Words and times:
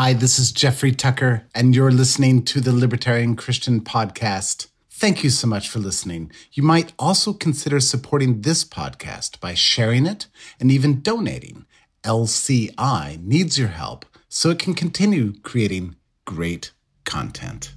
Hi, 0.00 0.12
this 0.12 0.38
is 0.38 0.52
Jeffrey 0.52 0.92
Tucker, 0.92 1.48
and 1.56 1.74
you're 1.74 1.90
listening 1.90 2.44
to 2.44 2.60
the 2.60 2.72
Libertarian 2.72 3.34
Christian 3.34 3.80
Podcast. 3.80 4.68
Thank 4.88 5.24
you 5.24 5.30
so 5.30 5.48
much 5.48 5.68
for 5.68 5.80
listening. 5.80 6.30
You 6.52 6.62
might 6.62 6.92
also 7.00 7.32
consider 7.32 7.80
supporting 7.80 8.42
this 8.42 8.64
podcast 8.64 9.40
by 9.40 9.54
sharing 9.54 10.06
it 10.06 10.28
and 10.60 10.70
even 10.70 11.00
donating. 11.00 11.66
LCI 12.04 13.20
needs 13.24 13.58
your 13.58 13.70
help 13.70 14.04
so 14.28 14.50
it 14.50 14.60
can 14.60 14.72
continue 14.72 15.32
creating 15.40 15.96
great 16.24 16.70
content. 17.04 17.74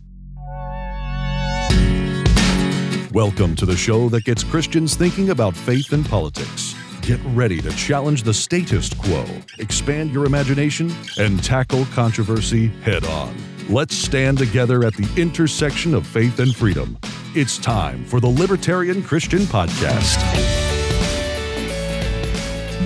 Welcome 3.11 3.55
to 3.55 3.65
the 3.65 3.75
show 3.75 4.09
that 4.09 4.25
gets 4.25 4.43
Christians 4.43 4.93
thinking 4.93 5.31
about 5.31 5.55
faith 5.55 5.91
and 5.91 6.05
politics. 6.05 6.75
Get 7.11 7.19
ready 7.33 7.61
to 7.63 7.69
challenge 7.71 8.23
the 8.23 8.33
status 8.33 8.89
quo, 8.93 9.25
expand 9.59 10.13
your 10.13 10.25
imagination, 10.25 10.89
and 11.19 11.43
tackle 11.43 11.83
controversy 11.87 12.67
head 12.83 13.03
on. 13.03 13.35
Let's 13.67 13.93
stand 13.93 14.37
together 14.37 14.85
at 14.85 14.93
the 14.93 15.21
intersection 15.21 15.93
of 15.93 16.07
faith 16.07 16.39
and 16.39 16.55
freedom. 16.55 16.97
It's 17.35 17.57
time 17.57 18.05
for 18.05 18.21
the 18.21 18.29
Libertarian 18.29 19.03
Christian 19.03 19.41
Podcast. 19.41 20.60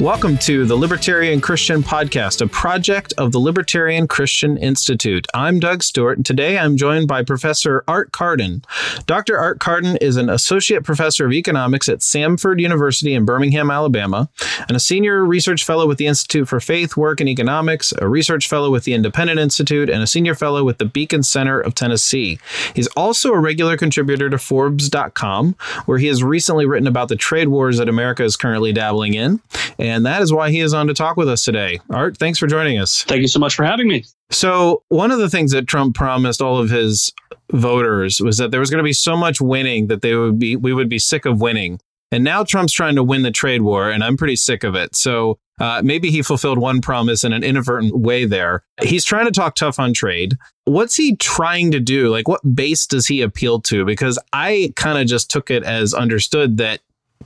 Welcome 0.01 0.37
to 0.39 0.65
the 0.65 0.75
Libertarian 0.75 1.39
Christian 1.39 1.81
Podcast, 1.81 2.41
a 2.41 2.47
project 2.47 3.13
of 3.17 3.31
the 3.31 3.39
Libertarian 3.39 4.09
Christian 4.09 4.57
Institute. 4.57 5.25
I'm 5.33 5.57
Doug 5.57 5.83
Stuart, 5.83 6.17
and 6.17 6.25
today 6.25 6.59
I'm 6.59 6.75
joined 6.75 7.07
by 7.07 7.23
Professor 7.23 7.81
Art 7.87 8.11
Carden. 8.11 8.65
Dr. 9.05 9.39
Art 9.39 9.59
Carden 9.61 9.95
is 9.97 10.17
an 10.17 10.29
associate 10.29 10.83
professor 10.83 11.25
of 11.25 11.31
economics 11.31 11.87
at 11.87 11.99
Samford 11.99 12.59
University 12.59 13.13
in 13.13 13.23
Birmingham, 13.23 13.71
Alabama, 13.71 14.29
and 14.67 14.75
a 14.75 14.81
senior 14.81 15.23
research 15.23 15.63
fellow 15.63 15.87
with 15.87 15.97
the 15.97 16.07
Institute 16.07 16.49
for 16.49 16.59
Faith, 16.59 16.97
Work, 16.97 17.21
and 17.21 17.29
Economics, 17.29 17.93
a 17.97 18.07
research 18.07 18.49
fellow 18.49 18.69
with 18.69 18.83
the 18.83 18.93
Independent 18.93 19.39
Institute, 19.39 19.89
and 19.89 20.03
a 20.03 20.07
senior 20.07 20.35
fellow 20.35 20.65
with 20.65 20.77
the 20.77 20.85
Beacon 20.85 21.23
Center 21.23 21.59
of 21.59 21.73
Tennessee. 21.73 22.37
He's 22.75 22.87
also 22.89 23.31
a 23.31 23.39
regular 23.39 23.77
contributor 23.77 24.29
to 24.29 24.37
Forbes.com, 24.37 25.55
where 25.85 25.99
he 25.99 26.07
has 26.07 26.21
recently 26.21 26.65
written 26.65 26.87
about 26.87 27.07
the 27.07 27.15
trade 27.15 27.47
wars 27.47 27.77
that 27.77 27.87
America 27.87 28.23
is 28.25 28.35
currently 28.35 28.73
dabbling 28.73 29.13
in 29.13 29.39
and 29.85 30.05
that 30.05 30.21
is 30.21 30.33
why 30.33 30.49
he 30.49 30.59
is 30.59 30.73
on 30.73 30.87
to 30.87 30.93
talk 30.93 31.17
with 31.17 31.29
us 31.29 31.43
today. 31.43 31.79
Art, 31.89 32.17
thanks 32.17 32.39
for 32.39 32.47
joining 32.47 32.79
us. 32.79 33.03
Thank 33.03 33.21
you 33.21 33.27
so 33.27 33.39
much 33.39 33.55
for 33.55 33.63
having 33.63 33.87
me. 33.87 34.03
So, 34.31 34.83
one 34.89 35.11
of 35.11 35.19
the 35.19 35.29
things 35.29 35.51
that 35.51 35.67
Trump 35.67 35.95
promised 35.95 36.41
all 36.41 36.57
of 36.57 36.69
his 36.69 37.13
voters 37.51 38.19
was 38.19 38.37
that 38.37 38.51
there 38.51 38.59
was 38.59 38.69
going 38.69 38.79
to 38.79 38.83
be 38.83 38.93
so 38.93 39.15
much 39.15 39.39
winning 39.39 39.87
that 39.87 40.01
they 40.01 40.15
would 40.15 40.39
be 40.39 40.55
we 40.55 40.73
would 40.73 40.89
be 40.89 40.99
sick 40.99 41.25
of 41.25 41.41
winning. 41.41 41.79
And 42.11 42.23
now 42.23 42.43
Trump's 42.43 42.71
trying 42.71 42.95
to 42.95 43.03
win 43.03 43.23
the 43.23 43.31
trade 43.31 43.61
war, 43.61 43.89
and 43.89 44.03
I'm 44.03 44.15
pretty 44.15 44.35
sick 44.35 44.63
of 44.63 44.75
it. 44.75 44.95
So 44.95 45.37
uh, 45.59 45.81
maybe 45.83 46.11
he 46.11 46.21
fulfilled 46.21 46.59
one 46.59 46.81
promise 46.81 47.23
in 47.23 47.33
an 47.33 47.43
inadvertent 47.43 47.97
way 47.97 48.25
there. 48.25 48.63
He's 48.81 49.05
trying 49.05 49.25
to 49.25 49.31
talk 49.31 49.55
tough 49.55 49.79
on 49.79 49.93
trade. 49.93 50.35
What's 50.65 50.95
he 50.95 51.15
trying 51.15 51.71
to 51.71 51.79
do? 51.79 52.09
Like, 52.09 52.27
what 52.27 52.55
base 52.55 52.85
does 52.85 53.07
he 53.07 53.21
appeal 53.21 53.59
to? 53.61 53.85
Because 53.85 54.19
I 54.33 54.73
kind 54.75 54.99
of 54.99 55.07
just 55.07 55.29
took 55.31 55.49
it 55.49 55.63
as 55.63 55.93
understood 55.93 56.57
that 56.57 56.81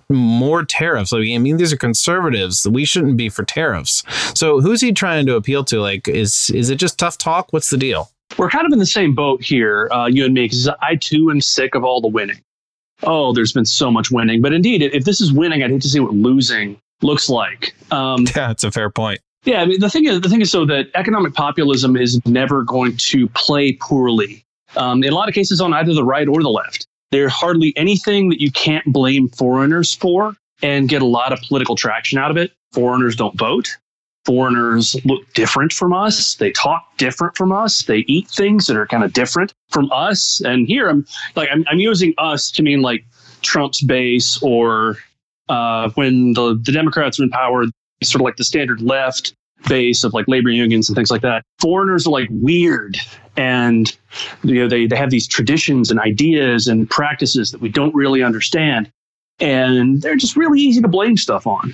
more 0.10 0.64
tariffs. 0.64 1.14
I 1.14 1.20
mean, 1.20 1.58
these 1.58 1.72
are 1.72 1.78
conservatives. 1.78 2.68
We 2.68 2.86
shouldn't 2.86 3.18
be 3.18 3.30
for 3.30 3.44
tariffs. 3.44 4.04
So 4.38 4.60
who's 4.60 4.82
he 4.82 4.92
trying 4.92 5.26
to 5.28 5.36
appeal 5.36 5.64
to? 5.66 5.80
Like, 5.82 6.08
is 6.08 6.50
is 6.52 6.70
it 6.70 6.76
just 6.76 6.98
tough 6.98 7.18
talk? 7.18 7.54
What's 7.54 7.70
the 7.70 7.78
deal? 7.78 8.10
We're 8.38 8.50
kind 8.50 8.66
of 8.66 8.74
in 8.74 8.80
the 8.80 8.86
same 8.86 9.16
boat 9.16 9.42
here, 9.42 9.90
uh, 9.92 10.06
you 10.06 10.24
and 10.26 10.34
me, 10.34 10.46
because 10.46 10.70
I 10.82 10.96
too 10.96 11.32
am 11.32 11.42
sick 11.42 11.76
of 11.76 11.84
all 11.84 12.00
the 12.00 12.08
winning. 12.08 12.42
Oh, 13.04 13.34
there's 13.34 13.54
been 13.54 13.66
so 13.66 13.90
much 13.92 14.12
winning. 14.12 14.42
But 14.42 14.54
indeed, 14.54 14.82
if 14.82 15.06
this 15.06 15.22
is 15.22 15.32
winning, 15.34 15.64
I'd 15.64 15.72
hate 15.72 15.82
to 15.82 15.90
see 15.90 16.00
what 16.00 16.14
losing 16.14 16.80
looks 17.02 17.30
like. 17.30 17.76
Um, 17.92 18.26
yeah, 18.28 18.34
that's 18.48 18.64
a 18.64 18.72
fair 18.72 18.90
point. 18.90 19.20
Yeah, 19.46 19.62
I 19.62 19.66
mean, 19.66 19.80
the 19.80 19.90
thing 19.90 20.06
is, 20.06 20.20
the 20.22 20.30
thing 20.30 20.42
is, 20.42 20.52
so 20.52 20.66
that 20.66 20.90
economic 20.96 21.34
populism 21.34 21.96
is 21.96 22.24
never 22.26 22.64
going 22.64 22.98
to 22.98 23.28
play 23.30 23.74
poorly. 23.74 24.46
Um, 24.76 25.04
in 25.04 25.12
a 25.12 25.16
lot 25.16 25.30
of 25.30 25.34
cases, 25.34 25.62
on 25.62 25.74
either 25.74 25.94
the 25.94 26.04
right 26.04 26.28
or 26.28 26.44
the 26.44 26.50
left. 26.50 26.88
There's 27.12 27.32
hardly 27.32 27.74
anything 27.76 28.30
that 28.30 28.42
you 28.42 28.52
can't 28.52 28.86
blame 28.86 29.30
foreigners 29.30 29.94
for 29.94 30.36
and 30.62 30.90
get 30.90 31.02
a 31.02 31.06
lot 31.06 31.34
of 31.34 31.40
political 31.42 31.76
traction 31.76 32.20
out 32.20 32.32
of 32.32 32.38
it. 32.38 32.52
Foreigners 32.72 33.16
don't 33.16 33.38
vote. 33.38 33.78
Foreigners 34.26 34.96
look 35.06 35.22
different 35.34 35.74
from 35.74 35.94
us. 35.94 36.36
They 36.36 36.52
talk 36.52 36.98
different 36.98 37.36
from 37.36 37.52
us. 37.52 37.84
They 37.84 38.00
eat 38.00 38.28
things 38.28 38.68
that 38.68 38.78
are 38.78 38.86
kind 38.86 39.04
of 39.04 39.14
different 39.14 39.54
from 39.70 39.90
us. 39.92 40.42
And 40.42 40.68
here 40.68 40.90
I'm 40.90 41.06
like, 41.36 41.50
I'm, 41.52 41.66
I'm 41.68 41.80
using 41.80 42.14
us 42.18 42.52
to 42.52 42.62
mean 42.62 42.82
like 42.82 43.06
Trump's 43.42 43.82
base 43.82 44.38
or 44.44 44.98
uh, 45.48 45.90
when 45.96 46.34
the, 46.34 46.60
the 46.64 46.72
Democrats 46.72 47.20
are 47.20 47.24
in 47.24 47.30
power, 47.30 47.66
sort 48.04 48.22
of 48.22 48.26
like 48.26 48.36
the 48.36 48.44
standard 48.44 48.82
left 48.82 49.34
base 49.68 50.04
of 50.04 50.14
like 50.14 50.28
labor 50.28 50.50
unions 50.50 50.90
and 50.90 50.96
things 50.96 51.12
like 51.12 51.22
that. 51.22 51.44
Foreigners 51.60 52.08
are 52.08 52.12
like 52.12 52.30
weird. 52.32 52.98
And 53.38 53.96
you 54.44 54.56
know 54.56 54.68
they, 54.68 54.86
they 54.86 54.96
have 54.96 55.12
these 55.12 55.28
traditions 55.28 55.92
and 55.92 56.00
ideas 56.00 56.68
and 56.68 56.90
practices 56.90 57.52
that 57.52 57.62
we 57.62 57.70
don't 57.70 57.94
really 57.96 58.22
understand. 58.24 58.92
And 59.40 60.02
they're 60.02 60.18
just 60.18 60.36
really 60.36 60.60
easy 60.60 60.82
to 60.82 60.88
blame 60.90 61.16
stuff 61.16 61.48
on. 61.48 61.74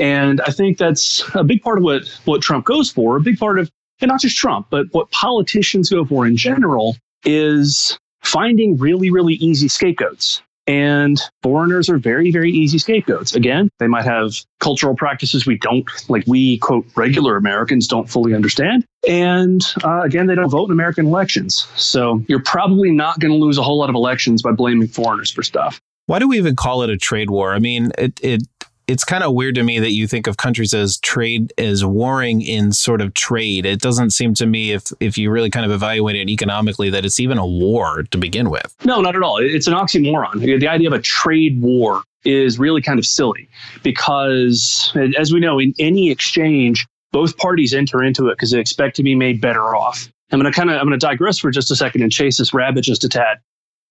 And 0.00 0.40
i 0.42 0.50
think 0.50 0.78
that's 0.78 1.22
a 1.34 1.44
big 1.44 1.62
part 1.62 1.78
of 1.78 1.84
what 1.84 2.08
what 2.24 2.42
trump 2.42 2.64
goes 2.64 2.90
for 2.90 3.16
a 3.16 3.20
big 3.20 3.38
part 3.38 3.58
of 3.58 3.70
and 4.00 4.08
not 4.08 4.20
just 4.20 4.36
trump 4.36 4.66
but 4.70 4.86
what 4.92 5.10
politicians 5.10 5.88
go 5.90 6.04
for 6.04 6.26
in 6.26 6.36
general 6.36 6.96
is 7.24 7.96
finding 8.22 8.76
really 8.76 9.10
really 9.10 9.34
easy 9.34 9.68
scapegoats 9.68 10.42
and 10.66 11.20
foreigners 11.42 11.88
are 11.88 11.98
very, 11.98 12.30
very 12.30 12.50
easy 12.50 12.78
scapegoats. 12.78 13.34
Again, 13.34 13.68
they 13.78 13.86
might 13.86 14.04
have 14.04 14.34
cultural 14.60 14.94
practices 14.94 15.46
we 15.46 15.58
don't, 15.58 15.88
like 16.08 16.24
we, 16.26 16.58
quote, 16.58 16.86
regular 16.96 17.36
Americans 17.36 17.86
don't 17.86 18.08
fully 18.08 18.34
understand. 18.34 18.84
And 19.06 19.62
uh, 19.82 20.02
again, 20.02 20.26
they 20.26 20.34
don't 20.34 20.48
vote 20.48 20.66
in 20.66 20.72
American 20.72 21.06
elections. 21.06 21.66
So 21.76 22.24
you're 22.28 22.42
probably 22.42 22.90
not 22.90 23.18
going 23.20 23.32
to 23.32 23.38
lose 23.38 23.58
a 23.58 23.62
whole 23.62 23.78
lot 23.78 23.90
of 23.90 23.94
elections 23.94 24.42
by 24.42 24.52
blaming 24.52 24.88
foreigners 24.88 25.30
for 25.30 25.42
stuff. 25.42 25.80
Why 26.06 26.18
do 26.18 26.28
we 26.28 26.36
even 26.36 26.54
call 26.54 26.82
it 26.82 26.90
a 26.90 26.98
trade 26.98 27.30
war? 27.30 27.54
I 27.54 27.58
mean, 27.58 27.90
it, 27.96 28.20
it 28.22 28.42
it's 28.86 29.04
kind 29.04 29.24
of 29.24 29.34
weird 29.34 29.54
to 29.54 29.62
me 29.62 29.78
that 29.78 29.92
you 29.92 30.06
think 30.06 30.26
of 30.26 30.36
countries 30.36 30.74
as 30.74 30.98
trade 30.98 31.52
as 31.58 31.84
warring 31.84 32.42
in 32.42 32.72
sort 32.72 33.00
of 33.00 33.14
trade. 33.14 33.64
It 33.66 33.80
doesn't 33.80 34.10
seem 34.10 34.34
to 34.34 34.46
me 34.46 34.72
if 34.72 34.92
if 35.00 35.16
you 35.16 35.30
really 35.30 35.50
kind 35.50 35.66
of 35.66 35.72
evaluate 35.72 36.16
it 36.16 36.28
economically 36.28 36.90
that 36.90 37.04
it's 37.04 37.20
even 37.20 37.38
a 37.38 37.46
war 37.46 38.04
to 38.10 38.18
begin 38.18 38.50
with. 38.50 38.74
No, 38.84 39.00
not 39.00 39.16
at 39.16 39.22
all. 39.22 39.38
It's 39.38 39.66
an 39.66 39.74
oxymoron. 39.74 40.40
The 40.40 40.68
idea 40.68 40.88
of 40.88 40.92
a 40.92 41.00
trade 41.00 41.60
war 41.60 42.02
is 42.24 42.58
really 42.58 42.80
kind 42.80 42.98
of 42.98 43.04
silly 43.04 43.48
because 43.82 44.92
as 45.18 45.32
we 45.32 45.40
know 45.40 45.58
in 45.58 45.74
any 45.78 46.10
exchange 46.10 46.86
both 47.12 47.36
parties 47.36 47.72
enter 47.72 48.02
into 48.02 48.28
it 48.28 48.32
because 48.32 48.50
they 48.50 48.58
expect 48.58 48.96
to 48.96 49.02
be 49.02 49.14
made 49.14 49.40
better 49.40 49.76
off. 49.76 50.08
I'm 50.32 50.40
going 50.40 50.52
to 50.52 50.56
kind 50.56 50.68
of 50.68 50.76
I'm 50.76 50.88
going 50.88 50.98
to 50.98 51.06
digress 51.06 51.38
for 51.38 51.50
just 51.50 51.70
a 51.70 51.76
second 51.76 52.02
and 52.02 52.10
chase 52.10 52.38
this 52.38 52.52
rabbit 52.52 52.82
just 52.82 53.04
a 53.04 53.08
tad 53.08 53.38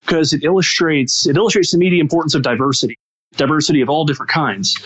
because 0.06 0.34
it 0.34 0.44
illustrates 0.44 1.26
it 1.26 1.38
illustrates 1.38 1.72
to 1.72 1.78
me 1.78 1.90
the 1.90 2.00
importance 2.00 2.36
of 2.36 2.42
diversity 2.42 2.98
diversity 3.36 3.82
of 3.82 3.90
all 3.90 4.06
different 4.06 4.32
kinds. 4.32 4.78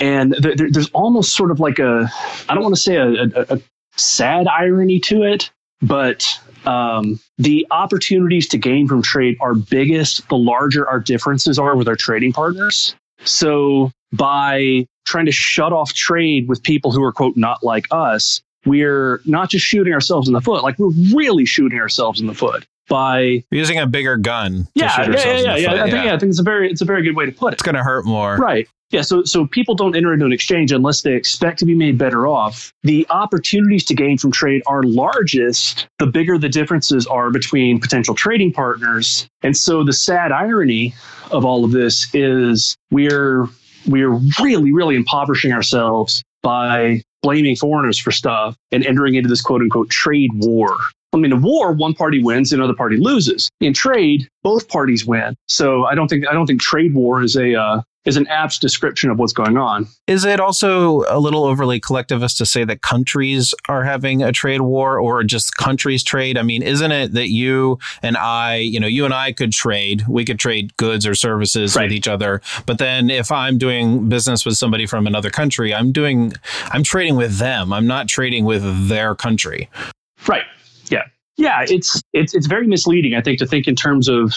And 0.00 0.34
th- 0.42 0.58
there's 0.70 0.90
almost 0.90 1.34
sort 1.34 1.50
of 1.50 1.60
like 1.60 1.78
a, 1.78 2.10
I 2.48 2.54
don't 2.54 2.62
want 2.62 2.74
to 2.74 2.80
say 2.80 2.96
a, 2.96 3.10
a, 3.12 3.56
a 3.56 3.60
sad 3.96 4.46
irony 4.46 5.00
to 5.00 5.22
it, 5.22 5.50
but 5.82 6.26
um, 6.66 7.20
the 7.38 7.66
opportunities 7.70 8.48
to 8.48 8.58
gain 8.58 8.88
from 8.88 9.02
trade 9.02 9.36
are 9.40 9.54
biggest 9.54 10.28
the 10.28 10.36
larger 10.36 10.88
our 10.88 11.00
differences 11.00 11.58
are 11.58 11.76
with 11.76 11.88
our 11.88 11.96
trading 11.96 12.32
partners. 12.32 12.94
So 13.24 13.92
by 14.12 14.86
trying 15.06 15.26
to 15.26 15.32
shut 15.32 15.72
off 15.72 15.92
trade 15.92 16.48
with 16.48 16.62
people 16.62 16.92
who 16.92 17.02
are, 17.02 17.12
quote, 17.12 17.36
not 17.36 17.62
like 17.62 17.86
us, 17.90 18.40
we're 18.66 19.20
not 19.24 19.50
just 19.50 19.64
shooting 19.64 19.92
ourselves 19.92 20.28
in 20.28 20.34
the 20.34 20.40
foot, 20.40 20.62
like 20.62 20.78
we're 20.78 20.92
really 21.14 21.46
shooting 21.46 21.78
ourselves 21.78 22.20
in 22.20 22.26
the 22.26 22.34
foot 22.34 22.66
by 22.90 23.42
using 23.50 23.78
a 23.78 23.86
bigger 23.86 24.18
gun. 24.18 24.68
Yeah, 24.74 25.00
yeah, 25.00 25.08
yeah, 25.08 25.56
yeah, 25.56 25.56
yeah. 25.56 25.84
I 25.84 25.90
think 25.90 26.04
yeah, 26.04 26.14
I 26.14 26.18
think 26.18 26.30
it's 26.30 26.40
a 26.40 26.42
very 26.42 26.70
it's 26.70 26.82
a 26.82 26.84
very 26.84 27.02
good 27.02 27.16
way 27.16 27.24
to 27.24 27.32
put 27.32 27.54
it. 27.54 27.54
It's 27.54 27.62
going 27.62 27.76
to 27.76 27.82
hurt 27.82 28.04
more, 28.04 28.36
right? 28.36 28.68
Yeah, 28.90 29.02
so 29.02 29.22
so 29.22 29.46
people 29.46 29.76
don't 29.76 29.96
enter 29.96 30.12
into 30.12 30.26
an 30.26 30.32
exchange 30.32 30.72
unless 30.72 31.02
they 31.02 31.14
expect 31.14 31.60
to 31.60 31.64
be 31.64 31.74
made 31.74 31.96
better 31.96 32.26
off. 32.26 32.72
The 32.82 33.06
opportunities 33.08 33.84
to 33.86 33.94
gain 33.94 34.18
from 34.18 34.32
trade 34.32 34.62
are 34.66 34.82
largest 34.82 35.86
the 35.98 36.06
bigger 36.06 36.36
the 36.36 36.48
differences 36.48 37.06
are 37.06 37.30
between 37.30 37.80
potential 37.80 38.14
trading 38.14 38.52
partners. 38.52 39.28
And 39.42 39.56
so 39.56 39.84
the 39.84 39.92
sad 39.92 40.32
irony 40.32 40.92
of 41.30 41.44
all 41.44 41.64
of 41.64 41.70
this 41.70 42.12
is 42.12 42.76
we're 42.90 43.46
we're 43.86 44.18
really 44.42 44.72
really 44.72 44.96
impoverishing 44.96 45.52
ourselves 45.52 46.24
by 46.42 47.02
blaming 47.22 47.54
foreigners 47.54 47.98
for 47.98 48.10
stuff 48.10 48.56
and 48.72 48.84
entering 48.84 49.14
into 49.14 49.28
this 49.28 49.42
quote 49.42 49.60
unquote 49.60 49.90
trade 49.90 50.30
war 50.34 50.76
I 51.12 51.16
mean, 51.16 51.32
in 51.32 51.42
war, 51.42 51.72
one 51.72 51.94
party 51.94 52.22
wins, 52.22 52.52
and 52.52 52.62
another 52.62 52.76
party 52.76 52.96
loses. 52.96 53.50
In 53.60 53.72
trade, 53.72 54.28
both 54.42 54.68
parties 54.68 55.04
win. 55.04 55.34
So 55.48 55.84
I 55.84 55.94
don't 55.94 56.08
think 56.08 56.26
I 56.28 56.32
don't 56.32 56.46
think 56.46 56.60
trade 56.60 56.94
war 56.94 57.22
is 57.22 57.36
a 57.36 57.54
uh, 57.54 57.82
is 58.04 58.16
an 58.16 58.26
apt 58.28 58.60
description 58.60 59.10
of 59.10 59.18
what's 59.18 59.32
going 59.32 59.58
on. 59.58 59.86
Is 60.06 60.24
it 60.24 60.40
also 60.40 61.04
a 61.08 61.18
little 61.18 61.44
overly 61.44 61.80
collectivist 61.80 62.38
to 62.38 62.46
say 62.46 62.64
that 62.64 62.80
countries 62.82 63.52
are 63.68 63.84
having 63.84 64.22
a 64.22 64.32
trade 64.32 64.62
war 64.62 64.98
or 64.98 65.22
just 65.22 65.56
countries 65.56 66.02
trade? 66.02 66.38
I 66.38 66.42
mean, 66.42 66.62
isn't 66.62 66.92
it 66.92 67.12
that 67.12 67.28
you 67.28 67.78
and 68.02 68.16
I, 68.16 68.56
you 68.56 68.80
know, 68.80 68.86
you 68.86 69.04
and 69.04 69.12
I 69.12 69.32
could 69.32 69.52
trade, 69.52 70.04
we 70.08 70.24
could 70.24 70.38
trade 70.38 70.74
goods 70.76 71.06
or 71.06 71.14
services 71.14 71.76
right. 71.76 71.84
with 71.84 71.92
each 71.92 72.08
other. 72.08 72.40
But 72.64 72.78
then 72.78 73.10
if 73.10 73.30
I'm 73.30 73.58
doing 73.58 74.08
business 74.08 74.46
with 74.46 74.56
somebody 74.56 74.86
from 74.86 75.06
another 75.06 75.30
country, 75.30 75.74
I'm 75.74 75.92
doing, 75.92 76.32
I'm 76.70 76.82
trading 76.82 77.16
with 77.16 77.36
them. 77.36 77.72
I'm 77.72 77.86
not 77.86 78.08
trading 78.08 78.44
with 78.44 78.88
their 78.88 79.14
country. 79.14 79.68
Right. 80.26 80.44
Yeah. 81.40 81.64
It's 81.68 82.02
it's 82.12 82.34
it's 82.34 82.46
very 82.46 82.66
misleading, 82.66 83.14
I 83.14 83.22
think, 83.22 83.38
to 83.38 83.46
think 83.46 83.66
in 83.66 83.74
terms 83.74 84.08
of 84.08 84.34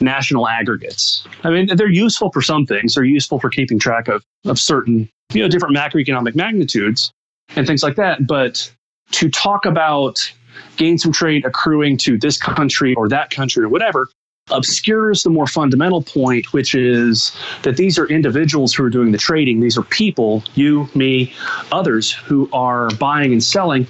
national 0.00 0.46
aggregates. 0.46 1.26
I 1.42 1.50
mean, 1.50 1.74
they're 1.74 1.88
useful 1.88 2.30
for 2.30 2.42
some 2.42 2.66
things. 2.66 2.94
They're 2.94 3.04
useful 3.04 3.40
for 3.40 3.48
keeping 3.48 3.78
track 3.78 4.08
of 4.08 4.22
of 4.44 4.58
certain 4.58 5.08
you 5.32 5.42
know 5.42 5.48
different 5.48 5.74
macroeconomic 5.74 6.34
magnitudes 6.34 7.10
and 7.56 7.66
things 7.66 7.82
like 7.82 7.96
that. 7.96 8.26
But 8.26 8.70
to 9.12 9.30
talk 9.30 9.64
about 9.64 10.32
gains 10.76 11.02
from 11.02 11.12
trade 11.12 11.44
accruing 11.46 11.96
to 11.98 12.18
this 12.18 12.36
country 12.36 12.94
or 12.94 13.08
that 13.08 13.30
country 13.30 13.64
or 13.64 13.68
whatever 13.68 14.08
obscures 14.50 15.22
the 15.22 15.30
more 15.30 15.46
fundamental 15.46 16.02
point, 16.02 16.52
which 16.52 16.74
is 16.74 17.34
that 17.62 17.76
these 17.76 17.98
are 17.98 18.06
individuals 18.06 18.74
who 18.74 18.84
are 18.84 18.90
doing 18.90 19.12
the 19.12 19.18
trading. 19.18 19.60
These 19.60 19.78
are 19.78 19.82
people, 19.82 20.44
you, 20.54 20.88
me, 20.94 21.32
others, 21.72 22.12
who 22.12 22.48
are 22.52 22.90
buying 22.96 23.32
and 23.32 23.42
selling 23.42 23.86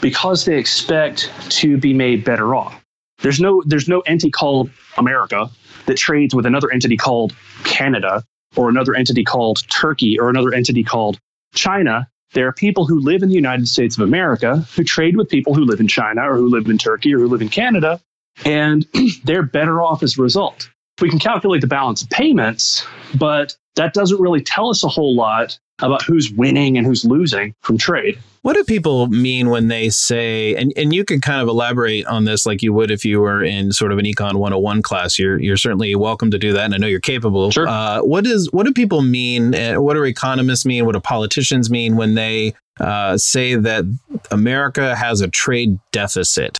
because 0.00 0.44
they 0.44 0.58
expect 0.58 1.30
to 1.50 1.76
be 1.76 1.92
made 1.92 2.24
better 2.24 2.54
off. 2.54 2.74
There's 3.22 3.40
no 3.40 3.62
there's 3.66 3.88
no 3.88 4.00
entity 4.00 4.30
called 4.30 4.70
America 4.96 5.50
that 5.86 5.96
trades 5.96 6.34
with 6.34 6.46
another 6.46 6.70
entity 6.72 6.96
called 6.96 7.34
Canada 7.64 8.24
or 8.56 8.68
another 8.68 8.94
entity 8.94 9.24
called 9.24 9.68
Turkey 9.68 10.18
or 10.18 10.30
another 10.30 10.54
entity 10.54 10.82
called 10.82 11.18
China. 11.54 12.08
There 12.32 12.46
are 12.46 12.52
people 12.52 12.86
who 12.86 13.00
live 13.00 13.22
in 13.22 13.28
the 13.28 13.34
United 13.34 13.68
States 13.68 13.98
of 13.98 14.04
America 14.04 14.64
who 14.74 14.84
trade 14.84 15.16
with 15.16 15.28
people 15.28 15.52
who 15.52 15.64
live 15.64 15.80
in 15.80 15.88
China 15.88 16.30
or 16.30 16.36
who 16.36 16.48
live 16.48 16.66
in 16.66 16.78
Turkey 16.78 17.12
or 17.12 17.18
who 17.18 17.28
live 17.28 17.42
in 17.42 17.48
Canada 17.48 18.00
and 18.44 18.86
they're 19.24 19.42
better 19.42 19.82
off 19.82 20.02
as 20.02 20.18
a 20.18 20.22
result. 20.22 20.70
We 21.00 21.08
can 21.08 21.18
calculate 21.18 21.62
the 21.62 21.66
balance 21.66 22.02
of 22.02 22.10
payments, 22.10 22.86
but 23.14 23.56
that 23.76 23.94
doesn't 23.94 24.20
really 24.20 24.42
tell 24.42 24.68
us 24.68 24.84
a 24.84 24.88
whole 24.88 25.14
lot 25.14 25.58
about 25.82 26.02
who's 26.02 26.30
winning 26.30 26.76
and 26.76 26.86
who's 26.86 27.04
losing 27.04 27.54
from 27.62 27.78
trade. 27.78 28.18
What 28.42 28.54
do 28.54 28.64
people 28.64 29.06
mean 29.08 29.50
when 29.50 29.68
they 29.68 29.90
say, 29.90 30.54
and, 30.54 30.72
and 30.76 30.94
you 30.94 31.04
can 31.04 31.20
kind 31.20 31.42
of 31.42 31.48
elaborate 31.48 32.06
on 32.06 32.24
this 32.24 32.46
like 32.46 32.62
you 32.62 32.72
would 32.72 32.90
if 32.90 33.04
you 33.04 33.20
were 33.20 33.42
in 33.42 33.72
sort 33.72 33.92
of 33.92 33.98
an 33.98 34.06
Econ 34.06 34.36
101 34.36 34.82
class. 34.82 35.18
You're, 35.18 35.38
you're 35.38 35.58
certainly 35.58 35.94
welcome 35.94 36.30
to 36.30 36.38
do 36.38 36.52
that, 36.54 36.64
and 36.64 36.74
I 36.74 36.78
know 36.78 36.86
you're 36.86 37.00
capable. 37.00 37.50
Sure. 37.50 37.68
Uh, 37.68 38.00
what, 38.00 38.26
is, 38.26 38.50
what 38.52 38.64
do 38.64 38.72
people 38.72 39.02
mean? 39.02 39.52
What 39.52 39.94
do 39.94 40.04
economists 40.04 40.64
mean? 40.64 40.86
What 40.86 40.94
do 40.94 41.00
politicians 41.00 41.70
mean 41.70 41.96
when 41.96 42.14
they 42.14 42.54
uh, 42.78 43.18
say 43.18 43.56
that 43.56 43.84
America 44.30 44.96
has 44.96 45.20
a 45.20 45.28
trade 45.28 45.78
deficit? 45.92 46.58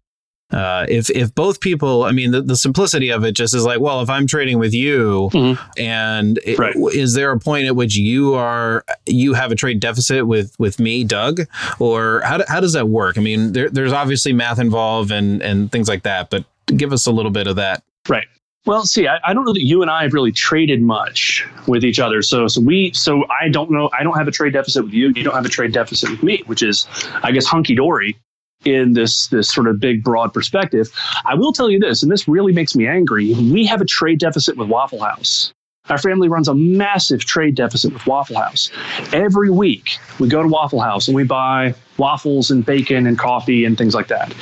Uh, 0.52 0.84
if 0.88 1.08
if 1.10 1.32
both 1.34 1.60
people, 1.60 2.04
I 2.04 2.12
mean, 2.12 2.32
the, 2.32 2.42
the, 2.42 2.56
simplicity 2.56 3.10
of 3.10 3.24
it 3.24 3.32
just 3.32 3.54
is 3.54 3.64
like, 3.64 3.78
well, 3.78 4.00
if 4.02 4.10
I'm 4.10 4.26
trading 4.26 4.58
with 4.58 4.74
you, 4.74 5.30
mm-hmm. 5.32 5.80
and 5.80 6.40
it, 6.44 6.58
right. 6.58 6.74
is 6.92 7.14
there 7.14 7.30
a 7.30 7.38
point 7.38 7.66
at 7.66 7.76
which 7.76 7.96
you 7.96 8.34
are 8.34 8.84
you 9.06 9.34
have 9.34 9.52
a 9.52 9.54
trade 9.54 9.78
deficit 9.78 10.26
with 10.26 10.58
with 10.58 10.80
me, 10.80 11.04
Doug, 11.04 11.42
or 11.78 12.22
how, 12.24 12.38
do, 12.38 12.44
how 12.48 12.58
does 12.58 12.72
that 12.72 12.88
work? 12.88 13.16
I 13.16 13.20
mean, 13.20 13.52
there, 13.52 13.70
there's 13.70 13.92
obviously 13.92 14.32
math 14.32 14.58
involved 14.58 15.12
and 15.12 15.40
and 15.40 15.70
things 15.70 15.88
like 15.88 16.02
that, 16.02 16.30
but 16.30 16.44
give 16.66 16.92
us 16.92 17.06
a 17.06 17.12
little 17.12 17.30
bit 17.30 17.46
of 17.46 17.56
that. 17.56 17.84
Right. 18.08 18.26
Well, 18.66 18.84
see, 18.84 19.08
I, 19.08 19.18
I, 19.24 19.32
don't 19.32 19.46
know 19.46 19.54
that 19.54 19.64
you 19.64 19.80
and 19.80 19.90
I 19.90 20.02
have 20.02 20.12
really 20.12 20.32
traded 20.32 20.82
much 20.82 21.46
with 21.66 21.82
each 21.82 21.98
other. 21.98 22.20
So, 22.20 22.46
so 22.46 22.60
we, 22.60 22.92
so 22.92 23.24
I 23.30 23.48
don't 23.48 23.70
know. 23.70 23.88
I 23.98 24.02
don't 24.02 24.18
have 24.18 24.28
a 24.28 24.30
trade 24.30 24.52
deficit 24.52 24.84
with 24.84 24.92
you. 24.92 25.08
You 25.08 25.22
don't 25.22 25.34
have 25.34 25.46
a 25.46 25.48
trade 25.48 25.72
deficit 25.72 26.10
with 26.10 26.22
me, 26.22 26.42
which 26.44 26.62
is, 26.62 26.86
I 27.22 27.32
guess, 27.32 27.46
hunky 27.46 27.74
dory 27.74 28.18
in 28.64 28.92
this 28.92 29.28
this 29.28 29.52
sort 29.52 29.66
of 29.66 29.80
big 29.80 30.02
broad 30.02 30.32
perspective. 30.32 30.90
I 31.24 31.34
will 31.34 31.52
tell 31.52 31.70
you 31.70 31.78
this, 31.78 32.02
and 32.02 32.10
this 32.10 32.28
really 32.28 32.52
makes 32.52 32.74
me 32.74 32.86
angry. 32.86 33.34
We 33.34 33.64
have 33.66 33.80
a 33.80 33.86
trade 33.86 34.18
deficit 34.18 34.56
with 34.56 34.68
Waffle 34.68 35.02
House. 35.02 35.52
Our 35.88 35.98
family 35.98 36.28
runs 36.28 36.46
a 36.46 36.54
massive 36.54 37.24
trade 37.24 37.56
deficit 37.56 37.92
with 37.92 38.06
Waffle 38.06 38.36
House. 38.36 38.70
Every 39.12 39.50
week 39.50 39.98
we 40.20 40.28
go 40.28 40.42
to 40.42 40.48
Waffle 40.48 40.80
House 40.80 41.08
and 41.08 41.16
we 41.16 41.24
buy 41.24 41.74
waffles 41.96 42.50
and 42.50 42.64
bacon 42.64 43.06
and 43.06 43.18
coffee 43.18 43.64
and 43.64 43.76
things 43.76 43.94
like 43.94 44.06
that. 44.08 44.32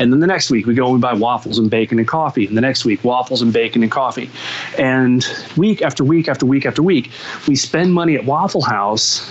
And 0.00 0.12
then 0.12 0.18
the 0.18 0.26
next 0.26 0.50
week 0.50 0.66
we 0.66 0.74
go 0.74 0.86
and 0.86 0.94
we 0.94 1.00
buy 1.00 1.12
waffles 1.12 1.58
and 1.58 1.70
bacon 1.70 1.98
and 1.98 2.08
coffee. 2.08 2.46
And 2.46 2.56
the 2.56 2.60
next 2.60 2.84
week, 2.84 3.04
waffles 3.04 3.42
and 3.42 3.52
bacon 3.52 3.82
and 3.82 3.92
coffee. 3.92 4.28
And 4.76 5.24
week 5.56 5.82
after 5.82 6.02
week 6.02 6.26
after 6.26 6.46
week 6.46 6.66
after 6.66 6.82
week, 6.82 7.10
we 7.46 7.54
spend 7.54 7.94
money 7.94 8.16
at 8.16 8.24
Waffle 8.24 8.62
House 8.62 9.30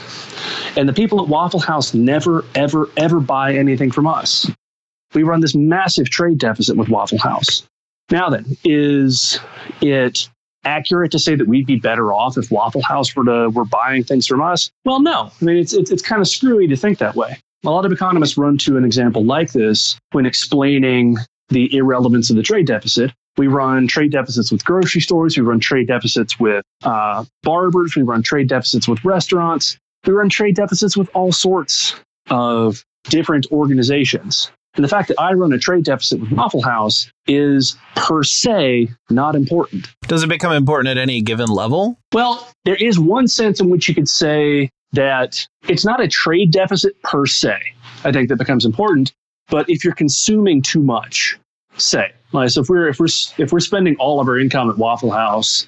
and 0.77 0.87
the 0.87 0.93
people 0.93 1.21
at 1.21 1.27
Waffle 1.27 1.59
House 1.59 1.93
never, 1.93 2.45
ever, 2.55 2.89
ever 2.95 3.19
buy 3.19 3.53
anything 3.53 3.91
from 3.91 4.07
us. 4.07 4.49
We 5.13 5.23
run 5.23 5.41
this 5.41 5.55
massive 5.55 6.09
trade 6.09 6.37
deficit 6.37 6.77
with 6.77 6.87
Waffle 6.87 7.17
House. 7.17 7.63
Now 8.09 8.29
then, 8.29 8.57
is 8.63 9.39
it 9.81 10.29
accurate 10.63 11.11
to 11.11 11.19
say 11.19 11.35
that 11.35 11.47
we'd 11.47 11.65
be 11.65 11.77
better 11.77 12.11
off 12.11 12.37
if 12.37 12.51
Waffle 12.51 12.81
House 12.81 13.15
were 13.15 13.25
to 13.25 13.49
were 13.49 13.65
buying 13.65 14.03
things 14.03 14.27
from 14.27 14.41
us? 14.41 14.69
Well, 14.85 14.99
no. 14.99 15.31
I 15.41 15.45
mean, 15.45 15.57
it's 15.57 15.73
it's, 15.73 15.91
it's 15.91 16.01
kind 16.01 16.21
of 16.21 16.27
screwy 16.27 16.67
to 16.67 16.75
think 16.75 16.97
that 16.99 17.15
way. 17.15 17.39
A 17.65 17.69
lot 17.69 17.85
of 17.85 17.91
economists 17.91 18.37
run 18.37 18.57
to 18.59 18.77
an 18.77 18.85
example 18.85 19.23
like 19.25 19.51
this 19.51 19.97
when 20.11 20.25
explaining 20.25 21.17
the 21.49 21.73
irrelevance 21.75 22.29
of 22.29 22.35
the 22.35 22.43
trade 22.43 22.67
deficit. 22.67 23.11
We 23.37 23.47
run 23.47 23.87
trade 23.87 24.11
deficits 24.11 24.51
with 24.51 24.65
grocery 24.65 25.01
stores. 25.01 25.37
We 25.37 25.43
run 25.43 25.59
trade 25.59 25.87
deficits 25.87 26.39
with 26.39 26.63
uh, 26.83 27.23
barbers. 27.43 27.95
We 27.95 28.01
run 28.01 28.23
trade 28.23 28.49
deficits 28.49 28.87
with 28.87 29.03
restaurants. 29.05 29.77
We 30.05 30.13
run 30.13 30.29
trade 30.29 30.55
deficits 30.55 30.97
with 30.97 31.09
all 31.13 31.31
sorts 31.31 31.95
of 32.29 32.83
different 33.05 33.47
organizations. 33.51 34.51
And 34.77 34.83
the 34.83 34.89
fact 34.89 35.07
that 35.07 35.19
I 35.19 35.33
run 35.33 35.51
a 35.53 35.57
trade 35.57 35.85
deficit 35.85 36.21
with 36.21 36.31
Waffle 36.31 36.61
House 36.61 37.11
is 37.25 37.75
per 37.95 38.23
se 38.23 38.89
not 39.09 39.35
important. 39.35 39.87
Does 40.03 40.23
it 40.23 40.29
become 40.29 40.53
important 40.53 40.89
at 40.89 40.99
any 40.99 41.19
given 41.19 41.49
level? 41.49 41.97
Well, 42.13 42.47
there 42.63 42.75
is 42.75 42.99
one 42.99 43.27
sense 43.27 43.59
in 43.59 43.69
which 43.71 43.89
you 43.89 43.95
could 43.95 44.07
say 44.07 44.69
that 44.91 45.45
it's 45.67 45.83
not 45.83 45.99
a 45.99 46.07
trade 46.07 46.51
deficit 46.51 47.01
per 47.01 47.25
se. 47.25 47.57
I 48.03 48.11
think 48.11 48.29
that 48.29 48.37
becomes 48.37 48.65
important. 48.65 49.13
But 49.49 49.67
if 49.67 49.83
you're 49.83 49.95
consuming 49.95 50.61
too 50.61 50.83
much, 50.83 51.39
say, 51.77 52.11
like, 52.31 52.51
so 52.51 52.61
if 52.61 52.69
we're 52.69 52.87
if 52.87 52.99
we're 52.99 53.07
if 53.37 53.51
we're 53.51 53.59
spending 53.59 53.95
all 53.97 54.19
of 54.19 54.27
our 54.27 54.37
income 54.37 54.69
at 54.69 54.77
Waffle 54.77 55.11
House 55.11 55.67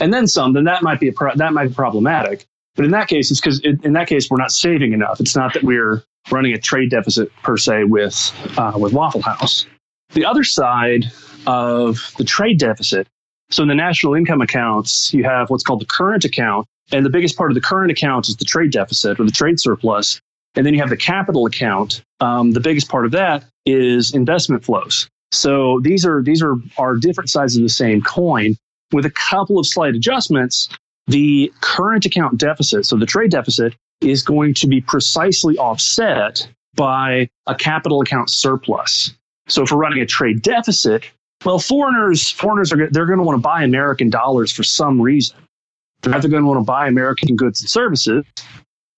and 0.00 0.12
then 0.12 0.26
some, 0.26 0.52
then 0.52 0.64
that 0.64 0.82
might 0.82 0.98
be 0.98 1.08
a 1.08 1.12
pro- 1.12 1.34
that 1.34 1.52
might 1.52 1.68
be 1.68 1.74
problematic. 1.74 2.44
But 2.74 2.86
in 2.86 2.90
that 2.92 3.08
case, 3.08 3.30
it's 3.30 3.40
because 3.40 3.60
in 3.60 3.92
that 3.92 4.08
case 4.08 4.30
we're 4.30 4.38
not 4.38 4.50
saving 4.50 4.92
enough. 4.92 5.20
It's 5.20 5.36
not 5.36 5.52
that 5.54 5.62
we're 5.62 6.02
running 6.30 6.52
a 6.52 6.58
trade 6.58 6.90
deficit 6.90 7.34
per 7.42 7.56
se 7.56 7.84
with 7.84 8.32
uh, 8.56 8.72
with 8.76 8.92
Waffle 8.92 9.22
House. 9.22 9.66
The 10.10 10.24
other 10.24 10.44
side 10.44 11.06
of 11.46 12.12
the 12.18 12.24
trade 12.24 12.58
deficit. 12.58 13.06
So 13.50 13.62
in 13.62 13.68
the 13.68 13.74
national 13.74 14.14
income 14.14 14.42
accounts, 14.42 15.12
you 15.14 15.24
have 15.24 15.48
what's 15.48 15.62
called 15.62 15.80
the 15.80 15.86
current 15.86 16.24
account, 16.24 16.66
and 16.92 17.04
the 17.04 17.10
biggest 17.10 17.36
part 17.36 17.50
of 17.50 17.54
the 17.54 17.60
current 17.60 17.90
account 17.90 18.28
is 18.28 18.36
the 18.36 18.44
trade 18.44 18.72
deficit 18.72 19.18
or 19.18 19.24
the 19.24 19.32
trade 19.32 19.58
surplus. 19.58 20.20
And 20.54 20.66
then 20.66 20.74
you 20.74 20.80
have 20.80 20.90
the 20.90 20.96
capital 20.96 21.46
account. 21.46 22.02
Um, 22.20 22.52
the 22.52 22.60
biggest 22.60 22.88
part 22.88 23.04
of 23.04 23.12
that 23.12 23.44
is 23.64 24.14
investment 24.14 24.64
flows. 24.64 25.08
So 25.30 25.80
these 25.82 26.04
are 26.04 26.22
these 26.22 26.42
are 26.42 26.56
are 26.76 26.96
different 26.96 27.30
sides 27.30 27.56
of 27.56 27.62
the 27.62 27.68
same 27.68 28.02
coin 28.02 28.56
with 28.92 29.04
a 29.04 29.10
couple 29.10 29.58
of 29.58 29.66
slight 29.66 29.94
adjustments 29.94 30.68
the 31.08 31.52
current 31.62 32.04
account 32.04 32.38
deficit, 32.38 32.86
so 32.86 32.96
the 32.96 33.06
trade 33.06 33.30
deficit, 33.30 33.74
is 34.00 34.22
going 34.22 34.54
to 34.54 34.66
be 34.66 34.80
precisely 34.80 35.56
offset 35.58 36.48
by 36.74 37.28
a 37.46 37.54
capital 37.54 38.00
account 38.00 38.30
surplus. 38.30 39.12
So 39.48 39.62
if 39.62 39.72
we're 39.72 39.78
running 39.78 40.00
a 40.00 40.06
trade 40.06 40.42
deficit, 40.42 41.04
well, 41.44 41.58
foreigners 41.58 42.30
foreigners 42.30 42.72
are 42.72 42.88
they're 42.90 43.06
going 43.06 43.18
to 43.18 43.24
want 43.24 43.36
to 43.36 43.42
buy 43.42 43.62
American 43.62 44.10
dollars 44.10 44.52
for 44.52 44.62
some 44.62 45.00
reason. 45.00 45.36
They're 46.02 46.14
either 46.14 46.28
going 46.28 46.42
to 46.42 46.48
want 46.48 46.60
to 46.60 46.64
buy 46.64 46.86
American 46.86 47.36
goods 47.36 47.60
and 47.60 47.70
services, 47.70 48.24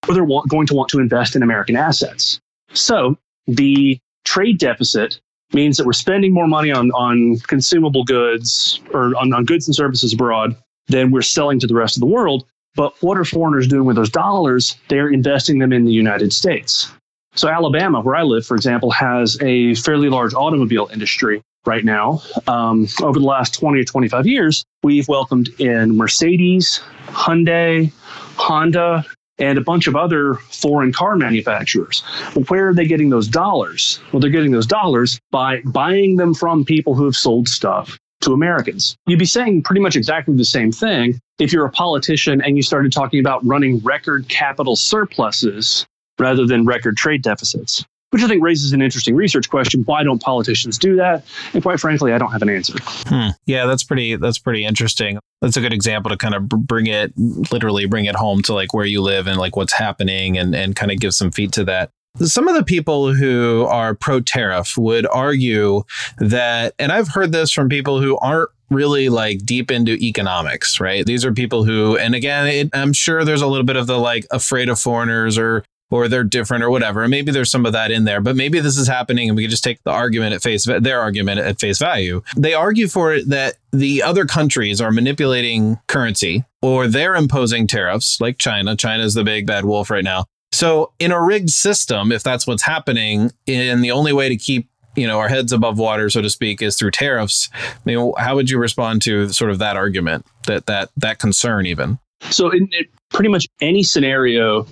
or 0.07 0.13
they're 0.13 0.25
going 0.25 0.67
to 0.67 0.73
want 0.73 0.89
to 0.89 0.99
invest 0.99 1.35
in 1.35 1.43
American 1.43 1.75
assets. 1.75 2.39
So 2.73 3.17
the 3.47 3.99
trade 4.25 4.59
deficit 4.59 5.19
means 5.53 5.77
that 5.77 5.85
we're 5.85 5.93
spending 5.93 6.33
more 6.33 6.47
money 6.47 6.71
on, 6.71 6.91
on 6.91 7.37
consumable 7.47 8.03
goods 8.03 8.79
or 8.93 9.15
on, 9.17 9.33
on 9.33 9.45
goods 9.45 9.67
and 9.67 9.75
services 9.75 10.13
abroad 10.13 10.55
than 10.87 11.11
we're 11.11 11.21
selling 11.21 11.59
to 11.59 11.67
the 11.67 11.75
rest 11.75 11.97
of 11.97 12.01
the 12.01 12.05
world. 12.05 12.45
But 12.75 12.93
what 13.01 13.17
are 13.17 13.25
foreigners 13.25 13.67
doing 13.67 13.85
with 13.85 13.95
those 13.95 14.09
dollars? 14.09 14.77
They're 14.87 15.09
investing 15.09 15.59
them 15.59 15.73
in 15.73 15.85
the 15.85 15.91
United 15.91 16.31
States. 16.33 16.91
So, 17.35 17.47
Alabama, 17.47 18.01
where 18.01 18.15
I 18.15 18.23
live, 18.23 18.45
for 18.45 18.55
example, 18.55 18.91
has 18.91 19.37
a 19.41 19.75
fairly 19.75 20.09
large 20.09 20.33
automobile 20.33 20.89
industry 20.91 21.41
right 21.65 21.85
now. 21.85 22.21
Um, 22.47 22.87
over 23.01 23.19
the 23.19 23.25
last 23.25 23.53
20 23.53 23.79
or 23.79 23.83
25 23.83 24.27
years, 24.27 24.65
we've 24.83 25.07
welcomed 25.07 25.49
in 25.59 25.95
Mercedes, 25.95 26.81
Hyundai, 27.07 27.91
Honda, 28.35 29.05
and 29.37 29.57
a 29.57 29.61
bunch 29.61 29.87
of 29.87 29.95
other 29.95 30.35
foreign 30.35 30.91
car 30.91 31.15
manufacturers. 31.15 32.03
Well, 32.35 32.45
where 32.45 32.69
are 32.69 32.73
they 32.73 32.85
getting 32.85 33.09
those 33.09 33.27
dollars? 33.27 33.99
Well, 34.11 34.19
they're 34.19 34.29
getting 34.29 34.51
those 34.51 34.67
dollars 34.67 35.19
by 35.31 35.61
buying 35.65 36.17
them 36.17 36.33
from 36.33 36.65
people 36.65 36.95
who 36.95 37.05
have 37.05 37.15
sold 37.15 37.47
stuff 37.47 37.97
to 38.21 38.33
Americans. 38.33 38.95
You'd 39.07 39.19
be 39.19 39.25
saying 39.25 39.63
pretty 39.63 39.81
much 39.81 39.95
exactly 39.95 40.35
the 40.35 40.45
same 40.45 40.71
thing 40.71 41.19
if 41.39 41.51
you're 41.51 41.65
a 41.65 41.71
politician 41.71 42.41
and 42.41 42.55
you 42.55 42.63
started 42.63 42.91
talking 42.91 43.19
about 43.19 43.45
running 43.45 43.79
record 43.79 44.27
capital 44.29 44.75
surpluses 44.75 45.85
rather 46.19 46.45
than 46.45 46.65
record 46.65 46.97
trade 46.97 47.21
deficits. 47.23 47.83
Which 48.11 48.23
I 48.23 48.27
think 48.27 48.43
raises 48.43 48.73
an 48.73 48.81
interesting 48.81 49.15
research 49.15 49.49
question. 49.49 49.83
Why 49.83 50.03
don't 50.03 50.21
politicians 50.21 50.77
do 50.77 50.97
that? 50.97 51.25
And 51.53 51.63
quite 51.63 51.79
frankly, 51.79 52.11
I 52.11 52.17
don't 52.17 52.31
have 52.33 52.41
an 52.41 52.49
answer. 52.49 52.73
Hmm. 53.07 53.29
Yeah, 53.45 53.67
that's 53.67 53.85
pretty. 53.85 54.17
That's 54.17 54.37
pretty 54.37 54.65
interesting. 54.65 55.17
That's 55.41 55.55
a 55.55 55.61
good 55.61 55.71
example 55.71 56.09
to 56.09 56.17
kind 56.17 56.35
of 56.35 56.49
bring 56.49 56.87
it, 56.87 57.13
literally 57.17 57.85
bring 57.85 58.03
it 58.03 58.15
home 58.15 58.41
to 58.43 58.53
like 58.53 58.73
where 58.73 58.85
you 58.85 59.01
live 59.01 59.27
and 59.27 59.37
like 59.37 59.55
what's 59.55 59.71
happening, 59.71 60.37
and 60.37 60.53
and 60.53 60.75
kind 60.75 60.91
of 60.91 60.99
give 60.99 61.13
some 61.13 61.31
feet 61.31 61.53
to 61.53 61.63
that. 61.63 61.89
Some 62.17 62.47
of 62.47 62.55
the 62.55 62.63
people 62.63 63.13
who 63.13 63.65
are 63.69 63.95
pro 63.95 64.19
tariff 64.19 64.77
would 64.77 65.07
argue 65.07 65.83
that, 66.17 66.73
and 66.77 66.91
I've 66.91 67.07
heard 67.07 67.31
this 67.31 67.51
from 67.51 67.69
people 67.69 68.01
who 68.01 68.17
aren't 68.19 68.49
really 68.69 69.09
like 69.09 69.45
deep 69.45 69.69
into 69.69 69.93
economics, 69.93 70.79
right? 70.79 71.05
These 71.05 71.25
are 71.25 71.33
people 71.33 71.63
who, 71.63 71.97
and 71.97 72.15
again, 72.15 72.47
it, 72.47 72.69
I'm 72.73 72.93
sure 72.93 73.23
there's 73.23 73.41
a 73.41 73.47
little 73.47 73.65
bit 73.65 73.75
of 73.75 73.87
the 73.87 73.97
like 73.97 74.25
afraid 74.31 74.69
of 74.69 74.79
foreigners 74.79 75.37
or 75.37 75.63
or 75.91 76.07
they're 76.07 76.23
different 76.23 76.63
or 76.63 76.69
whatever. 76.69 77.05
Maybe 77.07 77.33
there's 77.33 77.51
some 77.51 77.65
of 77.65 77.73
that 77.73 77.91
in 77.91 78.05
there, 78.05 78.21
but 78.21 78.37
maybe 78.37 78.61
this 78.61 78.77
is 78.77 78.87
happening 78.87 79.27
and 79.27 79.35
we 79.35 79.43
can 79.43 79.51
just 79.51 79.63
take 79.63 79.83
the 79.83 79.91
argument 79.91 80.33
at 80.33 80.41
face 80.41 80.63
their 80.63 81.01
argument 81.01 81.41
at 81.41 81.59
face 81.59 81.79
value. 81.79 82.23
They 82.37 82.53
argue 82.53 82.87
for 82.87 83.13
it 83.13 83.27
that 83.27 83.57
the 83.71 84.01
other 84.01 84.25
countries 84.25 84.79
are 84.79 84.91
manipulating 84.91 85.79
currency 85.87 86.45
or 86.61 86.87
they're 86.87 87.15
imposing 87.15 87.67
tariffs 87.67 88.21
like 88.21 88.37
China. 88.37 88.75
China 88.77 89.03
is 89.03 89.13
the 89.13 89.25
big 89.25 89.45
bad 89.45 89.65
wolf 89.65 89.89
right 89.89 90.03
now. 90.03 90.25
So 90.51 90.91
in 90.99 91.11
a 91.11 91.21
rigged 91.21 91.49
system, 91.49 92.11
if 92.11 92.23
that's 92.23 92.45
what's 92.45 92.63
happening, 92.63 93.31
and 93.47 93.83
the 93.83 93.91
only 93.91 94.13
way 94.13 94.29
to 94.29 94.35
keep 94.35 94.67
you 94.95 95.07
know 95.07 95.19
our 95.19 95.29
heads 95.29 95.53
above 95.53 95.77
water, 95.79 96.09
so 96.09 96.21
to 96.21 96.29
speak, 96.29 96.61
is 96.61 96.77
through 96.77 96.91
tariffs. 96.91 97.49
I 97.53 97.79
mean, 97.85 98.13
how 98.17 98.35
would 98.35 98.49
you 98.49 98.57
respond 98.57 99.01
to 99.03 99.29
sort 99.29 99.51
of 99.51 99.59
that 99.59 99.77
argument, 99.77 100.25
that 100.47 100.65
that 100.65 100.89
that 100.97 101.19
concern, 101.19 101.65
even? 101.65 101.99
So, 102.29 102.49
in, 102.49 102.69
in 102.71 102.85
pretty 103.09 103.29
much 103.29 103.47
any 103.61 103.83
scenario 103.83 104.63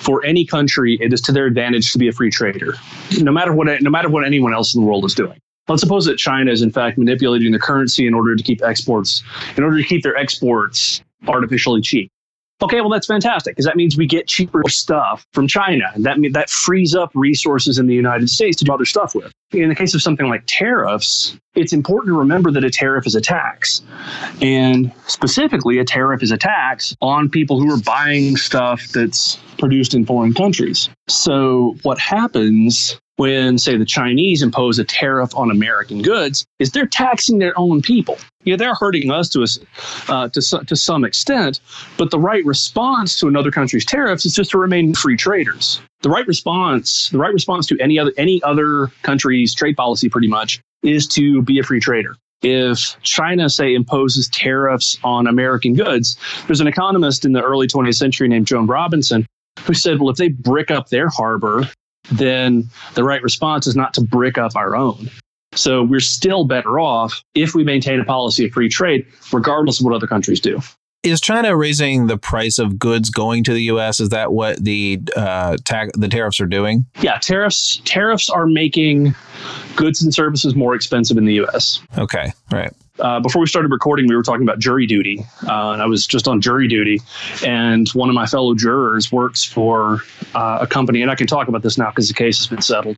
for 0.00 0.24
any 0.24 0.44
country, 0.44 0.98
it 1.00 1.12
is 1.12 1.20
to 1.22 1.32
their 1.32 1.46
advantage 1.46 1.92
to 1.92 1.98
be 1.98 2.08
a 2.08 2.12
free 2.12 2.30
trader, 2.30 2.74
no 3.20 3.32
matter 3.32 3.52
what 3.52 3.68
no 3.82 3.90
matter 3.90 4.08
what 4.08 4.26
anyone 4.26 4.52
else 4.52 4.74
in 4.74 4.80
the 4.80 4.86
world 4.86 5.04
is 5.04 5.14
doing. 5.14 5.38
Let's 5.68 5.82
suppose 5.82 6.06
that 6.06 6.16
China 6.16 6.50
is 6.50 6.62
in 6.62 6.70
fact 6.70 6.96
manipulating 6.96 7.52
the 7.52 7.58
currency 7.58 8.06
in 8.06 8.14
order 8.14 8.34
to 8.34 8.42
keep 8.42 8.62
exports, 8.62 9.22
in 9.56 9.62
order 9.62 9.76
to 9.76 9.84
keep 9.84 10.02
their 10.02 10.16
exports 10.16 11.02
artificially 11.26 11.82
cheap. 11.82 12.10
Okay, 12.60 12.80
well 12.80 12.90
that's 12.90 13.06
fantastic 13.06 13.54
because 13.54 13.66
that 13.66 13.76
means 13.76 13.96
we 13.96 14.06
get 14.06 14.26
cheaper 14.26 14.62
stuff 14.66 15.24
from 15.32 15.46
China, 15.46 15.84
and 15.94 16.04
that 16.04 16.16
that 16.32 16.50
frees 16.50 16.94
up 16.94 17.10
resources 17.14 17.78
in 17.78 17.86
the 17.86 17.94
United 17.94 18.28
States 18.28 18.56
to 18.58 18.64
do 18.64 18.72
other 18.72 18.84
stuff 18.84 19.14
with. 19.14 19.32
In 19.52 19.68
the 19.68 19.76
case 19.76 19.94
of 19.94 20.02
something 20.02 20.28
like 20.28 20.42
tariffs, 20.46 21.38
it's 21.54 21.72
important 21.72 22.12
to 22.12 22.18
remember 22.18 22.50
that 22.50 22.64
a 22.64 22.70
tariff 22.70 23.06
is 23.06 23.14
a 23.14 23.20
tax, 23.20 23.82
and 24.42 24.92
specifically, 25.06 25.78
a 25.78 25.84
tariff 25.84 26.22
is 26.22 26.32
a 26.32 26.36
tax 26.36 26.96
on 27.00 27.28
people 27.28 27.60
who 27.60 27.72
are 27.72 27.80
buying 27.80 28.36
stuff 28.36 28.88
that's 28.88 29.38
produced 29.58 29.94
in 29.94 30.04
foreign 30.04 30.34
countries. 30.34 30.88
So 31.06 31.76
what 31.82 31.98
happens 31.98 32.98
when, 33.18 33.58
say, 33.58 33.76
the 33.76 33.84
Chinese 33.84 34.42
impose 34.42 34.78
a 34.78 34.84
tariff 34.84 35.34
on 35.36 35.50
American 35.50 36.02
goods 36.02 36.46
is 36.60 36.70
they're 36.70 36.86
taxing 36.86 37.40
their 37.40 37.58
own 37.58 37.82
people. 37.82 38.16
Yeah, 38.44 38.54
they're 38.54 38.76
hurting 38.76 39.10
us 39.10 39.28
to, 39.30 39.44
uh, 40.08 40.28
to, 40.28 40.64
to 40.64 40.76
some 40.76 41.04
extent, 41.04 41.60
but 41.96 42.12
the 42.12 42.18
right 42.18 42.44
response 42.44 43.18
to 43.18 43.26
another 43.26 43.50
country's 43.50 43.84
tariffs 43.84 44.24
is 44.24 44.34
just 44.34 44.52
to 44.52 44.58
remain 44.58 44.94
free 44.94 45.16
traders. 45.16 45.80
The 46.02 46.10
right 46.10 46.26
response, 46.28 47.10
the 47.10 47.18
right 47.18 47.32
response 47.32 47.66
to 47.66 47.78
any 47.80 47.98
other 47.98 48.12
any 48.16 48.40
other 48.44 48.86
country's 49.02 49.52
trade 49.52 49.76
policy, 49.76 50.08
pretty 50.08 50.28
much, 50.28 50.60
is 50.84 51.08
to 51.08 51.42
be 51.42 51.58
a 51.58 51.64
free 51.64 51.80
trader. 51.80 52.14
If 52.42 52.96
China, 53.02 53.50
say, 53.50 53.74
imposes 53.74 54.28
tariffs 54.28 54.96
on 55.02 55.26
American 55.26 55.74
goods, 55.74 56.16
there's 56.46 56.60
an 56.60 56.68
economist 56.68 57.24
in 57.24 57.32
the 57.32 57.42
early 57.42 57.66
20th 57.66 57.96
century 57.96 58.28
named 58.28 58.46
Joan 58.46 58.68
Robinson 58.68 59.26
who 59.64 59.74
said, 59.74 59.98
well, 59.98 60.10
if 60.10 60.16
they 60.16 60.28
brick 60.28 60.70
up 60.70 60.88
their 60.88 61.08
harbor, 61.08 61.68
then 62.12 62.68
the 62.94 63.04
right 63.04 63.22
response 63.22 63.66
is 63.66 63.76
not 63.76 63.94
to 63.94 64.00
brick 64.00 64.38
up 64.38 64.56
our 64.56 64.74
own. 64.76 65.10
So 65.54 65.82
we're 65.82 66.00
still 66.00 66.44
better 66.44 66.78
off 66.78 67.22
if 67.34 67.54
we 67.54 67.64
maintain 67.64 68.00
a 68.00 68.04
policy 68.04 68.46
of 68.46 68.52
free 68.52 68.68
trade, 68.68 69.06
regardless 69.32 69.80
of 69.80 69.86
what 69.86 69.94
other 69.94 70.06
countries 70.06 70.40
do. 70.40 70.60
Is 71.04 71.20
China 71.20 71.56
raising 71.56 72.08
the 72.08 72.18
price 72.18 72.58
of 72.58 72.78
goods 72.78 73.08
going 73.08 73.44
to 73.44 73.54
the 73.54 73.62
U.S.? 73.64 74.00
Is 74.00 74.08
that 74.08 74.32
what 74.32 74.62
the 74.62 75.00
uh, 75.16 75.56
ta- 75.64 75.86
the 75.94 76.08
tariffs 76.08 76.40
are 76.40 76.46
doing? 76.46 76.86
Yeah, 77.00 77.18
tariffs 77.18 77.80
tariffs 77.84 78.28
are 78.28 78.46
making 78.46 79.14
goods 79.76 80.02
and 80.02 80.12
services 80.12 80.56
more 80.56 80.74
expensive 80.74 81.16
in 81.16 81.24
the 81.24 81.34
U.S. 81.34 81.80
Okay, 81.96 82.32
right. 82.50 82.72
Uh, 82.98 83.20
before 83.20 83.40
we 83.40 83.46
started 83.46 83.70
recording, 83.70 84.08
we 84.08 84.16
were 84.16 84.22
talking 84.22 84.42
about 84.42 84.58
jury 84.58 84.86
duty, 84.86 85.24
uh, 85.46 85.70
and 85.70 85.82
I 85.82 85.86
was 85.86 86.06
just 86.06 86.26
on 86.26 86.40
jury 86.40 86.66
duty, 86.66 87.00
and 87.44 87.88
one 87.90 88.08
of 88.08 88.14
my 88.14 88.26
fellow 88.26 88.54
jurors 88.54 89.12
works 89.12 89.44
for 89.44 90.02
uh, 90.34 90.58
a 90.62 90.66
company, 90.66 91.02
and 91.02 91.10
I 91.10 91.14
can 91.14 91.26
talk 91.26 91.48
about 91.48 91.62
this 91.62 91.78
now 91.78 91.90
because 91.90 92.08
the 92.08 92.14
case 92.14 92.38
has 92.38 92.46
been 92.46 92.62
settled. 92.62 92.96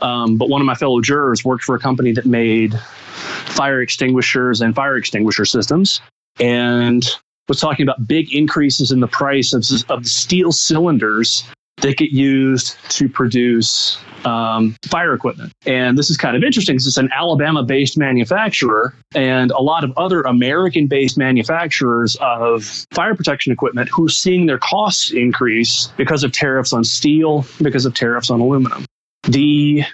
Um, 0.00 0.36
but 0.38 0.48
one 0.48 0.60
of 0.60 0.66
my 0.66 0.74
fellow 0.74 1.00
jurors 1.00 1.44
worked 1.44 1.64
for 1.64 1.74
a 1.74 1.78
company 1.78 2.12
that 2.12 2.26
made 2.26 2.78
fire 2.78 3.80
extinguishers 3.80 4.60
and 4.60 4.74
fire 4.74 4.96
extinguisher 4.96 5.44
systems, 5.44 6.00
and 6.40 7.04
was 7.48 7.60
talking 7.60 7.84
about 7.84 8.06
big 8.06 8.34
increases 8.34 8.92
in 8.92 9.00
the 9.00 9.08
price 9.08 9.52
of, 9.52 9.64
of 9.90 10.06
steel 10.06 10.52
cylinders 10.52 11.44
that 11.80 11.96
get 11.96 12.10
used 12.10 12.76
to 12.90 13.08
produce 13.08 13.98
um, 14.24 14.76
fire 14.86 15.14
equipment. 15.14 15.52
And 15.66 15.96
this 15.96 16.10
is 16.10 16.16
kind 16.16 16.36
of 16.36 16.42
interesting 16.42 16.74
because 16.74 16.86
it's 16.86 16.96
an 16.96 17.10
Alabama 17.14 17.62
based 17.62 17.96
manufacturer, 17.96 18.94
and 19.14 19.50
a 19.52 19.62
lot 19.62 19.84
of 19.84 19.92
other 19.96 20.22
American 20.22 20.86
based 20.86 21.16
manufacturers 21.16 22.16
of 22.20 22.64
fire 22.92 23.14
protection 23.14 23.52
equipment 23.52 23.88
who 23.90 24.06
are 24.06 24.10
seeing 24.10 24.46
their 24.46 24.58
costs 24.58 25.10
increase 25.12 25.92
because 25.96 26.24
of 26.24 26.32
tariffs 26.32 26.72
on 26.72 26.84
steel, 26.84 27.44
because 27.62 27.86
of 27.86 27.94
tariffs 27.94 28.30
on 28.30 28.40
aluminum. 28.40 28.84
The 29.24 29.84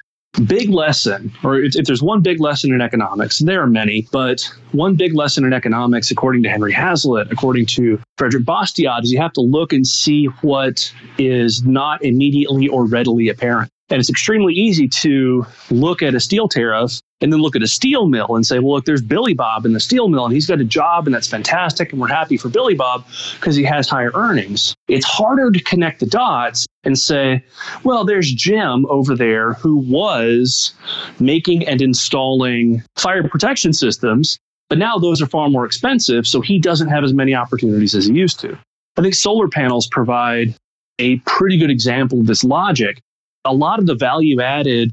big 0.47 0.71
lesson, 0.71 1.33
or 1.43 1.59
if, 1.61 1.73
there's 1.73 2.03
one 2.03 2.21
big 2.21 2.41
lesson 2.41 2.73
in 2.73 2.81
economics, 2.81 3.39
there 3.39 3.63
are 3.63 3.67
many, 3.67 4.07
but 4.13 4.51
one 4.73 4.97
big 4.97 5.15
lesson 5.15 5.45
in 5.45 5.53
economics, 5.53 6.11
according 6.11 6.43
to 6.43 6.49
Henry 6.49 6.73
Hazlitt, 6.73 7.31
according 7.31 7.67
to 7.67 8.01
Frederick 8.19 8.45
Bastiat, 8.45 9.03
is 9.05 9.13
you 9.13 9.21
have 9.21 9.33
to 9.35 9.41
look 9.41 9.73
and 9.73 9.87
see 9.87 10.27
what 10.43 10.93
is 11.19 11.65
not 11.65 12.03
immediately 12.03 12.69
or 12.69 12.87
readily 12.87 13.29
apparent. 13.29 13.71
And 13.91 14.01
it's 14.01 14.11
extremely 14.11 14.55
easy 14.55 14.89
to 14.89 15.47
look 15.71 16.03
at 16.03 16.15
a 16.15 16.21
steel 16.21 16.49
tariff 16.49 17.01
and 17.25 17.33
then 17.33 17.41
look 17.41 17.57
at 17.57 17.63
a 17.63 17.67
steel 17.67 18.07
mill 18.07 18.37
and 18.37 18.47
say, 18.47 18.59
well, 18.59 18.75
look, 18.75 18.85
there's 18.85 19.01
Billy 19.01 19.33
Bob 19.33 19.65
in 19.65 19.73
the 19.73 19.81
steel 19.81 20.09
mill 20.09 20.27
and 20.27 20.35
he's 20.35 20.47
got 20.47 20.61
a 20.61 20.65
job 20.65 21.07
and 21.07 21.15
that's 21.15 21.27
fantastic. 21.27 21.91
And 21.91 22.01
we're 22.01 22.09
happy 22.09 22.37
for 22.37 22.51
Billy 22.51 22.75
Bob 22.75 23.07
because 23.41 23.57
he 23.57 23.65
has 23.65 23.89
higher 23.89 24.11
earnings. 24.15 24.75
It's 24.89 25.07
harder 25.07 25.51
to 25.51 25.63
connect 25.63 26.01
the 26.01 26.07
dots 26.07 26.67
and 26.85 26.99
say, 26.99 27.43
well, 27.83 28.05
there's 28.05 28.31
Jim 28.31 28.85
over 28.91 29.17
there 29.17 29.55
who 29.55 29.79
was 29.79 30.75
making 31.19 31.67
and 31.67 31.81
installing 31.81 32.83
fire 32.97 33.27
protection 33.27 33.73
systems, 33.73 34.39
but 34.69 34.77
now 34.77 34.99
those 34.99 35.23
are 35.23 35.27
far 35.27 35.49
more 35.49 35.65
expensive. 35.65 36.27
So 36.27 36.43
he 36.43 36.59
doesn't 36.59 36.89
have 36.89 37.05
as 37.05 37.15
many 37.15 37.35
opportunities 37.35 37.95
as 37.95 38.05
he 38.05 38.13
used 38.13 38.39
to. 38.41 38.59
I 38.99 39.03
think 39.03 39.15
solar 39.15 39.49
panels 39.49 39.87
provide 39.87 40.55
a 40.99 41.17
pretty 41.21 41.57
good 41.57 41.71
example 41.71 42.21
of 42.21 42.27
this 42.27 42.45
logic 42.45 43.01
a 43.45 43.53
lot 43.53 43.79
of 43.79 43.87
the 43.87 43.95
value 43.95 44.41
added 44.41 44.93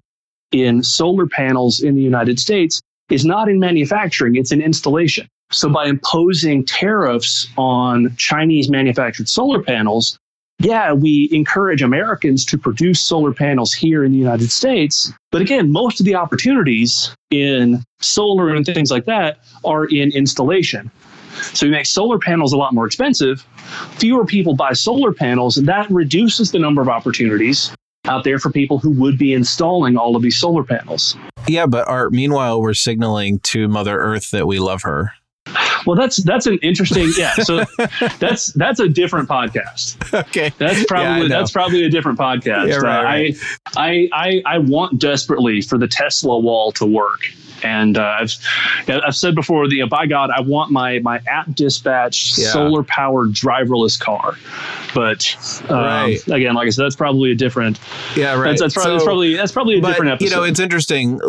in 0.51 0.83
solar 0.83 1.27
panels 1.27 1.79
in 1.79 1.95
the 1.95 2.01
United 2.01 2.39
States 2.39 2.81
is 3.09 3.25
not 3.25 3.49
in 3.49 3.59
manufacturing, 3.59 4.35
it's 4.35 4.51
in 4.51 4.61
installation. 4.61 5.27
So 5.51 5.69
by 5.69 5.87
imposing 5.87 6.65
tariffs 6.65 7.47
on 7.57 8.15
Chinese 8.15 8.69
manufactured 8.69 9.27
solar 9.27 9.61
panels, 9.61 10.17
yeah, 10.59 10.93
we 10.93 11.27
encourage 11.31 11.81
Americans 11.81 12.45
to 12.45 12.57
produce 12.57 13.01
solar 13.01 13.33
panels 13.33 13.73
here 13.73 14.05
in 14.05 14.11
the 14.11 14.17
United 14.17 14.51
States. 14.51 15.11
But 15.31 15.41
again, 15.41 15.71
most 15.71 15.99
of 15.99 16.05
the 16.05 16.15
opportunities 16.15 17.13
in 17.31 17.83
solar 17.99 18.49
and 18.49 18.65
things 18.65 18.91
like 18.91 19.05
that 19.05 19.39
are 19.65 19.85
in 19.85 20.11
installation. 20.11 20.91
So 21.53 21.65
we 21.65 21.71
make 21.71 21.85
solar 21.85 22.19
panels 22.19 22.53
a 22.53 22.57
lot 22.57 22.73
more 22.73 22.85
expensive. 22.85 23.45
Fewer 23.97 24.25
people 24.25 24.53
buy 24.55 24.73
solar 24.73 25.11
panels, 25.11 25.57
and 25.57 25.67
that 25.67 25.89
reduces 25.89 26.51
the 26.51 26.59
number 26.59 26.81
of 26.81 26.89
opportunities 26.89 27.75
out 28.05 28.23
there 28.23 28.39
for 28.39 28.51
people 28.51 28.79
who 28.79 28.91
would 28.91 29.17
be 29.17 29.33
installing 29.33 29.97
all 29.97 30.15
of 30.15 30.21
these 30.21 30.37
solar 30.37 30.63
panels. 30.63 31.15
Yeah, 31.47 31.65
but 31.65 31.87
Art, 31.87 32.11
meanwhile, 32.11 32.61
we're 32.61 32.73
signaling 32.73 33.39
to 33.39 33.67
Mother 33.67 33.99
Earth 33.99 34.31
that 34.31 34.47
we 34.47 34.59
love 34.59 34.81
her. 34.83 35.13
Well, 35.85 35.95
that's 35.95 36.17
that's 36.17 36.45
an 36.45 36.59
interesting 36.61 37.09
yeah. 37.17 37.33
So 37.43 37.65
that's 38.19 38.53
that's 38.53 38.79
a 38.79 38.87
different 38.87 39.27
podcast. 39.27 39.97
Okay, 40.13 40.51
that's 40.57 40.85
probably 40.85 41.23
yeah, 41.23 41.27
that's 41.27 41.51
probably 41.51 41.83
a 41.83 41.89
different 41.89 42.19
podcast. 42.19 42.67
Yeah, 42.67 42.75
right, 42.77 42.99
uh, 42.99 43.03
right. 43.03 43.37
I, 43.75 44.09
I 44.13 44.41
I 44.45 44.55
I 44.55 44.57
want 44.59 44.99
desperately 44.99 45.61
for 45.61 45.79
the 45.79 45.87
Tesla 45.87 46.37
wall 46.37 46.71
to 46.73 46.85
work. 46.85 47.21
And 47.63 47.97
uh, 47.97 48.17
I've 48.19 48.33
I've 48.87 49.15
said 49.15 49.35
before, 49.35 49.67
the 49.67 49.83
by 49.83 50.05
God, 50.07 50.29
I 50.29 50.41
want 50.41 50.71
my 50.71 50.99
my 50.99 51.19
app 51.27 51.53
dispatch 51.53 52.37
yeah. 52.37 52.47
solar 52.49 52.83
powered 52.83 53.29
driverless 53.29 53.99
car. 53.99 54.37
But 54.93 55.35
um, 55.69 55.77
right. 55.77 56.27
again, 56.27 56.55
like 56.55 56.67
I 56.67 56.69
said, 56.69 56.85
that's 56.85 56.95
probably 56.95 57.31
a 57.31 57.35
different. 57.35 57.79
Yeah, 58.15 58.33
right. 58.33 58.49
That's, 58.49 58.61
that's, 58.61 58.73
probably, 58.73 58.91
so, 58.91 58.93
that's 58.93 59.03
probably 59.05 59.35
that's 59.35 59.51
probably 59.51 59.77
a 59.77 59.81
but, 59.81 59.89
different 59.89 60.11
episode. 60.11 60.25
You 60.25 60.35
know, 60.35 60.43
it's 60.43 60.59
interesting. 60.59 61.19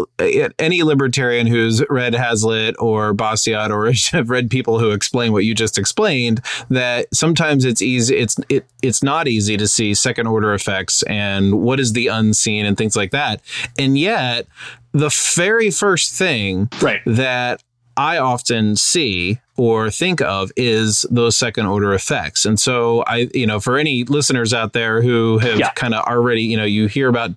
Any 0.58 0.82
libertarian 0.82 1.46
who's 1.46 1.82
read 1.88 2.14
Hazlitt 2.14 2.76
or 2.78 3.14
Bastiat 3.14 3.70
or 3.70 3.92
have 4.16 4.30
read 4.30 4.50
people 4.50 4.78
who 4.78 4.90
explain 4.90 5.32
what 5.32 5.44
you 5.44 5.54
just 5.54 5.78
explained, 5.78 6.40
that 6.70 7.06
sometimes 7.14 7.64
it's 7.64 7.82
easy. 7.82 8.16
It's 8.16 8.36
it 8.48 8.66
it's 8.82 9.02
not 9.02 9.28
easy 9.28 9.56
to 9.56 9.68
see 9.68 9.94
second 9.94 10.26
order 10.26 10.54
effects 10.54 11.02
and 11.04 11.62
what 11.62 11.80
is 11.80 11.92
the 11.92 12.08
unseen 12.08 12.66
and 12.66 12.76
things 12.76 12.96
like 12.96 13.10
that. 13.10 13.40
And 13.78 13.98
yet, 13.98 14.46
the 14.92 15.10
very 15.34 15.70
first 15.70 16.12
thing 16.12 16.68
right. 16.80 17.00
that 17.06 17.62
I 17.96 18.18
often 18.18 18.76
see 18.76 19.40
or 19.56 19.90
think 19.90 20.20
of 20.22 20.50
is 20.56 21.04
those 21.10 21.36
second 21.36 21.66
order 21.66 21.92
effects. 21.92 22.46
And 22.46 22.58
so 22.58 23.04
I, 23.06 23.28
you 23.34 23.46
know, 23.46 23.60
for 23.60 23.76
any 23.76 24.04
listeners 24.04 24.54
out 24.54 24.72
there 24.72 25.02
who 25.02 25.38
have 25.38 25.58
yeah. 25.58 25.70
kind 25.70 25.94
of 25.94 26.04
already, 26.04 26.42
you 26.42 26.56
know, 26.56 26.64
you 26.64 26.86
hear 26.86 27.08
about 27.08 27.32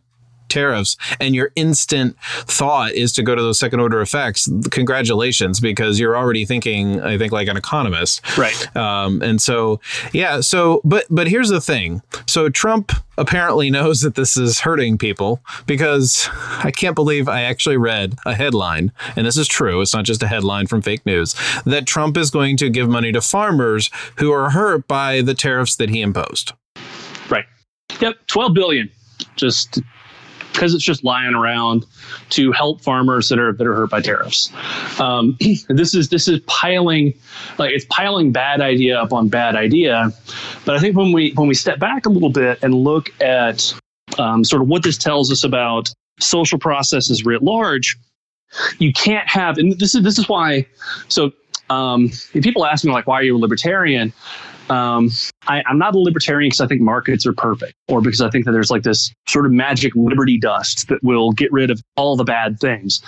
tariffs 0.49 0.97
and 1.19 1.35
your 1.35 1.51
instant 1.55 2.15
thought 2.21 2.93
is 2.93 3.13
to 3.13 3.23
go 3.23 3.35
to 3.35 3.41
those 3.41 3.59
second 3.59 3.79
order 3.79 4.01
effects, 4.01 4.49
congratulations, 4.71 5.59
because 5.59 5.99
you're 5.99 6.17
already 6.17 6.45
thinking, 6.45 7.01
I 7.01 7.17
think, 7.17 7.31
like 7.31 7.47
an 7.47 7.57
economist. 7.57 8.21
Right. 8.37 8.75
Um, 8.75 9.21
and 9.21 9.41
so, 9.41 9.79
yeah. 10.13 10.41
So, 10.41 10.81
but, 10.83 11.05
but 11.09 11.27
here's 11.27 11.49
the 11.49 11.61
thing. 11.61 12.01
So 12.27 12.49
Trump 12.49 12.91
apparently 13.17 13.69
knows 13.75 14.01
that 14.01 14.15
this 14.15 14.37
is 14.37 14.59
hurting 14.59 14.97
people 14.97 15.41
because 15.65 16.29
I 16.63 16.71
can't 16.71 16.95
believe 16.95 17.27
I 17.27 17.41
actually 17.41 17.77
read 17.77 18.15
a 18.25 18.33
headline, 18.33 18.91
and 19.15 19.25
this 19.25 19.37
is 19.37 19.47
true. 19.47 19.81
It's 19.81 19.93
not 19.93 20.05
just 20.05 20.23
a 20.23 20.27
headline 20.27 20.67
from 20.67 20.81
fake 20.81 21.05
news 21.05 21.35
that 21.65 21.85
Trump 21.85 22.17
is 22.17 22.29
going 22.29 22.57
to 22.57 22.69
give 22.69 22.89
money 22.89 23.11
to 23.11 23.21
farmers 23.21 23.89
who 24.17 24.31
are 24.31 24.51
hurt 24.51 24.87
by 24.87 25.21
the 25.21 25.33
tariffs 25.33 25.75
that 25.77 25.89
he 25.89 26.01
imposed. 26.01 26.53
Right. 27.29 27.45
Yep. 27.99 28.15
12 28.27 28.53
billion 28.53 28.89
just 29.35 29.81
because 30.55 30.73
it's 30.73 30.83
just 30.83 31.03
lying 31.03 31.33
around 31.33 31.85
to 32.31 32.51
help 32.51 32.81
farmers 32.81 33.29
that 33.29 33.39
are 33.39 33.53
that 33.53 33.65
are 33.65 33.75
hurt 33.75 33.89
by 33.89 34.01
tariffs. 34.01 34.51
Um, 34.99 35.37
this 35.69 35.93
is 35.93 36.09
this 36.09 36.27
is 36.27 36.39
piling 36.47 37.13
like 37.57 37.71
it's 37.71 37.85
piling 37.89 38.31
bad 38.31 38.61
idea 38.61 38.99
up 38.99 39.13
on 39.13 39.27
bad 39.27 39.55
idea. 39.55 40.11
But 40.65 40.75
I 40.75 40.79
think 40.79 40.95
when 40.95 41.11
we 41.11 41.31
when 41.35 41.47
we 41.47 41.53
step 41.53 41.79
back 41.79 42.05
a 42.05 42.09
little 42.09 42.29
bit 42.29 42.59
and 42.63 42.73
look 42.73 43.09
at 43.21 43.73
um, 44.17 44.43
sort 44.43 44.61
of 44.61 44.67
what 44.67 44.83
this 44.83 44.97
tells 44.97 45.31
us 45.31 45.43
about 45.43 45.89
social 46.19 46.57
processes 46.57 47.25
writ 47.25 47.43
large, 47.43 47.97
you 48.79 48.93
can't 48.93 49.27
have 49.27 49.57
and 49.57 49.77
this 49.79 49.95
is 49.95 50.03
this 50.03 50.17
is 50.17 50.29
why 50.29 50.65
so 51.07 51.31
um, 51.69 52.11
people 52.33 52.65
ask 52.65 52.85
me 52.85 52.91
like 52.91 53.07
why 53.07 53.15
are 53.15 53.23
you 53.23 53.35
a 53.35 53.39
libertarian 53.39 54.13
um, 54.69 55.09
I, 55.47 55.63
am 55.69 55.77
not 55.77 55.95
a 55.95 55.99
libertarian 55.99 56.49
because 56.49 56.61
I 56.61 56.67
think 56.67 56.81
markets 56.81 57.25
are 57.25 57.33
perfect, 57.33 57.73
or 57.87 58.01
because 58.01 58.21
I 58.21 58.29
think 58.29 58.45
that 58.45 58.51
there's 58.51 58.71
like 58.71 58.83
this 58.83 59.13
sort 59.27 59.45
of 59.45 59.51
magic 59.51 59.93
liberty 59.95 60.37
dust 60.37 60.87
that 60.89 61.03
will 61.03 61.31
get 61.31 61.51
rid 61.51 61.69
of 61.71 61.81
all 61.95 62.15
the 62.15 62.23
bad 62.23 62.59
things. 62.59 63.01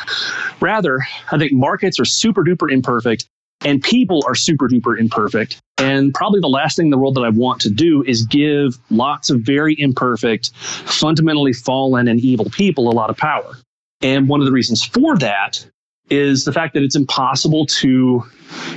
Rather, 0.60 1.00
I 1.32 1.38
think 1.38 1.54
markets 1.54 2.00
are 2.00 2.06
super 2.06 2.44
duper 2.44 2.72
imperfect, 2.72 3.28
and 3.66 3.82
people 3.82 4.24
are 4.28 4.36
super 4.36 4.68
duper 4.68 4.98
imperfect. 5.00 5.60
And 5.80 6.14
probably 6.14 6.40
the 6.40 6.48
last 6.48 6.76
thing 6.76 6.88
in 6.88 6.92
the 6.92 6.98
world 6.98 7.16
that 7.16 7.22
I 7.22 7.30
want 7.30 7.62
to 7.62 7.70
do 7.70 8.04
is 8.04 8.26
give 8.26 8.78
lots 8.90 9.30
of 9.30 9.42
very 9.42 9.76
imperfect, 9.80 10.56
fundamentally 10.56 11.54
fallen 11.54 12.08
and 12.08 12.20
evil 12.20 12.50
people 12.50 12.90
a 12.90 12.94
lot 12.94 13.10
of 13.10 13.18
power. 13.18 13.58
And 14.02 14.30
one 14.30 14.40
of 14.40 14.46
the 14.46 14.52
reasons 14.52 14.84
for 14.84 15.18
that 15.18 15.66
is 16.10 16.46
the 16.46 16.54
fact 16.54 16.74
that 16.74 16.84
it's 16.84 16.96
impossible 16.96 17.66
to 17.66 18.20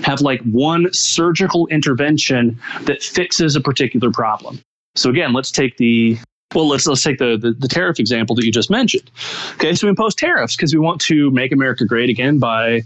have 0.03 0.21
like 0.21 0.41
one 0.43 0.93
surgical 0.93 1.67
intervention 1.69 2.59
that 2.83 3.03
fixes 3.03 3.57
a 3.57 3.61
particular 3.61 4.11
problem. 4.11 4.61
So 4.97 5.11
again, 5.11 5.33
let's 5.33 5.51
take 5.51 5.77
the 5.77 6.19
well, 6.55 6.67
let's 6.67 6.85
let's 6.87 7.03
take 7.03 7.19
the, 7.19 7.37
the, 7.37 7.53
the 7.53 7.69
tariff 7.69 8.01
example 8.01 8.35
that 8.35 8.45
you 8.45 8.51
just 8.51 8.71
mentioned. 8.71 9.09
Okay, 9.55 9.73
so 9.75 9.87
we 9.87 9.91
impose 9.91 10.17
tariffs 10.17 10.57
because 10.57 10.75
we 10.75 10.81
want 10.81 11.01
to 11.03 11.31
make 11.31 11.53
America 11.53 11.85
great 11.85 12.11
again 12.11 12.41
by 12.41 12.83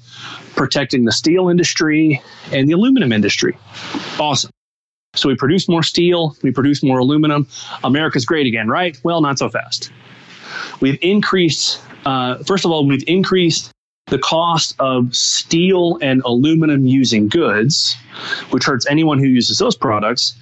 protecting 0.55 1.07
the 1.07 1.13
steel 1.13 1.49
industry 1.49 2.21
and 2.53 2.69
the 2.69 2.73
aluminum 2.73 3.11
industry. 3.11 3.57
Awesome. 4.21 4.51
So 5.15 5.29
we 5.29 5.37
produce 5.37 5.67
more 5.67 5.83
steel, 5.83 6.37
we 6.43 6.51
produce 6.51 6.83
more 6.83 6.99
aluminum. 6.99 7.47
America's 7.85 8.27
great 8.27 8.47
again, 8.47 8.69
right? 8.69 8.99
Well, 9.03 9.23
not 9.23 9.39
so 9.39 9.49
fast. 9.49 9.91
We've 10.81 10.99
increased. 11.01 11.81
Uh, 12.05 12.39
first 12.45 12.67
of 12.67 12.71
all, 12.71 12.87
we've 12.87 13.05
increased 13.07 13.71
the 14.07 14.19
cost 14.19 14.75
of 14.79 15.15
steel 15.15 15.99
and 16.03 16.23
aluminum 16.25 16.85
using 16.85 17.29
goods, 17.29 17.97
which 18.51 18.65
hurts 18.65 18.87
anyone 18.87 19.19
who 19.19 19.27
uses 19.27 19.59
those 19.59 19.77
products. 19.77 20.35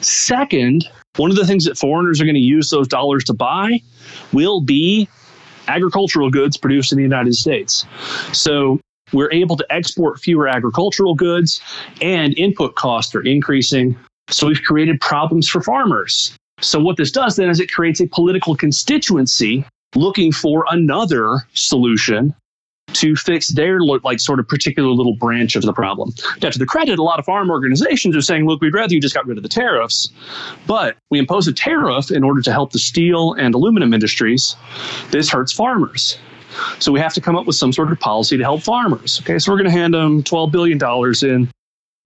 Second, 0.00 0.88
one 1.16 1.30
of 1.30 1.36
the 1.36 1.46
things 1.46 1.64
that 1.64 1.76
foreigners 1.76 2.20
are 2.20 2.24
going 2.24 2.34
to 2.34 2.40
use 2.40 2.70
those 2.70 2.86
dollars 2.86 3.24
to 3.24 3.34
buy 3.34 3.80
will 4.32 4.60
be 4.60 5.08
agricultural 5.68 6.30
goods 6.30 6.56
produced 6.56 6.92
in 6.92 6.96
the 6.96 7.02
United 7.02 7.34
States. 7.34 7.84
So 8.32 8.80
we're 9.12 9.32
able 9.32 9.56
to 9.56 9.66
export 9.70 10.20
fewer 10.20 10.46
agricultural 10.46 11.14
goods 11.14 11.60
and 12.00 12.36
input 12.38 12.76
costs 12.76 13.14
are 13.14 13.22
increasing. 13.22 13.98
So 14.28 14.46
we've 14.46 14.62
created 14.62 15.00
problems 15.00 15.48
for 15.48 15.60
farmers. 15.60 16.36
So 16.60 16.78
what 16.78 16.96
this 16.96 17.10
does 17.10 17.36
then 17.36 17.50
is 17.50 17.58
it 17.58 17.72
creates 17.72 18.00
a 18.00 18.06
political 18.06 18.54
constituency 18.54 19.64
looking 19.96 20.30
for 20.30 20.64
another 20.70 21.40
solution 21.54 22.34
to 23.00 23.16
fix 23.16 23.48
their 23.48 23.80
like 23.80 24.20
sort 24.20 24.38
of 24.38 24.46
particular 24.46 24.90
little 24.90 25.14
branch 25.16 25.56
of 25.56 25.62
the 25.62 25.72
problem. 25.72 26.12
Now, 26.42 26.50
to 26.50 26.58
the 26.58 26.66
credit, 26.66 26.98
a 26.98 27.02
lot 27.02 27.18
of 27.18 27.24
farm 27.24 27.50
organizations 27.50 28.14
are 28.14 28.20
saying, 28.20 28.46
look, 28.46 28.60
we'd 28.60 28.74
rather 28.74 28.92
you 28.92 29.00
just 29.00 29.14
got 29.14 29.26
rid 29.26 29.38
of 29.38 29.42
the 29.42 29.48
tariffs, 29.48 30.10
but 30.66 30.96
we 31.10 31.18
impose 31.18 31.48
a 31.48 31.52
tariff 31.52 32.10
in 32.10 32.22
order 32.22 32.42
to 32.42 32.52
help 32.52 32.72
the 32.72 32.78
steel 32.78 33.32
and 33.34 33.54
aluminum 33.54 33.94
industries. 33.94 34.54
This 35.10 35.30
hurts 35.30 35.50
farmers. 35.52 36.18
So 36.78 36.92
we 36.92 37.00
have 37.00 37.14
to 37.14 37.20
come 37.20 37.36
up 37.36 37.46
with 37.46 37.56
some 37.56 37.72
sort 37.72 37.90
of 37.90 37.98
policy 38.00 38.36
to 38.36 38.42
help 38.42 38.62
farmers. 38.62 39.20
Okay, 39.22 39.38
so 39.38 39.50
we're 39.50 39.58
going 39.58 39.70
to 39.70 39.76
hand 39.76 39.94
them 39.94 40.22
$12 40.22 40.52
billion 40.52 40.78
in, 41.22 41.50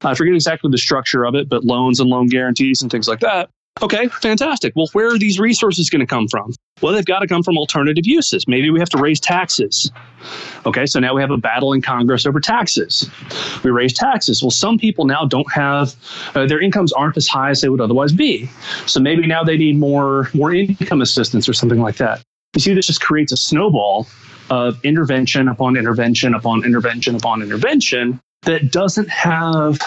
I 0.02 0.14
forget 0.14 0.34
exactly 0.34 0.70
the 0.70 0.78
structure 0.78 1.24
of 1.24 1.34
it, 1.34 1.48
but 1.48 1.64
loans 1.64 1.98
and 1.98 2.08
loan 2.08 2.28
guarantees 2.28 2.82
and 2.82 2.90
things 2.90 3.08
like 3.08 3.20
that. 3.20 3.50
Okay, 3.82 4.06
fantastic. 4.08 4.72
Well, 4.76 4.88
where 4.92 5.08
are 5.08 5.18
these 5.18 5.40
resources 5.40 5.90
going 5.90 6.00
to 6.00 6.06
come 6.06 6.28
from? 6.28 6.52
Well, 6.80 6.92
they've 6.92 7.04
got 7.04 7.20
to 7.20 7.26
come 7.26 7.42
from 7.42 7.58
alternative 7.58 8.06
uses. 8.06 8.46
Maybe 8.46 8.70
we 8.70 8.78
have 8.78 8.88
to 8.90 8.98
raise 8.98 9.18
taxes. 9.18 9.90
Okay, 10.64 10.86
so 10.86 11.00
now 11.00 11.12
we 11.12 11.20
have 11.20 11.32
a 11.32 11.36
battle 11.36 11.72
in 11.72 11.82
Congress 11.82 12.24
over 12.24 12.38
taxes. 12.40 13.10
We 13.64 13.72
raise 13.72 13.92
taxes. 13.92 14.42
Well, 14.42 14.52
some 14.52 14.78
people 14.78 15.06
now 15.06 15.24
don't 15.24 15.50
have 15.52 15.94
uh, 16.36 16.46
their 16.46 16.60
incomes 16.60 16.92
aren't 16.92 17.16
as 17.16 17.26
high 17.26 17.50
as 17.50 17.62
they 17.62 17.68
would 17.68 17.80
otherwise 17.80 18.12
be. 18.12 18.48
So 18.86 19.00
maybe 19.00 19.26
now 19.26 19.42
they 19.42 19.56
need 19.56 19.76
more 19.76 20.30
more 20.34 20.54
income 20.54 21.02
assistance 21.02 21.48
or 21.48 21.52
something 21.52 21.80
like 21.80 21.96
that. 21.96 22.22
You 22.54 22.60
see, 22.60 22.74
this 22.74 22.86
just 22.86 23.00
creates 23.00 23.32
a 23.32 23.36
snowball 23.36 24.06
of 24.50 24.78
intervention 24.84 25.48
upon 25.48 25.76
intervention 25.76 26.34
upon 26.34 26.64
intervention 26.64 27.16
upon 27.16 27.42
intervention 27.42 28.20
that 28.44 28.70
doesn't 28.70 29.08
have 29.08 29.78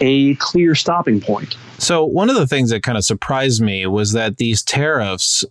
a 0.00 0.34
clear 0.36 0.74
stopping 0.74 1.20
point. 1.20 1.56
So 1.78 2.04
one 2.04 2.30
of 2.30 2.36
the 2.36 2.46
things 2.46 2.70
that 2.70 2.82
kind 2.82 2.96
of 2.96 3.04
surprised 3.04 3.60
me 3.60 3.86
was 3.86 4.12
that 4.12 4.36
these 4.36 4.62
tariffs 4.62 5.44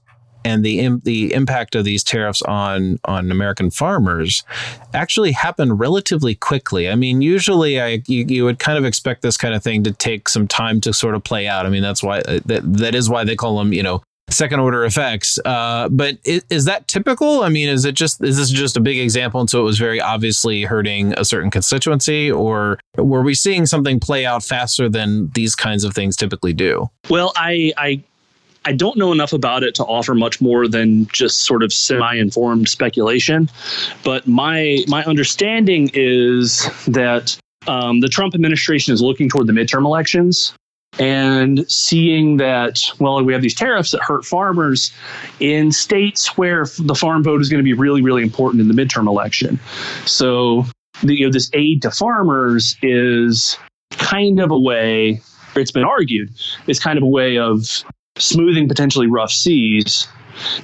and 0.45 0.63
the 0.63 0.89
the 1.04 1.34
impact 1.34 1.76
of 1.76 1.86
these 1.86 2.04
tariffs 2.04 2.41
on 2.41 2.99
on 3.06 3.32
American 3.32 3.71
farmers 3.71 4.43
actually 4.93 5.32
happened 5.32 5.80
relatively 5.80 6.36
quickly. 6.36 6.89
I 6.89 6.95
mean, 6.95 7.21
usually 7.21 7.80
I 7.80 8.04
you, 8.08 8.26
you, 8.28 8.45
would 8.45 8.60
kind 8.60 8.78
of 8.78 8.86
expect 8.86 9.21
this 9.21 9.38
kind 9.38 9.54
of 9.54 9.63
thing 9.63 9.84
to 9.84 9.91
take 9.91 10.28
some 10.28 10.47
time 10.47 10.82
to 10.82 10.93
sort 10.93 11.15
of 11.15 11.23
play 11.23 11.47
out. 11.47 11.65
I 11.65 11.69
mean, 11.69 11.82
that's 11.82 12.04
why 12.04 12.19
uh, 12.19 12.39
that 12.45 12.62
that 12.73 12.95
is 12.95 13.10
why 13.10 13.23
they 13.23 13.36
call 13.36 13.58
them 13.58 13.73
you 13.73 13.84
know 13.84 14.04
second 14.34 14.60
order 14.60 14.84
effects. 14.86 15.39
Uh, 15.46 15.89
but 15.89 16.17
is, 16.26 16.43
is, 16.50 16.65
that 16.65 16.88
typical? 16.88 17.43
I 17.43 17.50
mean, 17.50 17.69
is 17.69 17.86
it 17.86 17.96
just 17.96 18.24
is 18.24 18.38
this 18.38 18.50
just 18.50 18.78
a 18.78 18.80
big 18.80 19.00
example, 19.00 19.39
and 19.39 19.50
so 19.50 19.60
it 19.62 19.63
was 19.63 19.80
very 19.80 20.02
obviously 20.02 20.63
hurting 20.63 21.13
a 21.17 21.26
certain 21.26 21.52
constituency, 21.52 22.32
or 22.32 22.80
were 22.98 23.22
we 23.22 23.34
seeing 23.34 23.65
something 23.65 24.00
play 24.00 24.26
out 24.26 24.43
faster 24.43 24.89
than 24.89 25.30
these 25.36 25.56
kinds 25.56 25.84
of 25.84 25.93
things 25.93 26.15
typically 26.15 26.54
do? 26.54 26.89
Well, 27.10 27.34
I 27.36 27.74
I. 27.78 28.04
I 28.65 28.72
don't 28.72 28.96
know 28.96 29.12
enough 29.12 29.34
about 29.34 29.63
it 29.63 29.76
to 29.76 29.84
offer 29.84 30.15
much 30.15 30.39
more 30.39 30.69
than 30.69 31.06
just 31.08 31.41
sort 31.41 31.63
of 31.63 31.74
semi-informed 31.74 32.69
speculation, 32.69 33.50
but 34.06 34.26
my 34.26 34.86
my 34.88 35.04
understanding 35.04 35.91
is 35.93 36.69
that 36.88 37.38
um, 37.67 38.00
the 38.00 38.08
Trump 38.08 38.34
administration 38.34 38.93
is 38.93 39.02
looking 39.02 39.28
toward 39.28 39.48
the 39.48 39.54
midterm 39.54 39.84
elections 39.84 40.54
and 41.00 41.70
seeing 41.72 42.38
that 42.38 42.82
well 43.00 43.24
we 43.24 43.34
have 43.34 43.42
these 43.42 43.56
tariffs 43.56 43.92
that 43.92 44.02
hurt 44.02 44.26
farmers 44.26 44.92
in 45.40 45.72
states 45.72 46.38
where 46.38 46.66
the 46.80 46.96
farm 46.96 47.24
vote 47.24 47.42
is 47.42 47.50
going 47.50 47.60
to 47.60 47.64
be 47.64 47.74
really 47.74 48.02
really 48.02 48.22
important 48.22 48.62
in 48.62 48.68
the 48.68 48.74
midterm 48.74 49.08
election 49.08 49.60
so 50.06 50.66
the, 51.02 51.16
you 51.16 51.26
know 51.26 51.32
this 51.32 51.50
aid 51.54 51.82
to 51.82 51.92
farmers 51.92 52.78
is 52.82 53.58
kind 53.92 54.40
of 54.40 54.52
a 54.52 54.60
way 54.60 55.20
it's 55.56 55.72
been 55.72 55.84
argued 55.84 56.30
it's 56.68 56.80
kind 56.80 56.98
of 56.98 57.04
a 57.04 57.08
way 57.08 57.38
of 57.38 57.84
smoothing 58.18 58.68
potentially 58.68 59.08
rough 59.08 59.32
seas 59.32 60.08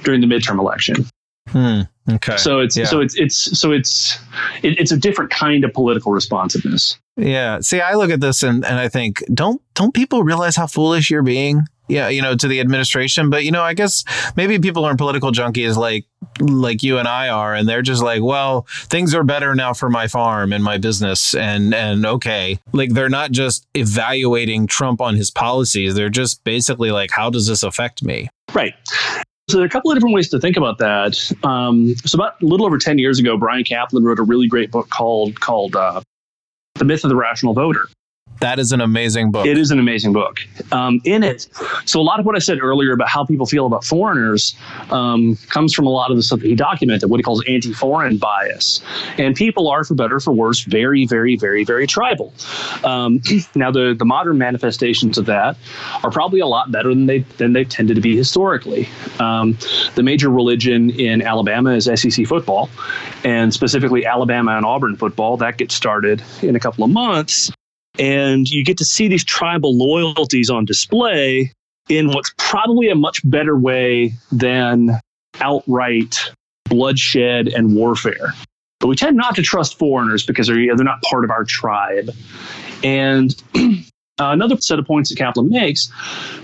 during 0.04 0.20
the 0.20 0.26
midterm 0.26 0.58
election 0.58 1.06
Hmm. 1.48 1.80
Okay. 2.10 2.36
So 2.36 2.60
it's 2.60 2.76
yeah. 2.76 2.84
so 2.84 3.00
it's 3.00 3.14
it's 3.16 3.58
so 3.58 3.72
it's 3.72 4.18
it, 4.62 4.78
it's 4.78 4.92
a 4.92 4.96
different 4.96 5.30
kind 5.30 5.64
of 5.64 5.72
political 5.72 6.12
responsiveness. 6.12 6.98
Yeah. 7.16 7.60
See, 7.60 7.80
I 7.80 7.94
look 7.94 8.10
at 8.10 8.20
this 8.20 8.42
and, 8.42 8.64
and 8.64 8.78
I 8.78 8.88
think, 8.88 9.22
don't 9.32 9.60
don't 9.74 9.94
people 9.94 10.22
realize 10.22 10.56
how 10.56 10.66
foolish 10.66 11.10
you're 11.10 11.22
being? 11.22 11.64
Yeah, 11.88 12.08
you 12.08 12.22
know, 12.22 12.36
to 12.36 12.46
the 12.46 12.60
administration. 12.60 13.30
But 13.30 13.44
you 13.44 13.50
know, 13.50 13.62
I 13.62 13.74
guess 13.74 14.04
maybe 14.36 14.58
people 14.60 14.84
aren't 14.84 14.98
political 14.98 15.32
junkies 15.32 15.76
like 15.76 16.06
like 16.38 16.84
you 16.84 16.98
and 16.98 17.08
I 17.08 17.28
are, 17.28 17.52
and 17.52 17.68
they're 17.68 17.82
just 17.82 18.02
like, 18.02 18.22
well, 18.22 18.66
things 18.84 19.12
are 19.12 19.24
better 19.24 19.56
now 19.56 19.72
for 19.72 19.90
my 19.90 20.06
farm 20.06 20.52
and 20.52 20.62
my 20.62 20.78
business, 20.78 21.34
and 21.34 21.74
and 21.74 22.06
okay, 22.06 22.60
like 22.72 22.94
they're 22.94 23.08
not 23.08 23.32
just 23.32 23.66
evaluating 23.74 24.68
Trump 24.68 25.00
on 25.00 25.16
his 25.16 25.32
policies; 25.32 25.96
they're 25.96 26.08
just 26.08 26.44
basically 26.44 26.92
like, 26.92 27.10
how 27.10 27.28
does 27.28 27.48
this 27.48 27.64
affect 27.64 28.04
me? 28.04 28.28
Right. 28.54 28.74
So 29.50 29.56
there 29.56 29.64
are 29.64 29.66
a 29.66 29.70
couple 29.70 29.90
of 29.90 29.96
different 29.96 30.14
ways 30.14 30.28
to 30.30 30.38
think 30.38 30.56
about 30.56 30.78
that. 30.78 31.32
Um, 31.42 31.94
so 32.04 32.16
about 32.16 32.40
a 32.40 32.46
little 32.46 32.66
over 32.66 32.78
ten 32.78 32.98
years 32.98 33.18
ago, 33.18 33.36
Bryan 33.36 33.64
Caplan 33.64 34.04
wrote 34.04 34.20
a 34.20 34.22
really 34.22 34.46
great 34.46 34.70
book 34.70 34.88
called 34.90 35.40
called 35.40 35.74
uh, 35.74 36.02
The 36.76 36.84
Myth 36.84 37.04
of 37.04 37.10
the 37.10 37.16
Rational 37.16 37.52
Voter. 37.52 37.88
That 38.40 38.58
is 38.58 38.72
an 38.72 38.80
amazing 38.80 39.30
book. 39.30 39.46
It 39.46 39.58
is 39.58 39.70
an 39.70 39.78
amazing 39.78 40.14
book. 40.14 40.40
Um, 40.72 41.00
in 41.04 41.22
it, 41.22 41.46
so 41.84 42.00
a 42.00 42.02
lot 42.02 42.20
of 42.20 42.26
what 42.26 42.36
I 42.36 42.38
said 42.38 42.58
earlier 42.60 42.92
about 42.92 43.08
how 43.08 43.24
people 43.24 43.44
feel 43.44 43.66
about 43.66 43.84
foreigners 43.84 44.56
um, 44.90 45.36
comes 45.50 45.74
from 45.74 45.86
a 45.86 45.90
lot 45.90 46.10
of 46.10 46.16
the 46.16 46.22
stuff 46.22 46.40
that 46.40 46.46
he 46.46 46.54
documented, 46.54 47.10
what 47.10 47.18
he 47.18 47.22
calls 47.22 47.44
anti-foreign 47.46 48.16
bias. 48.16 48.82
And 49.18 49.36
people 49.36 49.68
are, 49.68 49.84
for 49.84 49.94
better 49.94 50.16
or 50.16 50.20
for 50.20 50.32
worse, 50.32 50.62
very, 50.62 51.06
very, 51.06 51.36
very, 51.36 51.64
very 51.64 51.86
tribal. 51.86 52.32
Um, 52.82 53.20
now, 53.54 53.70
the 53.70 53.94
the 53.96 54.06
modern 54.06 54.38
manifestations 54.38 55.18
of 55.18 55.26
that 55.26 55.58
are 56.02 56.10
probably 56.10 56.40
a 56.40 56.46
lot 56.46 56.72
better 56.72 56.88
than 56.88 57.06
they 57.06 57.18
than 57.36 57.52
they 57.52 57.64
tended 57.64 57.96
to 57.96 58.02
be 58.02 58.16
historically. 58.16 58.88
Um, 59.18 59.58
the 59.96 60.02
major 60.02 60.30
religion 60.30 60.90
in 60.90 61.20
Alabama 61.20 61.72
is 61.72 61.84
SEC 61.84 62.26
football, 62.26 62.70
and 63.22 63.52
specifically 63.52 64.06
Alabama 64.06 64.56
and 64.56 64.64
Auburn 64.64 64.96
football. 64.96 65.36
That 65.36 65.58
gets 65.58 65.74
started 65.74 66.22
in 66.40 66.56
a 66.56 66.60
couple 66.60 66.84
of 66.84 66.90
months 66.90 67.52
and 68.00 68.48
you 68.48 68.64
get 68.64 68.78
to 68.78 68.84
see 68.84 69.06
these 69.06 69.22
tribal 69.22 69.76
loyalties 69.76 70.48
on 70.50 70.64
display 70.64 71.52
in 71.88 72.08
what's 72.08 72.32
probably 72.38 72.88
a 72.88 72.94
much 72.94 73.20
better 73.28 73.56
way 73.56 74.12
than 74.32 74.98
outright 75.40 76.32
bloodshed 76.64 77.48
and 77.48 77.76
warfare. 77.76 78.32
But 78.78 78.88
we 78.88 78.96
tend 78.96 79.16
not 79.16 79.34
to 79.36 79.42
trust 79.42 79.78
foreigners 79.78 80.24
because 80.24 80.46
they're, 80.46 80.74
they're 80.74 80.84
not 80.84 81.02
part 81.02 81.24
of 81.24 81.30
our 81.30 81.44
tribe. 81.44 82.10
And 82.82 83.34
another 84.18 84.56
set 84.58 84.78
of 84.78 84.86
points 84.86 85.10
that 85.10 85.18
Caplan 85.18 85.50
makes 85.50 85.88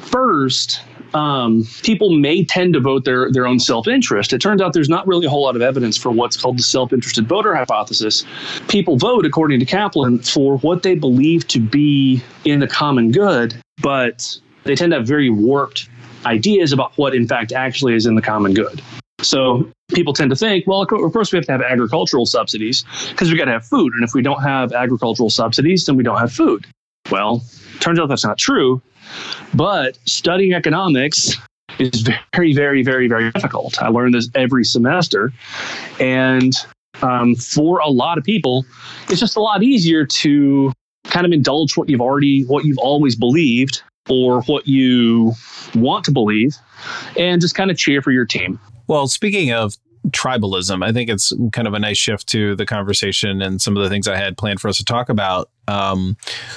first, 0.02 0.82
um, 1.14 1.64
people 1.82 2.16
may 2.16 2.44
tend 2.44 2.74
to 2.74 2.80
vote 2.80 3.04
their, 3.04 3.30
their 3.30 3.46
own 3.46 3.58
self 3.58 3.86
interest. 3.86 4.32
It 4.32 4.40
turns 4.40 4.60
out 4.60 4.72
there's 4.72 4.88
not 4.88 5.06
really 5.06 5.26
a 5.26 5.30
whole 5.30 5.42
lot 5.42 5.56
of 5.56 5.62
evidence 5.62 5.96
for 5.96 6.10
what's 6.10 6.36
called 6.36 6.58
the 6.58 6.62
self 6.62 6.92
interested 6.92 7.26
voter 7.28 7.54
hypothesis. 7.54 8.24
People 8.68 8.96
vote, 8.96 9.24
according 9.24 9.60
to 9.60 9.66
Caplan, 9.66 10.26
for 10.30 10.58
what 10.58 10.82
they 10.82 10.94
believe 10.94 11.46
to 11.48 11.60
be 11.60 12.22
in 12.44 12.60
the 12.60 12.68
common 12.68 13.12
good, 13.12 13.56
but 13.82 14.38
they 14.64 14.74
tend 14.74 14.92
to 14.92 14.98
have 14.98 15.06
very 15.06 15.30
warped 15.30 15.88
ideas 16.24 16.72
about 16.72 16.96
what, 16.96 17.14
in 17.14 17.26
fact, 17.26 17.52
actually 17.52 17.94
is 17.94 18.06
in 18.06 18.14
the 18.14 18.22
common 18.22 18.52
good. 18.52 18.82
So 19.22 19.70
people 19.88 20.12
tend 20.12 20.30
to 20.30 20.36
think, 20.36 20.66
well, 20.66 20.82
of 20.82 20.88
course, 20.88 21.32
we 21.32 21.36
have 21.36 21.46
to 21.46 21.52
have 21.52 21.62
agricultural 21.62 22.26
subsidies 22.26 22.84
because 23.10 23.30
we 23.30 23.38
got 23.38 23.46
to 23.46 23.52
have 23.52 23.64
food. 23.66 23.92
And 23.94 24.04
if 24.04 24.12
we 24.12 24.22
don't 24.22 24.42
have 24.42 24.72
agricultural 24.72 25.30
subsidies, 25.30 25.86
then 25.86 25.96
we 25.96 26.02
don't 26.02 26.18
have 26.18 26.32
food. 26.32 26.66
Well, 27.10 27.42
turns 27.80 27.98
out 27.98 28.08
that's 28.08 28.24
not 28.24 28.38
true. 28.38 28.80
But 29.54 29.98
studying 30.06 30.52
economics 30.52 31.36
is 31.78 32.08
very, 32.32 32.52
very, 32.52 32.82
very, 32.82 33.08
very 33.08 33.30
difficult. 33.30 33.80
I 33.82 33.88
learn 33.88 34.12
this 34.12 34.28
every 34.34 34.64
semester. 34.64 35.32
And 36.00 36.52
um, 37.02 37.34
for 37.34 37.78
a 37.78 37.88
lot 37.88 38.18
of 38.18 38.24
people, 38.24 38.64
it's 39.08 39.20
just 39.20 39.36
a 39.36 39.40
lot 39.40 39.62
easier 39.62 40.06
to 40.06 40.72
kind 41.04 41.26
of 41.26 41.32
indulge 41.32 41.76
what 41.76 41.88
you've 41.88 42.00
already, 42.00 42.42
what 42.44 42.64
you've 42.64 42.78
always 42.78 43.14
believed 43.14 43.82
or 44.08 44.42
what 44.42 44.66
you 44.66 45.32
want 45.74 46.04
to 46.04 46.12
believe 46.12 46.56
and 47.16 47.40
just 47.40 47.54
kind 47.54 47.70
of 47.70 47.76
cheer 47.76 48.02
for 48.02 48.12
your 48.12 48.24
team. 48.24 48.58
Well, 48.86 49.08
speaking 49.08 49.52
of 49.52 49.76
tribalism, 50.10 50.84
I 50.84 50.92
think 50.92 51.10
it's 51.10 51.32
kind 51.52 51.66
of 51.66 51.74
a 51.74 51.78
nice 51.78 51.98
shift 51.98 52.26
to 52.28 52.56
the 52.56 52.66
conversation 52.66 53.42
and 53.42 53.60
some 53.60 53.76
of 53.76 53.82
the 53.82 53.88
things 53.88 54.08
I 54.08 54.16
had 54.16 54.36
planned 54.36 54.60
for 54.60 54.68
us 54.68 54.78
to 54.78 54.84
talk 54.84 55.08
about. 55.08 55.50
Um, 55.68 56.16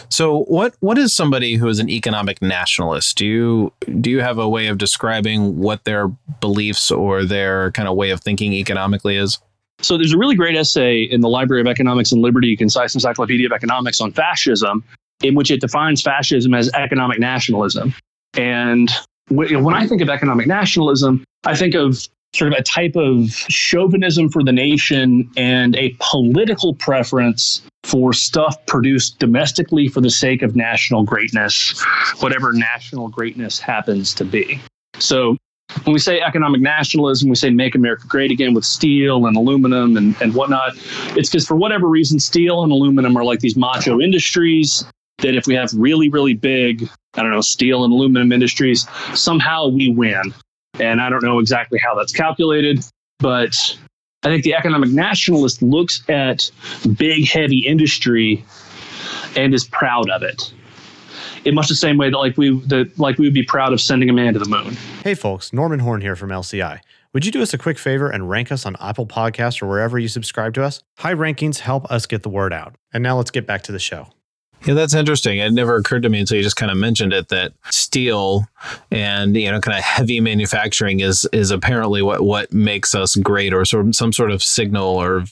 so, 0.09 0.43
what 0.43 0.75
what 0.81 0.97
is 0.97 1.13
somebody 1.13 1.55
who 1.55 1.67
is 1.67 1.79
an 1.79 1.89
economic 1.89 2.41
nationalist? 2.41 3.17
Do 3.17 3.25
you 3.25 3.73
do 4.01 4.09
you 4.09 4.21
have 4.21 4.37
a 4.37 4.47
way 4.47 4.67
of 4.67 4.77
describing 4.77 5.57
what 5.57 5.83
their 5.83 6.07
beliefs 6.39 6.91
or 6.91 7.25
their 7.25 7.71
kind 7.71 7.87
of 7.87 7.95
way 7.95 8.11
of 8.11 8.21
thinking 8.21 8.53
economically 8.53 9.17
is? 9.17 9.39
So, 9.81 9.97
there's 9.97 10.13
a 10.13 10.17
really 10.17 10.35
great 10.35 10.55
essay 10.55 11.01
in 11.01 11.21
the 11.21 11.29
Library 11.29 11.61
of 11.61 11.67
Economics 11.67 12.11
and 12.11 12.21
Liberty, 12.21 12.55
Concise 12.55 12.93
Encyclopedia 12.93 13.47
of 13.47 13.51
Economics 13.51 13.99
on 13.99 14.11
fascism, 14.11 14.83
in 15.23 15.35
which 15.35 15.49
it 15.49 15.61
defines 15.61 16.01
fascism 16.01 16.53
as 16.53 16.69
economic 16.73 17.19
nationalism. 17.19 17.93
And 18.35 18.91
when 19.29 19.73
I 19.73 19.87
think 19.87 20.01
of 20.01 20.09
economic 20.09 20.47
nationalism, 20.47 21.23
I 21.45 21.55
think 21.55 21.75
of 21.75 22.07
sort 22.33 22.53
of 22.53 22.59
a 22.59 22.63
type 22.63 22.95
of 22.95 23.29
chauvinism 23.49 24.29
for 24.29 24.43
the 24.43 24.51
nation 24.51 25.29
and 25.35 25.75
a 25.75 25.95
political 25.99 26.73
preference 26.75 27.61
for 27.83 28.13
stuff 28.13 28.55
produced 28.67 29.17
domestically 29.19 29.87
for 29.87 30.01
the 30.01 30.09
sake 30.09 30.41
of 30.41 30.55
national 30.55 31.03
greatness, 31.03 31.81
whatever 32.19 32.51
national 32.53 33.07
greatness 33.07 33.59
happens 33.59 34.13
to 34.13 34.25
be. 34.25 34.59
So 34.99 35.37
when 35.83 35.93
we 35.93 35.99
say 35.99 36.19
economic 36.19 36.61
nationalism, 36.61 37.29
we 37.29 37.35
say 37.35 37.49
make 37.49 37.75
America 37.75 38.03
great 38.07 38.31
again 38.31 38.53
with 38.53 38.65
steel 38.65 39.25
and 39.25 39.35
aluminum 39.35 39.97
and, 39.97 40.15
and 40.21 40.33
whatnot. 40.33 40.73
It's 41.15 41.29
because 41.29 41.47
for 41.47 41.55
whatever 41.55 41.87
reason, 41.87 42.19
steel 42.19 42.63
and 42.63 42.71
aluminum 42.71 43.15
are 43.17 43.23
like 43.23 43.39
these 43.39 43.55
macho 43.55 43.99
industries 43.99 44.83
that 45.19 45.35
if 45.35 45.47
we 45.47 45.55
have 45.55 45.71
really, 45.73 46.09
really 46.09 46.33
big, 46.33 46.89
I 47.15 47.21
don't 47.21 47.31
know, 47.31 47.41
steel 47.41 47.83
and 47.83 47.93
aluminum 47.93 48.31
industries, 48.31 48.87
somehow 49.13 49.67
we 49.67 49.91
win. 49.91 50.33
And 50.79 51.01
I 51.01 51.09
don't 51.09 51.23
know 51.23 51.39
exactly 51.39 51.79
how 51.79 51.95
that's 51.95 52.11
calculated, 52.11 52.83
but 53.19 53.77
I 54.23 54.27
think 54.27 54.43
the 54.43 54.53
economic 54.53 54.89
nationalist 54.89 55.61
looks 55.61 56.03
at 56.09 56.49
big, 56.97 57.27
heavy 57.27 57.59
industry 57.59 58.43
and 59.35 59.53
is 59.53 59.65
proud 59.65 60.09
of 60.09 60.23
it. 60.23 60.53
In 61.45 61.55
much 61.55 61.69
the 61.69 61.75
same 61.75 61.97
way 61.97 62.09
that 62.09 62.17
like 62.17 62.37
we 62.37 62.59
that 62.67 62.97
like 62.99 63.17
we 63.17 63.25
would 63.25 63.33
be 63.33 63.43
proud 63.43 63.71
of 63.71 63.79
sending 63.79 64.09
a 64.09 64.13
man 64.13 64.33
to 64.33 64.39
the 64.39 64.49
moon. 64.49 64.75
Hey 65.03 65.15
folks, 65.15 65.53
Norman 65.53 65.79
Horn 65.79 66.01
here 66.01 66.17
from 66.17 66.29
LCI. 66.29 66.81
Would 67.13 67.25
you 67.25 67.31
do 67.31 67.41
us 67.41 67.53
a 67.53 67.57
quick 67.57 67.79
favor 67.79 68.09
and 68.09 68.29
rank 68.29 68.51
us 68.51 68.65
on 68.65 68.75
Apple 68.79 69.07
Podcasts 69.07 69.61
or 69.63 69.67
wherever 69.67 69.97
you 69.97 70.07
subscribe 70.07 70.53
to 70.55 70.63
us? 70.63 70.83
High 70.97 71.15
rankings 71.15 71.59
help 71.59 71.89
us 71.89 72.05
get 72.05 72.23
the 72.23 72.29
word 72.29 72.53
out. 72.53 72.75
And 72.93 73.01
now 73.01 73.17
let's 73.17 73.31
get 73.31 73.47
back 73.47 73.63
to 73.63 73.71
the 73.71 73.79
show. 73.79 74.09
Yeah, 74.65 74.73
that's 74.73 74.93
interesting. 74.93 75.39
It 75.39 75.51
never 75.51 75.75
occurred 75.75 76.03
to 76.03 76.09
me 76.09 76.19
until 76.19 76.37
you 76.37 76.43
just 76.43 76.55
kind 76.57 76.71
of 76.71 76.77
mentioned 76.77 77.13
it 77.13 77.29
that 77.29 77.53
steel 77.71 78.45
and 78.91 79.35
you 79.35 79.49
know 79.49 79.59
kind 79.61 79.77
of 79.77 79.83
heavy 79.83 80.19
manufacturing 80.19 80.99
is 80.99 81.27
is 81.31 81.51
apparently 81.51 82.01
what 82.01 82.21
what 82.21 82.51
makes 82.51 82.93
us 82.93 83.15
great 83.15 83.53
or 83.53 83.63
sort 83.65 83.87
of 83.87 83.95
some 83.95 84.11
sort 84.11 84.31
of 84.31 84.43
signal 84.43 84.85
or 84.85 85.23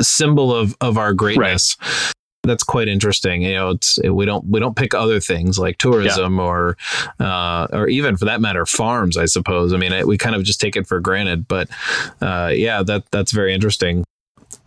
symbol 0.00 0.54
of 0.54 0.76
of 0.80 0.98
our 0.98 1.12
greatness. 1.14 1.76
Right. 1.80 2.12
That's 2.44 2.64
quite 2.64 2.88
interesting. 2.88 3.42
You 3.42 3.54
know, 3.54 3.70
it's 3.70 4.00
we 4.02 4.24
don't 4.26 4.44
we 4.46 4.58
don't 4.58 4.74
pick 4.74 4.94
other 4.94 5.20
things 5.20 5.60
like 5.60 5.78
tourism 5.78 6.38
yeah. 6.38 6.42
or 6.42 6.76
uh, 7.20 7.68
or 7.72 7.86
even 7.86 8.16
for 8.16 8.24
that 8.24 8.40
matter 8.40 8.66
farms. 8.66 9.16
I 9.16 9.26
suppose. 9.26 9.72
I 9.72 9.76
mean, 9.76 10.06
we 10.08 10.18
kind 10.18 10.34
of 10.34 10.42
just 10.42 10.60
take 10.60 10.74
it 10.74 10.88
for 10.88 10.98
granted. 10.98 11.46
But 11.46 11.68
uh, 12.20 12.50
yeah, 12.52 12.82
that 12.82 13.04
that's 13.12 13.30
very 13.30 13.54
interesting. 13.54 14.02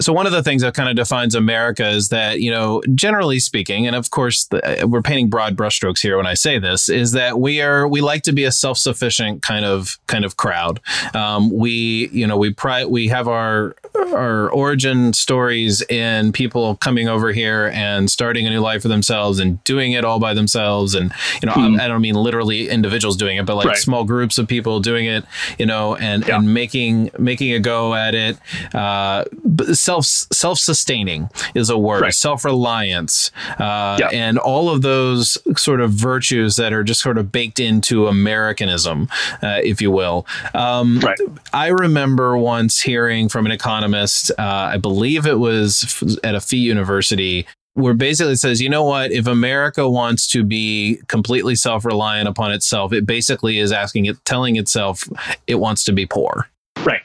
So 0.02 0.12
one 0.12 0.26
of 0.26 0.34
the 0.34 0.44
things 0.44 0.62
that 0.62 0.74
kind 0.74 0.90
of 0.90 0.96
defines 0.96 1.36
America 1.36 1.88
is 1.88 2.10
that, 2.10 2.42
you 2.42 2.52
know, 2.52 2.82
generally 2.96 3.40
speaking, 3.40 3.88
and 3.88 3.96
of 3.96 4.10
course 4.10 4.46
the, 4.46 4.84
uh, 4.84 4.88
we're 4.88 5.02
painting 5.02 5.30
broad 5.30 5.56
brushstrokes 5.56 6.02
here 6.02 6.18
when 6.18 6.26
I 6.26 6.34
say 6.34 6.60
this, 6.60 6.90
is 6.90 7.14
that 7.14 7.40
we 7.40 7.62
are 7.62 7.88
we 7.88 8.02
like 8.02 8.24
to 8.24 8.34
be 8.34 8.44
a 8.44 8.52
self-sufficient 8.52 9.42
kind 9.42 9.64
of 9.64 9.98
kind 10.08 10.26
of 10.26 10.36
crowd. 10.36 10.82
Um, 11.14 11.50
we, 11.50 12.10
you 12.12 12.28
know, 12.28 12.36
we 12.38 12.54
pri- 12.54 12.86
we 12.86 13.08
have 13.08 13.28
our 13.28 13.76
our 13.96 14.50
origin 14.50 15.14
stories 15.14 15.82
in 15.84 16.34
people 16.34 16.76
coming 16.78 17.08
over 17.08 17.32
here 17.32 17.72
and 17.74 18.12
starting 18.12 18.46
a 18.46 18.50
new 18.50 18.60
life 18.60 18.82
for 18.82 18.90
themselves 18.90 19.40
and 19.40 19.64
doing 19.64 19.94
it 19.94 20.04
all 20.04 20.20
by 20.20 20.34
themselves, 20.34 20.94
and 20.94 21.14
you 21.42 21.48
know, 21.48 21.54
mm. 21.54 21.80
I, 21.80 21.86
I, 21.86 21.88
don't 21.88 22.02
mean 22.02 22.16
literally 22.16 22.70
individuals 22.70 23.16
doing 23.16 23.38
it, 23.38 23.46
but 23.46 23.56
like 23.56 23.68
right. 23.68 23.78
small 23.78 24.04
groups 24.04 24.38
of 24.38 24.48
people 24.48 24.82
doing 24.82 25.06
it, 25.06 25.24
you 25.58 25.66
know, 25.66 25.96
and 25.96 26.28
yeah. 26.28 26.38
and 26.38 26.54
making 26.54 27.12
making 27.18 27.54
a 27.54 27.60
go 27.60 27.94
at 27.94 28.14
it. 28.14 28.38
Uh, 28.74 29.24
self 29.86 30.06
self 30.06 30.58
sustaining 30.58 31.30
is 31.54 31.70
a 31.70 31.78
word. 31.78 32.02
Right. 32.02 32.14
Self 32.14 32.44
reliance, 32.44 33.32
uh, 33.60 33.98
yeah. 34.00 34.10
and 34.12 34.38
all 34.38 34.70
of 34.70 34.82
those 34.82 35.38
sort 35.56 35.80
of 35.80 35.92
virtues 35.92 36.56
that 36.56 36.74
are 36.74 36.84
just 36.84 37.02
sort 37.02 37.18
of 37.18 37.32
baked 37.32 37.60
into 37.60 38.08
Americanism, 38.08 39.08
uh, 39.44 39.60
if 39.64 39.82
you 39.82 39.92
will. 39.92 40.26
Um, 40.54 41.00
right. 41.00 41.18
I 41.54 41.68
remember 41.68 42.38
once 42.38 42.82
hearing 42.82 43.30
from 43.30 43.46
an 43.46 43.52
economist. 43.52 44.32
Uh, 44.32 44.72
I 44.74 44.78
believe 44.78 45.26
it 45.26 45.40
was 45.40 46.20
at 46.24 46.36
a 46.36 46.42
fee 46.42 46.58
university 46.58 47.46
where 47.74 47.94
basically 47.94 48.38
says, 48.38 48.62
you 48.62 48.70
know 48.70 48.86
what, 48.86 49.12
if 49.12 49.28
America 49.28 49.90
wants 49.90 50.28
to 50.30 50.46
be 50.46 50.98
completely 51.08 51.56
self-reliant 51.56 52.28
upon 52.28 52.54
itself, 52.54 52.94
it 52.94 53.06
basically 53.06 53.60
is 53.60 53.74
asking 53.74 54.06
it, 54.06 54.16
telling 54.24 54.56
itself 54.56 55.04
it 55.46 55.56
wants 55.56 55.84
to 55.84 55.92
be 55.92 56.06
poor. 56.06 56.50
Right. 56.86 57.02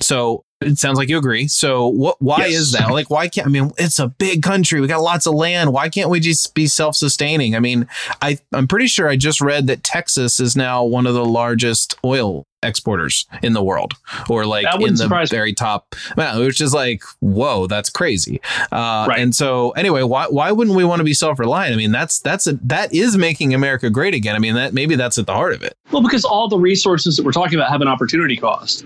So 0.00 0.42
it 0.60 0.78
sounds 0.78 0.98
like 0.98 1.08
you 1.08 1.18
agree. 1.18 1.46
So 1.48 1.86
what 1.86 2.20
why 2.20 2.46
yes. 2.46 2.60
is 2.60 2.72
that? 2.72 2.90
Like 2.90 3.10
why 3.10 3.28
can't 3.28 3.46
I 3.46 3.50
mean 3.50 3.70
it's 3.78 3.98
a 3.98 4.08
big 4.08 4.42
country. 4.42 4.80
We 4.80 4.86
got 4.88 5.02
lots 5.02 5.26
of 5.26 5.34
land. 5.34 5.72
Why 5.72 5.88
can't 5.88 6.10
we 6.10 6.20
just 6.20 6.54
be 6.54 6.66
self-sustaining? 6.66 7.54
I 7.54 7.60
mean, 7.60 7.86
I 8.22 8.38
I'm 8.52 8.66
pretty 8.66 8.88
sure 8.88 9.08
I 9.08 9.16
just 9.16 9.40
read 9.40 9.66
that 9.68 9.84
Texas 9.84 10.40
is 10.40 10.56
now 10.56 10.84
one 10.84 11.06
of 11.06 11.14
the 11.14 11.24
largest 11.24 11.94
oil 12.04 12.46
exporters 12.62 13.26
in 13.42 13.52
the 13.52 13.62
world 13.62 13.94
or 14.28 14.44
like 14.44 14.66
in 14.80 14.94
the 14.94 15.26
very 15.30 15.52
top. 15.52 15.94
Man 16.16 16.38
which 16.40 16.60
is 16.60 16.74
like 16.74 17.02
whoa 17.20 17.66
that's 17.66 17.90
crazy. 17.90 18.40
Uh, 18.72 19.06
right. 19.08 19.20
and 19.20 19.34
so 19.34 19.70
anyway 19.70 20.02
why, 20.02 20.26
why 20.26 20.50
wouldn't 20.52 20.76
we 20.76 20.84
want 20.84 21.00
to 21.00 21.04
be 21.04 21.14
self-reliant? 21.14 21.74
I 21.74 21.76
mean 21.76 21.92
that's 21.92 22.20
that's 22.20 22.46
a, 22.46 22.54
that 22.64 22.92
is 22.92 23.16
making 23.16 23.54
america 23.54 23.90
great 23.90 24.14
again. 24.14 24.34
I 24.34 24.38
mean 24.38 24.54
that 24.54 24.74
maybe 24.74 24.96
that's 24.96 25.18
at 25.18 25.26
the 25.26 25.34
heart 25.34 25.54
of 25.54 25.62
it. 25.62 25.76
Well 25.92 26.02
because 26.02 26.24
all 26.24 26.48
the 26.48 26.58
resources 26.58 27.16
that 27.16 27.24
we're 27.24 27.32
talking 27.32 27.58
about 27.58 27.70
have 27.70 27.80
an 27.80 27.88
opportunity 27.88 28.36
cost. 28.36 28.84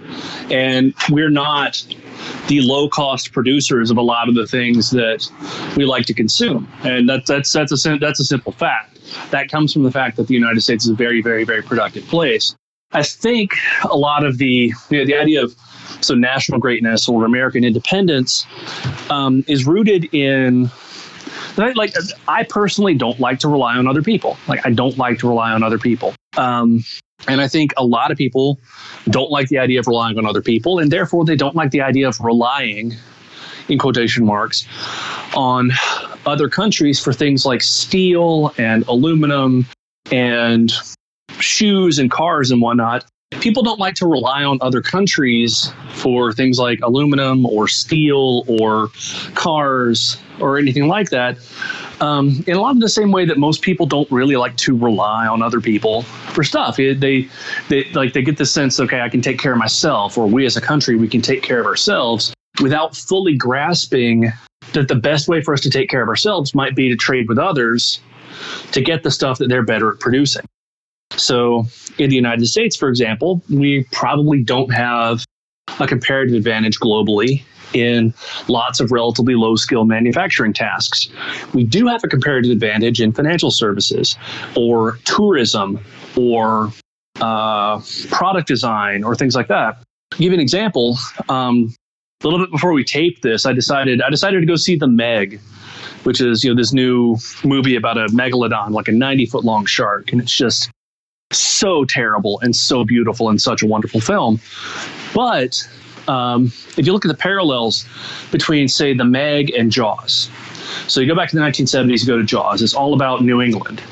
And 0.51 0.95
we're 1.11 1.31
not 1.31 1.85
the 2.49 2.61
low 2.61 2.89
cost 2.89 3.33
producers 3.33 3.91
of 3.91 3.97
a 3.97 4.03
lot 4.03 4.29
of 4.29 4.35
the 4.35 4.47
things 4.47 4.91
that 4.91 5.29
we 5.77 5.85
like 5.85 6.07
to 6.07 6.15
consume, 6.15 6.69
and 6.85 7.09
that's 7.09 7.29
that's 7.29 7.53
that's 7.53 7.87
a 7.87 7.99
that's 7.99 8.21
a 8.21 8.25
simple 8.25 8.53
fact. 8.53 8.99
That 9.31 9.51
comes 9.51 9.73
from 9.73 9.83
the 9.83 9.91
fact 9.91 10.17
that 10.17 10.27
the 10.27 10.35
United 10.35 10.61
States 10.61 10.85
is 10.85 10.91
a 10.91 10.95
very 10.95 11.23
very 11.23 11.45
very 11.45 11.63
productive 11.63 12.05
place. 12.07 12.55
I 12.93 13.03
think 13.03 13.55
a 13.91 13.97
lot 13.97 14.25
of 14.25 14.39
the 14.39 14.73
you 14.91 14.99
know, 14.99 15.05
the 15.05 15.17
idea 15.17 15.43
of 15.43 15.55
so 16.01 16.15
national 16.15 16.59
greatness 16.59 17.09
or 17.09 17.25
American 17.25 17.65
independence 17.65 18.47
um, 19.11 19.45
is 19.47 19.67
rooted 19.67 20.13
in 20.15 20.71
like 21.57 21.95
I 22.29 22.45
personally 22.45 22.95
don't 22.95 23.21
like 23.21 23.39
to 23.41 23.49
rely 23.49 23.77
on 23.77 23.87
other 23.87 24.03
people. 24.03 24.37
Like 24.49 24.65
I 24.67 24.71
don't 24.71 24.97
like 24.99 25.19
to 25.19 25.29
rely 25.29 25.53
on 25.53 25.63
other 25.63 25.79
people. 25.79 26.15
Um, 26.37 26.85
and 27.29 27.41
I 27.41 27.49
think 27.49 27.73
a 27.77 27.85
lot 27.85 28.11
of 28.11 28.19
people 28.19 28.59
don't 29.09 29.31
like 29.31 29.49
the 29.49 29.59
idea 29.59 29.79
of 29.79 29.87
relying 29.87 30.19
on 30.19 30.27
other 30.27 30.43
people, 30.43 30.79
and 30.79 30.91
therefore 30.91 31.25
they 31.25 31.37
don't 31.37 31.55
like 31.55 31.71
the 31.71 31.81
idea 31.81 32.09
of 32.09 32.19
relying, 32.21 32.95
in 33.69 33.79
quotation 33.79 34.25
marks, 34.25 34.67
on 35.37 35.71
other 36.27 36.49
countries 36.49 36.99
for 36.99 37.13
things 37.13 37.47
like 37.47 37.63
steel 37.63 38.53
and 38.59 38.87
aluminum 38.89 39.67
and 40.11 40.73
shoes 41.41 41.99
and 41.99 42.11
cars 42.11 42.51
and 42.51 42.61
whatnot. 42.61 43.05
People 43.41 43.63
don't 43.63 43.81
like 43.81 43.95
to 43.95 44.07
rely 44.07 44.45
on 44.45 44.59
other 44.61 44.83
countries 44.83 45.73
for 45.95 46.33
things 46.33 46.59
like 46.59 46.81
aluminum 46.83 47.47
or 47.47 47.67
steel 47.67 48.45
or 48.47 48.89
cars 49.35 50.19
or 50.39 50.59
anything 50.59 50.87
like 50.87 51.09
that. 51.11 51.39
Um, 52.01 52.45
in 52.47 52.57
a 52.57 52.61
lot 52.61 52.75
of 52.75 52.81
the 52.81 52.89
same 52.89 53.11
way 53.11 53.25
that 53.25 53.39
most 53.39 53.63
people 53.63 53.87
don't 53.87 54.11
really 54.11 54.37
like 54.37 54.57
to 54.59 54.77
rely 54.77 55.27
on 55.27 55.41
other 55.43 55.61
people 55.61 56.03
for 56.03 56.45
stuff. 56.45 56.79
It, 56.79 57.01
they, 57.01 57.29
they 57.69 57.85
like 57.93 58.13
they 58.13 58.23
get 58.23 58.37
the 58.37 58.47
sense, 58.47 58.79
okay, 58.81 59.01
I 59.01 59.09
can 59.09 59.23
take 59.23 59.39
care 59.39 59.53
of 59.53 59.59
myself, 59.59 60.19
or 60.19 60.27
we 60.27 60.45
as 60.45 60.57
a 60.57 60.61
country 60.61 60.97
we 60.97 61.09
can 61.09 61.23
take 61.23 61.43
care 61.43 61.61
of 61.61 61.67
ourselves 61.67 62.35
without 62.61 62.97
fully 62.97 63.37
grasping 63.37 64.33
that 64.73 64.89
the 64.89 64.95
best 64.95 65.29
way 65.29 65.41
for 65.41 65.55
us 65.55 65.61
to 65.61 65.71
take 65.71 65.89
care 65.89 66.03
of 66.03 66.09
ourselves 66.09 66.55
might 66.55 66.75
be 66.75 66.89
to 66.89 66.97
trade 66.97 67.29
with 67.29 67.39
others 67.39 68.01
to 68.73 68.81
get 68.81 69.03
the 69.03 69.11
stuff 69.11 69.39
that 69.39 69.49
they're 69.49 69.63
better 69.63 69.93
at 69.93 70.01
producing. 70.01 70.43
So, 71.17 71.67
in 71.99 72.11
the 72.11 72.17
United 72.17 72.47
States, 72.47 72.77
for 72.77 72.89
example, 72.89 73.43
we 73.51 73.85
probably 73.93 74.43
don't 74.43 74.73
have 74.73 75.25
a 75.81 75.87
comparative 75.87 76.35
advantage 76.35 76.79
globally 76.81 77.43
in 77.75 78.13
lots 78.49 78.81
of 78.81 78.93
relatively 78.93 79.35
low 79.35 79.57
skill 79.57 79.85
manufacturing 79.85 80.53
tasks. 80.53 81.09
We 81.55 81.65
do 81.65 81.87
have 81.87 82.05
a 82.05 82.09
comparative 82.09 82.51
advantage 82.51 83.01
in 83.01 83.13
financial 83.13 83.51
services 83.51 84.17
or 84.57 84.99
tourism 85.05 85.81
or 86.17 86.73
uh, 87.21 87.81
product 88.11 88.49
design 88.49 89.05
or 89.05 89.15
things 89.15 89.35
like 89.35 89.49
that. 89.49 89.83
To 90.13 90.19
give 90.19 90.33
you 90.33 90.35
an 90.35 90.41
example, 90.41 90.99
um, 91.29 91.75
a 92.23 92.29
little 92.29 92.41
bit 92.41 92.51
before 92.51 92.73
we 92.73 92.85
taped 92.85 93.23
this, 93.23 93.47
I 93.47 93.53
decided 93.53 94.03
I 94.03 94.11
decided 94.11 94.41
to 94.41 94.47
go 94.47 94.57
see 94.57 94.77
the 94.77 94.87
Meg, 94.87 95.41
which 96.05 96.21
is 96.21 96.45
you 96.45 96.51
know 96.51 96.57
this 96.57 96.73
new 96.73 97.17
movie 97.45 97.77
about 97.77 97.97
a 97.99 98.07
megalodon, 98.07 98.71
like 98.71 98.89
a 98.89 98.93
90 98.93 99.27
foot 99.27 99.45
long 99.45 99.65
shark, 99.67 100.13
and 100.13 100.21
it's 100.21 100.37
just 100.37 100.71
so 101.33 101.85
terrible 101.85 102.41
and 102.41 102.55
so 102.55 102.85
beautiful 102.85 103.29
and 103.29 103.41
such 103.41 103.63
a 103.63 103.67
wonderful 103.67 104.01
film. 104.01 104.41
But 105.15 105.69
um, 106.09 106.47
if 106.77 106.87
you 106.87 106.93
look 106.93 107.05
at 107.05 107.09
the 107.09 107.17
parallels 107.17 107.87
between, 108.31 108.69
say, 108.69 108.95
the 108.95 109.05
Meg 109.05 109.51
and 109.51 109.71
Jaws, 109.71 110.31
so 110.87 111.01
you 111.01 111.07
go 111.07 111.15
back 111.15 111.31
to 111.31 111.37
the 111.37 111.43
1970s, 111.43 112.01
you 112.01 112.07
go 112.07 112.17
to 112.17 112.25
Jaws, 112.25 112.63
it's 112.63 112.75
all 112.75 112.95
about 112.95 113.23
New 113.23 113.41
England. 113.41 113.83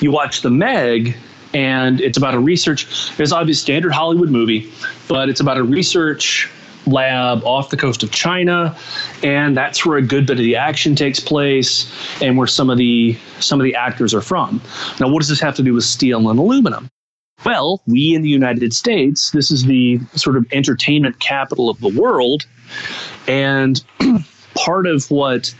You 0.00 0.10
watch 0.10 0.42
the 0.42 0.50
Meg, 0.50 1.16
and 1.52 2.00
it's 2.00 2.18
about 2.18 2.34
a 2.34 2.38
research, 2.38 2.86
it's 3.18 3.32
obviously 3.32 3.54
standard 3.54 3.92
Hollywood 3.92 4.30
movie, 4.30 4.70
but 5.08 5.28
it's 5.28 5.40
about 5.40 5.56
a 5.56 5.62
research 5.62 6.50
lab 6.86 7.42
off 7.44 7.70
the 7.70 7.76
coast 7.76 8.02
of 8.02 8.10
China, 8.10 8.76
and 9.22 9.56
that's 9.56 9.84
where 9.84 9.98
a 9.98 10.02
good 10.02 10.26
bit 10.26 10.38
of 10.38 10.44
the 10.44 10.56
action 10.56 10.94
takes 10.94 11.20
place, 11.20 11.90
and 12.20 12.36
where 12.36 12.46
some 12.46 12.70
of 12.70 12.78
the 12.78 13.18
some 13.40 13.60
of 13.60 13.64
the 13.64 13.74
actors 13.74 14.14
are 14.14 14.20
from. 14.20 14.60
Now, 15.00 15.08
what 15.08 15.20
does 15.20 15.28
this 15.28 15.40
have 15.40 15.54
to 15.56 15.62
do 15.62 15.74
with 15.74 15.84
steel 15.84 16.28
and 16.28 16.38
aluminum? 16.38 16.88
Well, 17.44 17.82
we 17.86 18.14
in 18.14 18.22
the 18.22 18.28
United 18.28 18.72
States, 18.72 19.30
this 19.30 19.50
is 19.50 19.64
the 19.64 20.00
sort 20.14 20.36
of 20.36 20.46
entertainment 20.52 21.20
capital 21.20 21.68
of 21.68 21.78
the 21.80 21.88
world. 21.88 22.46
And 23.28 23.84
part 24.54 24.86
of 24.86 25.10
what, 25.10 25.54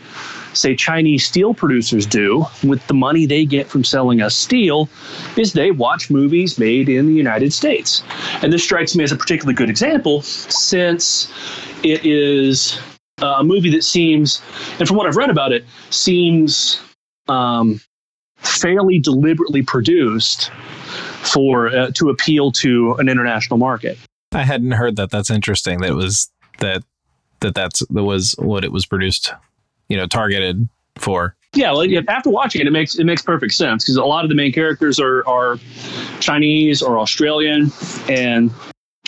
say, 0.55 0.75
Chinese 0.75 1.27
steel 1.27 1.55
producers 1.55 2.07
do 2.07 2.47
with 2.63 2.87
the 2.87 2.95
money 2.95 3.27
they 3.27 3.45
get 3.45 3.69
from 3.69 3.85
selling 3.85 4.23
us 4.23 4.35
steel 4.35 4.89
is 5.37 5.53
they 5.53 5.71
watch 5.71 6.11
movies 6.11 6.59
made 6.59 6.89
in 6.89 7.07
the 7.07 7.13
United 7.13 7.53
States. 7.53 8.03
And 8.43 8.53
this 8.53 8.65
strikes 8.65 8.97
me 8.97 9.05
as 9.05 9.13
a 9.13 9.17
particularly 9.17 9.55
good 9.55 9.71
example 9.71 10.23
since 10.23 11.33
it 11.83 12.05
is 12.05 12.79
a 13.19 13.45
movie 13.45 13.71
that 13.71 13.85
seems, 13.85 14.43
and 14.79 14.89
from 14.89 14.97
what 14.97 15.07
I've 15.07 15.17
read 15.17 15.31
about 15.31 15.53
it, 15.53 15.65
seems 15.91 16.81
um, 17.29 17.81
fairly 18.37 18.99
deliberately 18.99 19.63
produced 19.63 20.51
for 21.23 21.69
uh, 21.69 21.91
to 21.95 22.11
appeal 22.11 22.53
to 22.53 22.95
an 22.95 23.09
international 23.09 23.59
market. 23.59 23.99
I 24.33 24.43
hadn't 24.43 24.73
heard 24.73 24.97
that. 24.97 25.11
That's 25.11 25.31
interesting. 25.31 25.81
That 25.81 25.95
was 25.95 26.31
that 26.59 26.83
that 27.41 27.55
that's 27.55 27.81
that 27.87 28.03
was 28.03 28.35
what 28.39 28.65
it 28.65 28.73
was 28.73 28.87
produced, 28.87 29.33
you 29.95 30.01
know, 30.01 30.09
targeted 30.09 30.69
for. 30.97 31.37
Yeah, 31.55 31.71
well, 31.71 31.87
after 32.09 32.31
watching 32.31 32.63
it, 32.63 32.67
it 32.67 32.73
makes 32.73 32.99
it 32.99 33.05
makes 33.05 33.23
perfect 33.23 33.55
sense 33.55 33.85
because 33.85 33.95
a 33.95 34.05
lot 34.05 34.25
of 34.25 34.29
the 34.29 34.35
main 34.35 34.53
characters 34.53 34.99
are 34.99 35.25
are 35.25 35.61
Chinese 36.19 36.83
or 36.83 36.99
Australian, 36.99 37.71
and 38.09 38.51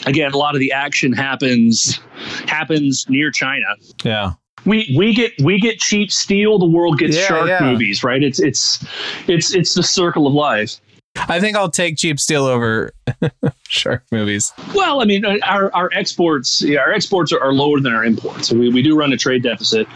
again, 0.06 0.30
a 0.30 0.36
lot 0.36 0.54
of 0.54 0.60
the 0.60 0.70
action 0.70 1.12
happens 1.12 1.98
happens 2.46 3.04
near 3.08 3.32
China. 3.32 3.66
Yeah 4.04 4.34
we 4.64 4.94
we 4.96 5.12
get 5.12 5.32
we 5.42 5.60
get 5.60 5.78
cheap 5.78 6.10
steel 6.10 6.58
the 6.58 6.66
world 6.66 6.98
gets 6.98 7.16
yeah, 7.16 7.26
shark 7.26 7.46
yeah. 7.46 7.60
movies 7.60 8.02
right 8.02 8.24
it's 8.24 8.40
it's 8.40 8.84
it's 9.28 9.54
it's 9.54 9.74
the 9.74 9.82
circle 9.82 10.26
of 10.26 10.32
life 10.32 10.80
I 11.28 11.40
think 11.40 11.56
I'll 11.56 11.70
take 11.70 11.96
cheap 11.96 12.20
steel 12.20 12.44
over 12.44 12.92
shark 13.68 14.04
movies. 14.12 14.52
Well, 14.74 15.00
I 15.00 15.04
mean, 15.04 15.24
our, 15.42 15.74
our 15.74 15.90
exports 15.92 16.62
yeah, 16.62 16.80
our 16.80 16.92
exports 16.92 17.32
are, 17.32 17.40
are 17.40 17.52
lower 17.52 17.80
than 17.80 17.94
our 17.94 18.04
imports. 18.04 18.48
So 18.48 18.56
we, 18.56 18.68
we 18.68 18.82
do 18.82 18.96
run 18.96 19.12
a 19.12 19.16
trade 19.16 19.42
deficit. 19.42 19.86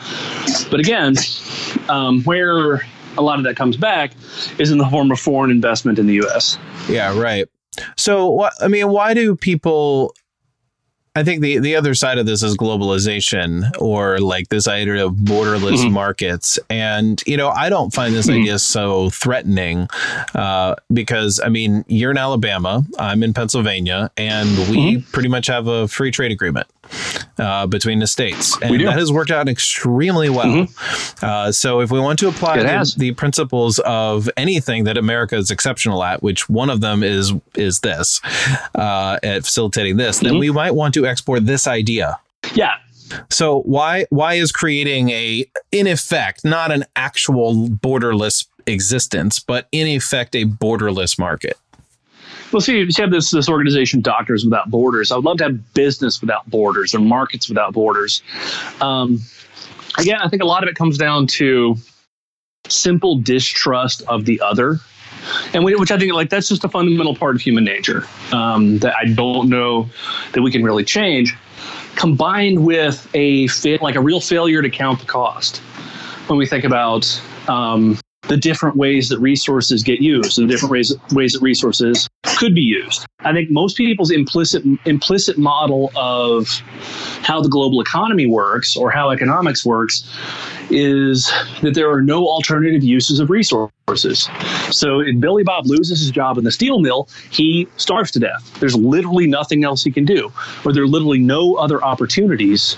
But 0.71 0.81
again, 0.81 1.15
um, 1.89 2.23
where 2.25 2.83
a 3.17 3.23
lot 3.23 3.39
of 3.39 3.45
that 3.45 3.57
comes 3.57 3.77
back 3.77 4.13
is 4.59 4.71
in 4.71 4.79
the 4.79 4.87
form 4.87 5.11
of 5.11 5.21
foreign 5.21 5.51
investment 5.51 5.99
in 5.99 6.07
the 6.07 6.15
U.S. 6.15 6.59
Yeah, 6.89 7.19
right. 7.19 7.47
So, 7.97 8.49
I 8.61 8.69
mean, 8.69 8.89
why 8.89 9.15
do 9.15 9.37
people 9.37 10.15
I 11.17 11.25
think 11.25 11.41
the 11.41 11.59
the 11.59 11.75
other 11.75 11.95
side 11.95 12.19
of 12.19 12.27
this 12.27 12.43
is 12.43 12.57
globalization 12.57 13.69
or 13.81 14.21
like 14.21 14.49
this 14.49 14.69
idea 14.69 15.07
of 15.07 15.15
borderless 15.15 15.79
mm-hmm. 15.79 15.93
markets. 15.93 16.59
And 16.69 17.21
you 17.27 17.37
know, 17.37 17.49
I 17.49 17.69
don't 17.69 17.93
find 17.93 18.15
this 18.15 18.29
mm-hmm. 18.29 18.43
idea 18.43 18.59
so 18.61 19.11
threatening 19.11 19.89
uh, 20.35 20.77
because 20.93 21.41
I 21.43 21.49
mean, 21.49 21.85
you're 21.89 22.13
in 22.13 22.19
Alabama, 22.19 22.85
I'm 22.99 23.25
in 23.25 23.35
Pennsylvania, 23.35 24.11
and 24.17 24.49
we 24.71 24.97
mm-hmm. 24.97 25.11
pretty 25.11 25.29
much 25.29 25.49
have 25.49 25.67
a 25.67 25.89
free 25.89 26.13
trade 26.13 26.31
agreement 26.31 26.69
uh, 27.41 27.67
between 27.67 27.99
the 27.99 28.07
states, 28.07 28.57
and 28.63 28.81
that 28.81 28.99
has 28.99 29.11
worked 29.11 29.31
out 29.31 29.49
extremely 29.49 30.29
well. 30.29 30.47
Mm-hmm. 30.47 31.25
Uh, 31.25 31.53
so, 31.53 31.81
if 31.81 31.91
we 31.91 31.99
want 31.99 32.19
to 32.21 32.29
apply 32.29 32.59
the, 32.59 32.95
the, 32.97 33.13
principles 33.13 33.79
of 33.81 34.29
anything 34.37 34.85
that 34.85 34.97
America 34.97 35.37
is 35.37 35.51
exceptional 35.51 36.05
at, 36.05 36.23
which 36.23 36.49
one 36.49 36.71
of 36.71 36.81
them 36.81 37.03
is 37.03 37.33
is 37.55 37.81
this, 37.81 38.21
uh, 38.75 39.19
at 39.23 39.45
facilitating 39.45 39.97
this, 39.97 40.19
mm-hmm. 40.19 40.27
then 40.27 40.39
we 40.39 40.51
might 40.51 40.75
want 40.75 40.95
to 40.95 41.07
export 41.07 41.47
this 41.47 41.67
idea. 41.67 42.19
Yeah, 42.55 42.75
so 43.31 43.61
why 43.63 44.07
why 44.11 44.35
is 44.35 44.53
creating 44.53 45.11
a 45.11 45.47
in 45.73 45.87
effect 45.87 46.45
not 46.45 46.71
an 46.71 46.85
actual 46.97 47.69
borderless 47.69 48.47
existence, 48.67 49.39
but 49.39 49.69
in 49.73 49.87
effect 49.87 50.35
a 50.35 50.45
borderless 50.45 51.19
market? 51.19 51.57
Well, 52.53 52.61
see, 52.61 52.79
you 52.79 52.89
have 52.97 53.11
this 53.11 53.31
this 53.31 53.49
organization, 53.49 54.01
Doctors 54.01 54.45
Without 54.45 54.71
Borders. 54.71 55.13
I 55.13 55.17
would 55.17 55.25
love 55.25 55.39
to 55.39 55.45
have 55.45 55.75
business 55.75 56.21
without 56.21 56.49
borders 56.51 56.95
or 56.95 56.99
markets 56.99 57.49
without 57.49 57.73
borders. 57.73 58.23
Um, 58.81 59.21
again, 59.99 60.19
I 60.21 60.29
think 60.29 60.43
a 60.43 60.47
lot 60.47 60.63
of 60.63 60.69
it 60.69 60.75
comes 60.75 60.99
down 60.99 61.27
to 61.29 61.77
simple 62.69 63.17
distrust 63.17 64.03
of 64.03 64.25
the 64.25 64.41
other 64.41 64.81
and 65.53 65.65
we, 65.65 65.75
which 65.75 65.91
I 65.91 65.99
think 65.99 66.13
like 66.13 66.31
that's 66.31 66.49
just 66.49 66.65
a 66.65 66.69
fundamental 66.69 67.15
part 67.15 67.35
of 67.35 67.41
human 67.41 67.65
nature 67.65 68.07
um, 68.33 68.79
that 68.79 68.95
I 68.97 69.07
don't 69.07 69.49
know 69.49 69.89
that 70.33 70.43
we 70.43 70.51
can 70.51 70.63
really 70.63 70.85
change. 70.85 71.37
Combined 71.97 72.65
with 72.65 73.09
a 73.15 73.49
like 73.81 73.97
a 73.97 74.01
real 74.01 74.21
failure 74.21 74.63
to 74.63 74.71
count 74.71 75.01
the 75.01 75.07
cost 75.07 75.59
when 76.29 76.39
we 76.39 76.47
think 76.47 76.65
about 76.65 77.21
um, 77.49 77.99
the 78.29 78.37
different 78.37 78.77
ways 78.77 79.09
that 79.09 79.19
resources 79.19 79.83
get 79.83 80.01
used 80.01 80.39
and 80.39 80.49
the 80.49 80.53
different 80.53 80.71
ways 80.71 80.95
ways 81.13 81.33
that 81.33 81.41
resources 81.41 82.09
could 82.37 82.55
be 82.55 82.61
used. 82.61 83.07
I 83.21 83.33
think 83.33 83.51
most 83.51 83.77
people's 83.77 84.11
implicit 84.11 84.63
implicit 84.85 85.39
model 85.39 85.91
of 85.97 86.49
how 87.23 87.41
the 87.41 87.49
global 87.49 87.81
economy 87.81 88.27
works 88.27 88.77
or 88.77 88.91
how 88.91 89.11
economics 89.11 89.65
works 89.65 90.09
is 90.71 91.33
that 91.63 91.75
there 91.75 91.91
are 91.91 92.03
no 92.03 92.27
alternative 92.27 92.85
uses 92.85 93.21
of 93.21 93.31
resources. 93.31 94.29
So 94.71 95.01
if 95.01 95.19
Billy 95.19 95.43
Bob 95.43 95.67
loses 95.67 96.01
his 96.01 96.11
job 96.11 96.39
in 96.39 96.45
the 96.45 96.53
steel 96.53 96.79
mill, 96.79 97.09
he 97.31 97.67
starves 97.77 98.11
to 98.13 98.21
death. 98.21 98.59
There's 98.61 98.77
literally 98.77 99.27
nothing 99.27 99.65
else 99.65 99.83
he 99.83 99.91
can 99.91 100.05
do, 100.05 100.33
or 100.65 100.73
there 100.73 100.85
are 100.85 100.89
literally 100.89 101.19
no 101.19 101.55
other 101.57 101.83
opportunities 101.83 102.77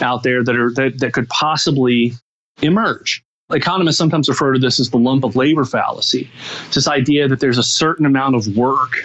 out 0.00 0.22
there 0.22 0.44
that 0.44 0.56
are 0.56 0.72
that, 0.74 0.98
that 1.00 1.12
could 1.12 1.28
possibly 1.28 2.14
emerge. 2.62 3.22
Economists 3.52 3.96
sometimes 3.96 4.28
refer 4.28 4.52
to 4.52 4.58
this 4.58 4.80
as 4.80 4.90
the 4.90 4.96
lump 4.96 5.22
of 5.22 5.36
labor 5.36 5.64
fallacy. 5.64 6.28
It's 6.66 6.74
this 6.74 6.88
idea 6.88 7.28
that 7.28 7.38
there's 7.38 7.58
a 7.58 7.62
certain 7.62 8.04
amount 8.04 8.34
of 8.34 8.56
work 8.56 9.04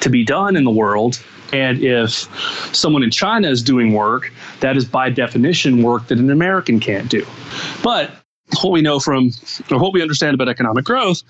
to 0.00 0.10
be 0.10 0.24
done 0.24 0.56
in 0.56 0.64
the 0.64 0.70
world. 0.70 1.22
And 1.52 1.80
if 1.80 2.10
someone 2.74 3.04
in 3.04 3.12
China 3.12 3.48
is 3.48 3.62
doing 3.62 3.92
work, 3.92 4.32
that 4.60 4.76
is 4.76 4.84
by 4.84 5.10
definition 5.10 5.82
work 5.82 6.08
that 6.08 6.18
an 6.18 6.30
American 6.30 6.80
can't 6.80 7.08
do. 7.08 7.24
But 7.84 8.10
what 8.62 8.72
we 8.72 8.82
know 8.82 8.98
from, 8.98 9.30
or 9.70 9.78
what 9.78 9.92
we 9.92 10.02
understand 10.02 10.34
about 10.34 10.48
economic 10.48 10.84
growth, 10.84 11.22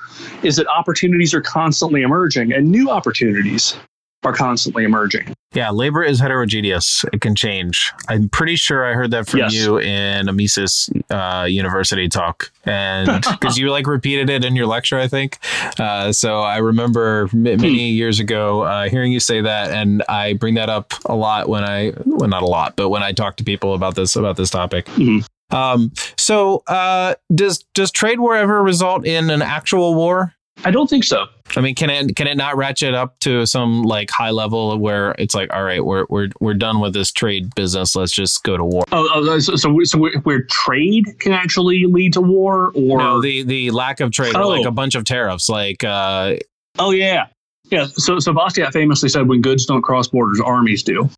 is 0.42 0.57
that 0.57 0.66
opportunities 0.68 1.35
are 1.35 1.42
constantly 1.42 2.01
emerging 2.01 2.51
and 2.51 2.71
new 2.71 2.88
opportunities 2.88 3.77
are 4.24 4.32
constantly 4.32 4.85
emerging. 4.85 5.35
Yeah, 5.52 5.70
labor 5.70 6.02
is 6.02 6.18
heterogeneous. 6.20 7.04
It 7.12 7.20
can 7.20 7.35
change. 7.35 7.92
I'm 8.08 8.28
pretty 8.28 8.56
sure 8.56 8.87
I 8.87 8.94
heard 8.94 9.11
that 9.11 9.28
from 9.28 9.40
Yes. 9.40 9.54
you 9.54 9.78
in 9.78 10.28
a 10.28 10.32
Mises 10.32 10.88
uh, 11.11 11.46
University 11.48 12.08
talk, 12.08 12.50
and 12.64 13.22
because 13.30 13.58
you 13.58 13.70
like 13.70 13.87
repeated 13.87 14.30
it 14.30 14.44
in 14.44 14.56
your 14.56 14.66
lecture, 14.66 14.98
I 14.98 15.08
think. 15.08 15.38
Uh, 15.78 16.12
so 16.12 16.40
I 16.40 16.58
remember 16.58 17.28
m- 17.35 17.42
many 17.42 17.90
years 17.90 18.18
ago 18.20 18.62
uh, 18.62 18.88
hearing 18.88 19.12
you 19.12 19.20
say 19.20 19.40
that, 19.42 19.72
and 19.72 20.02
I 20.08 20.35
bring 20.35 20.54
that 20.54 20.70
up 20.70 20.94
a 21.06 21.14
lot 21.14 21.48
when 21.48 21.64
I, 21.64 21.92
well, 22.06 22.28
not 22.28 22.42
a 22.42 22.46
lot, 22.46 22.76
but 22.76 22.88
when 22.88 23.02
I 23.02 23.12
talk 23.12 23.37
to 23.37 23.44
people 23.44 23.74
about 23.74 23.94
this 23.94 24.16
about 24.16 24.37
this 24.37 24.50
topic. 24.50 24.87
Mhm. 24.87 25.26
Um, 25.50 25.92
so 26.16 26.62
uh, 26.66 27.14
does 27.35 27.62
does 27.74 27.90
trade 27.90 28.20
war 28.20 28.35
ever 28.35 28.62
result 28.62 29.04
in 29.04 29.28
an 29.28 29.42
actual 29.42 29.94
war? 29.94 30.32
I 30.64 30.70
don't 30.70 30.88
think 30.88 31.05
so. 31.05 31.27
I 31.57 31.61
mean, 31.61 31.75
can 31.75 31.90
it 31.90 32.14
can 32.14 32.27
it 32.27 32.37
not 32.37 32.57
ratchet 32.57 32.94
up 32.94 33.18
to 33.20 33.44
some 33.46 33.83
like 33.83 34.11
high 34.11 34.31
level 34.31 34.79
where 34.79 35.14
it's 35.18 35.35
like, 35.35 35.53
all 35.53 35.64
right, 35.64 35.85
we're 35.85 36.07
we're 36.09 36.29
we're 36.40 36.55
done 36.55 36.81
with 36.81 36.94
this 36.94 37.11
trade 37.11 37.53
business. 37.55 37.96
Let's 37.96 38.12
just 38.12 38.42
go 38.44 38.57
to 38.57 38.64
war. 38.64 38.85
Oh, 38.92 39.09
oh 39.14 39.38
so, 39.40 39.57
so, 39.57 39.70
we- 39.72 39.85
so 39.85 39.98
where 39.98 40.42
trade 40.44 41.05
can 41.18 41.33
actually 41.33 41.85
lead 41.87 42.12
to 42.14 42.20
war, 42.20 42.70
or 42.75 42.98
no, 42.98 43.20
the 43.20 43.42
the 43.42 43.70
lack 43.72 44.01
of 44.01 44.12
trade, 44.12 44.37
Oh. 44.37 44.48
like 44.48 44.64
a 44.66 44.70
bunch 44.70 44.94
of 44.94 45.05
tariffs, 45.05 45.48
like 45.48 45.83
uh, 45.85 46.37
oh 46.79 46.92
yeah, 46.92 47.27
yeah. 47.70 47.87
So 47.87 48.18
so 48.20 48.33
Bastiat 48.33 48.72
famously 48.72 49.09
said, 49.09 49.29
"When 49.29 49.40
goods 49.42 49.66
don't 49.66 49.83
cross 49.83 50.09
borders, 50.09 50.40
armies 50.40 50.83
do." 50.85 51.11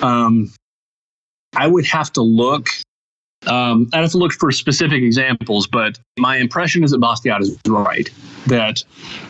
Um, 0.00 0.50
I 1.54 1.66
would 1.66 1.84
have 1.86 2.12
to 2.14 2.22
look. 2.22 2.68
Um, 3.46 3.88
I'd 3.92 4.02
have 4.02 4.10
to 4.10 4.18
look 4.18 4.32
for 4.32 4.52
specific 4.52 5.02
examples, 5.02 5.66
but 5.66 5.98
my 6.18 6.36
impression 6.36 6.84
is 6.84 6.90
that 6.90 7.00
Bastiat 7.00 7.40
is 7.40 7.58
right 7.66 8.08
that 8.46 8.82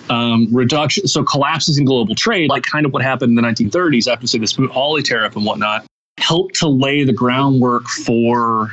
um, 0.08 0.48
reduction, 0.52 1.06
so 1.06 1.22
collapses 1.22 1.78
in 1.78 1.84
global 1.84 2.14
trade, 2.14 2.50
like 2.50 2.64
kind 2.64 2.86
of 2.86 2.92
what 2.92 3.02
happened 3.02 3.30
in 3.30 3.36
the 3.36 3.42
1930s 3.42 4.10
after 4.10 4.26
say 4.26 4.38
the 4.38 4.46
Smoot-Hawley 4.46 5.02
tariff 5.02 5.36
and 5.36 5.44
whatnot, 5.44 5.84
helped 6.18 6.56
to 6.56 6.68
lay 6.68 7.04
the 7.04 7.12
groundwork 7.12 7.86
for 7.86 8.72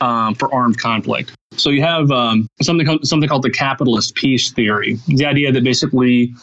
um, 0.00 0.34
for 0.34 0.52
armed 0.52 0.78
conflict. 0.78 1.32
So 1.56 1.70
you 1.70 1.82
have 1.82 2.10
um, 2.10 2.48
something 2.60 2.86
called, 2.86 3.06
something 3.06 3.28
called 3.28 3.42
the 3.42 3.50
capitalist 3.50 4.14
peace 4.16 4.50
theory. 4.50 4.98
The 5.06 5.26
idea 5.26 5.52
that 5.52 5.62
basically 5.62 6.34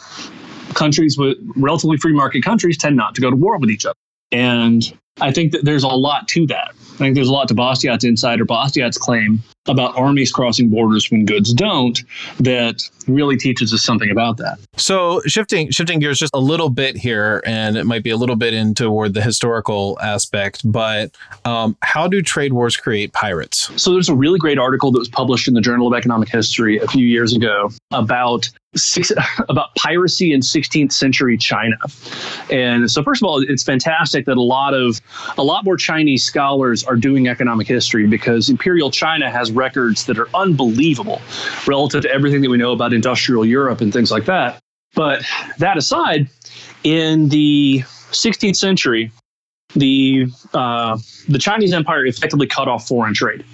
countries 0.74 1.18
with 1.18 1.36
relatively 1.56 1.98
free 1.98 2.14
market 2.14 2.42
countries 2.42 2.78
tend 2.78 2.96
not 2.96 3.14
to 3.16 3.20
go 3.20 3.28
to 3.28 3.36
war 3.36 3.58
with 3.58 3.70
each 3.70 3.84
other. 3.84 3.98
And 4.32 4.96
I 5.20 5.32
think 5.32 5.52
that 5.52 5.64
there's 5.64 5.82
a 5.82 5.88
lot 5.88 6.28
to 6.28 6.46
that. 6.46 6.74
I 7.00 7.04
think 7.04 7.14
there's 7.14 7.28
a 7.28 7.32
lot 7.32 7.48
to 7.48 7.54
Bastiat's 7.54 8.04
insider 8.04 8.44
Bastiat's 8.44 8.98
claim 8.98 9.42
about 9.66 9.96
armies 9.96 10.30
crossing 10.30 10.68
borders 10.68 11.10
when 11.10 11.24
goods 11.24 11.54
don't 11.54 11.98
that 12.40 12.82
really 13.14 13.36
teaches 13.36 13.72
us 13.72 13.82
something 13.82 14.10
about 14.10 14.36
that. 14.38 14.58
So 14.76 15.20
shifting 15.26 15.70
shifting 15.70 15.98
gears 15.98 16.18
just 16.18 16.34
a 16.34 16.40
little 16.40 16.70
bit 16.70 16.96
here, 16.96 17.42
and 17.44 17.76
it 17.76 17.84
might 17.84 18.02
be 18.02 18.10
a 18.10 18.16
little 18.16 18.36
bit 18.36 18.54
in 18.54 18.74
toward 18.74 19.14
the 19.14 19.22
historical 19.22 19.98
aspect, 20.02 20.62
but 20.64 21.10
um, 21.44 21.76
how 21.82 22.06
do 22.06 22.22
trade 22.22 22.52
wars 22.52 22.76
create 22.76 23.12
pirates? 23.12 23.70
So 23.80 23.92
there's 23.92 24.08
a 24.08 24.14
really 24.14 24.38
great 24.38 24.58
article 24.58 24.90
that 24.92 24.98
was 24.98 25.08
published 25.08 25.48
in 25.48 25.54
the 25.54 25.60
Journal 25.60 25.86
of 25.86 25.94
Economic 25.94 26.28
History 26.28 26.78
a 26.78 26.86
few 26.88 27.06
years 27.06 27.34
ago 27.34 27.70
about 27.92 28.48
six, 28.76 29.12
about 29.48 29.74
piracy 29.74 30.32
in 30.32 30.40
16th 30.40 30.92
century 30.92 31.36
China. 31.36 31.76
And 32.50 32.90
so 32.90 33.02
first 33.02 33.22
of 33.22 33.26
all, 33.26 33.42
it's 33.46 33.62
fantastic 33.62 34.26
that 34.26 34.36
a 34.36 34.42
lot 34.42 34.74
of 34.74 35.00
a 35.38 35.42
lot 35.42 35.64
more 35.64 35.76
Chinese 35.76 36.24
scholars 36.24 36.84
are 36.84 36.96
doing 36.96 37.28
economic 37.28 37.66
history 37.66 38.06
because 38.06 38.48
imperial 38.48 38.90
China 38.90 39.30
has 39.30 39.50
records 39.50 40.06
that 40.06 40.18
are 40.18 40.28
unbelievable 40.34 41.20
relative 41.66 42.02
to 42.02 42.10
everything 42.10 42.42
that 42.42 42.50
we 42.50 42.56
know 42.56 42.72
about 42.72 42.92
industrial 43.00 43.46
Europe 43.46 43.80
and 43.80 43.94
things 43.94 44.10
like 44.10 44.26
that. 44.26 44.60
But 44.94 45.24
that 45.58 45.78
aside, 45.78 46.28
in 46.84 47.30
the 47.30 47.80
16th 48.12 48.56
century, 48.56 49.10
the 49.74 50.26
uh, 50.52 50.98
the 51.28 51.38
Chinese 51.38 51.72
Empire 51.72 52.04
effectively 52.04 52.46
cut 52.46 52.68
off 52.68 52.86
foreign 52.86 53.14
trade. 53.14 53.44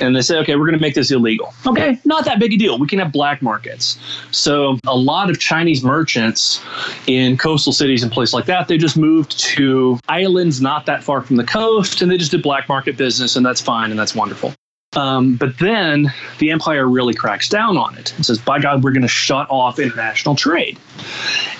And 0.00 0.14
they 0.14 0.22
say, 0.22 0.38
okay, 0.38 0.54
we're 0.54 0.66
going 0.66 0.78
to 0.78 0.80
make 0.80 0.94
this 0.94 1.10
illegal. 1.10 1.52
Okay, 1.66 1.98
not 2.04 2.24
that 2.24 2.38
big 2.38 2.52
a 2.52 2.56
deal. 2.56 2.78
We 2.78 2.86
can 2.86 3.00
have 3.00 3.10
black 3.12 3.42
markets. 3.42 3.98
So 4.30 4.78
a 4.86 4.96
lot 4.96 5.28
of 5.28 5.40
Chinese 5.40 5.82
merchants 5.82 6.62
in 7.08 7.36
coastal 7.36 7.72
cities 7.72 8.02
and 8.04 8.12
places 8.12 8.32
like 8.32 8.46
that, 8.46 8.68
they 8.68 8.78
just 8.78 8.96
moved 8.96 9.38
to 9.40 9.98
islands 10.08 10.60
not 10.60 10.86
that 10.86 11.02
far 11.02 11.20
from 11.20 11.36
the 11.36 11.44
coast, 11.44 12.00
and 12.00 12.10
they 12.10 12.16
just 12.16 12.30
did 12.30 12.42
black 12.42 12.68
market 12.68 12.96
business, 12.96 13.34
and 13.34 13.44
that's 13.44 13.60
fine 13.60 13.90
and 13.90 13.98
that's 13.98 14.14
wonderful. 14.14 14.54
Um, 14.98 15.36
but 15.36 15.56
then 15.58 16.12
the 16.40 16.50
empire 16.50 16.88
really 16.88 17.14
cracks 17.14 17.48
down 17.48 17.76
on 17.76 17.96
it 17.96 18.12
and 18.16 18.26
says, 18.26 18.38
by 18.38 18.58
God, 18.58 18.82
we're 18.82 18.90
going 18.90 19.02
to 19.02 19.08
shut 19.08 19.46
off 19.48 19.78
international 19.78 20.34
trade. 20.34 20.76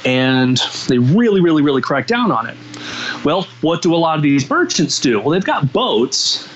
And 0.05 0.61
they 0.89 0.99
really, 0.99 1.41
really, 1.41 1.63
really 1.63 1.81
crack 1.81 2.09
down 2.09 2.33
on 2.33 2.49
it. 2.49 2.57
Well, 3.25 3.43
what 3.61 3.81
do 3.81 3.95
a 3.95 3.97
lot 3.97 4.17
of 4.17 4.25
these 4.25 4.51
merchants 4.51 4.99
do? 4.99 5.21
Well, 5.21 5.31
they've 5.31 5.45
got 5.45 5.73
boats 5.73 6.49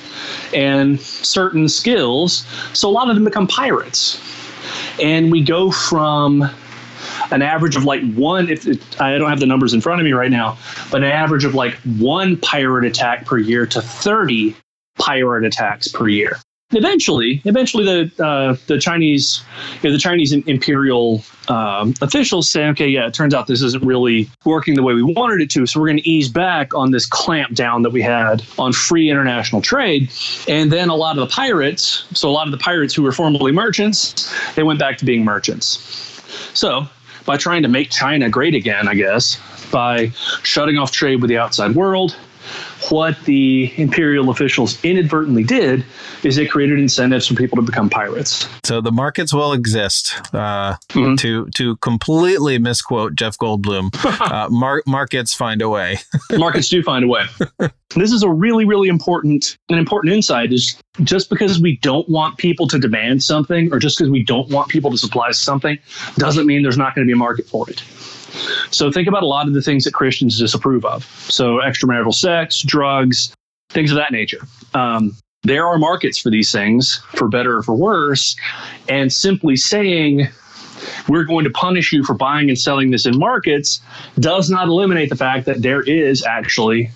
and 0.53 1.01
certain 1.01 1.69
skills, 1.69 2.45
so 2.73 2.89
a 2.89 2.91
lot 2.91 3.09
of 3.09 3.15
them 3.15 3.25
become 3.25 3.47
pirates. 3.47 4.21
And 5.01 5.31
we 5.31 5.41
go 5.41 5.71
from 5.71 6.43
an 7.31 7.43
average 7.43 7.77
of 7.77 7.85
like 7.85 8.03
one, 8.15 8.49
if 8.49 8.67
it, 8.67 9.01
I 9.01 9.17
don't 9.19 9.31
have 9.31 9.39
the 9.39 9.47
numbers 9.47 9.73
in 9.73 9.81
front 9.81 10.01
of 10.01 10.05
me 10.05 10.15
right 10.15 10.33
now, 10.33 10.59
but 10.91 11.05
an 11.05 11.13
average 11.13 11.45
of 11.45 11.55
like 11.55 11.75
one 11.99 12.39
pirate 12.39 12.85
attack 12.85 13.25
per 13.25 13.39
year 13.39 13.67
to 13.67 13.81
30 13.81 14.57
pirate 14.99 15.45
attacks 15.45 15.87
per 15.87 16.09
year. 16.09 16.39
Eventually, 16.73 17.43
eventually 17.45 17.85
the 17.85 18.25
uh, 18.25 18.57
the 18.67 18.79
Chinese, 18.79 19.43
you 19.83 19.91
know, 19.91 19.93
the 19.93 20.01
Chinese 20.01 20.33
imperial 20.33 21.23
um, 21.49 21.95
officials 22.01 22.49
say, 22.49 22.67
okay, 22.69 22.89
yeah, 22.89 23.07
it 23.07 23.15
turns 23.15 23.35
out 23.35 23.47
this 23.47 23.63
isn't 23.63 23.85
really 23.85 24.31
working 24.45 24.75
the 24.75 24.83
way 24.83 24.95
we 24.95 25.03
wanted 25.03 25.41
it 25.41 25.51
to, 25.51 25.67
so 25.67 25.81
we're 25.81 25.89
going 25.89 25.99
to 25.99 26.09
ease 26.09 26.29
back 26.29 26.75
on 26.75 26.91
this 26.91 27.07
clamp 27.07 27.55
down 27.55 27.83
that 27.83 27.91
we 27.91 28.01
had 28.01 28.43
on 28.59 28.73
free 28.73 29.11
international 29.11 29.61
trade. 29.61 30.11
And 30.49 30.73
then 30.73 30.89
a 30.89 30.95
lot 30.95 31.19
of 31.19 31.29
the 31.29 31.35
pirates, 31.35 32.05
so 32.15 32.29
a 32.29 32.33
lot 32.33 32.47
of 32.47 32.53
the 32.53 32.59
pirates 32.59 32.95
who 32.95 33.03
were 33.03 33.13
formerly 33.13 33.53
merchants, 33.53 34.33
they 34.55 34.63
went 34.63 34.79
back 34.79 34.99
to 34.99 35.05
being 35.05 35.25
merchants. 35.25 36.23
So 36.55 36.87
by 37.25 37.37
trying 37.37 37.63
to 37.63 37.69
make 37.69 37.91
China 37.91 38.29
great 38.29 38.55
again, 38.55 38.89
I 38.89 38.95
guess, 38.95 39.39
by 39.71 40.09
shutting 40.43 40.77
off 40.79 40.91
trade 40.91 41.21
with 41.21 41.29
the 41.29 41.39
outside 41.39 41.75
world, 41.75 42.17
what 42.91 43.17
the 43.25 43.73
imperial 43.77 44.31
officials 44.31 44.83
inadvertently 44.85 45.45
did 45.45 45.85
is 46.23 46.37
they 46.37 46.47
created 46.47 46.79
incentives 46.79 47.27
for 47.27 47.35
people 47.35 47.57
to 47.57 47.63
become 47.63 47.89
pirates. 47.91 48.49
So 48.65 48.81
the 48.81 48.93
markets 48.93 49.33
will 49.33 49.53
exist. 49.53 50.15
Uh, 50.35 50.77
Mhm. 50.91 51.19
To 51.19 51.47
to 51.55 51.77
completely 51.77 52.59
misquote 52.59 53.15
Jeff 53.15 53.37
Goldblum, 53.39 53.91
uh, 54.21 54.49
mar- 54.51 54.83
markets 54.87 55.33
find 55.35 55.63
a 55.63 55.69
way. 55.69 55.99
Markets 56.33 56.69
do 56.69 56.83
find 56.83 57.05
a 57.05 57.09
way. 57.09 57.25
This 57.95 58.13
is 58.13 58.23
a 58.23 58.31
really, 58.31 58.65
really 58.65 58.89
important 58.89 59.57
an 59.69 59.79
important 59.79 60.13
insight 60.15 60.53
is 60.53 60.77
just 61.03 61.31
because 61.31 61.61
we 61.61 61.77
don't 61.79 62.09
want 62.09 62.37
people 62.39 62.67
to 62.69 62.79
demand 62.79 63.23
something 63.23 63.73
or 63.73 63.79
just 63.79 63.99
because 63.99 64.11
we 64.11 64.23
don't 64.23 64.49
want 64.51 64.69
people 64.69 64.91
to 64.91 64.99
supply 64.99 65.31
something 65.31 65.79
doesn't 66.17 66.47
mean 66.47 66.63
there's 66.63 66.77
not 66.79 66.95
going 66.95 67.07
to 67.07 67.09
be 67.09 67.13
a 67.13 67.17
market 67.17 67.47
for 67.47 67.69
it. 67.71 67.83
So 68.71 68.91
think 68.91 69.09
about 69.09 69.23
a 69.23 69.27
lot 69.27 69.47
of 69.49 69.55
the 69.55 69.63
things 69.63 69.85
that 69.85 69.95
Christians 69.95 70.39
disapprove 70.39 70.85
of. 70.85 71.05
So 71.05 71.57
extramarital 71.57 72.15
sex, 72.15 72.63
drugs, 72.63 73.35
things 73.71 73.91
of 73.91 73.97
that 73.97 74.13
nature. 74.13 74.47
Um, 74.75 75.17
there 75.43 75.67
are 75.67 75.77
markets 75.79 76.19
for 76.19 76.31
these 76.31 76.53
things, 76.53 77.03
for 77.15 77.29
better 77.29 77.59
or 77.59 77.63
for 77.63 77.75
worse. 77.75 78.37
And 78.89 79.13
simply 79.13 79.57
saying 79.57 80.29
we're 81.09 81.25
going 81.25 81.45
to 81.45 81.51
punish 81.51 81.93
you 81.93 82.05
for 82.05 82.15
buying 82.15 82.49
and 82.49 82.59
selling 82.59 82.91
this 82.91 83.07
in 83.07 83.19
markets 83.19 83.81
does 84.19 84.51
not 84.51 84.69
eliminate 84.69 85.09
the 85.09 85.17
fact 85.17 85.47
that 85.47 85.63
there 85.63 85.83
is 85.83 86.25
actually 86.25 86.91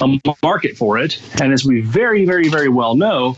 a 0.00 0.20
market 0.42 0.76
for 0.76 0.98
it. 0.98 1.20
And 1.40 1.52
as 1.52 1.64
we 1.64 1.80
very, 1.80 2.24
very, 2.24 2.48
very 2.48 2.68
well 2.68 2.96
know, 2.96 3.36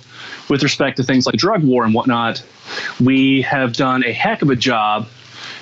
with 0.48 0.62
respect 0.62 0.96
to 0.98 1.02
things 1.02 1.26
like 1.26 1.36
drug 1.36 1.62
war 1.64 1.84
and 1.84 1.94
whatnot, 1.94 2.42
we 3.00 3.42
have 3.42 3.72
done 3.72 4.04
a 4.04 4.12
heck 4.12 4.42
of 4.42 4.50
a 4.50 4.56
job 4.56 5.08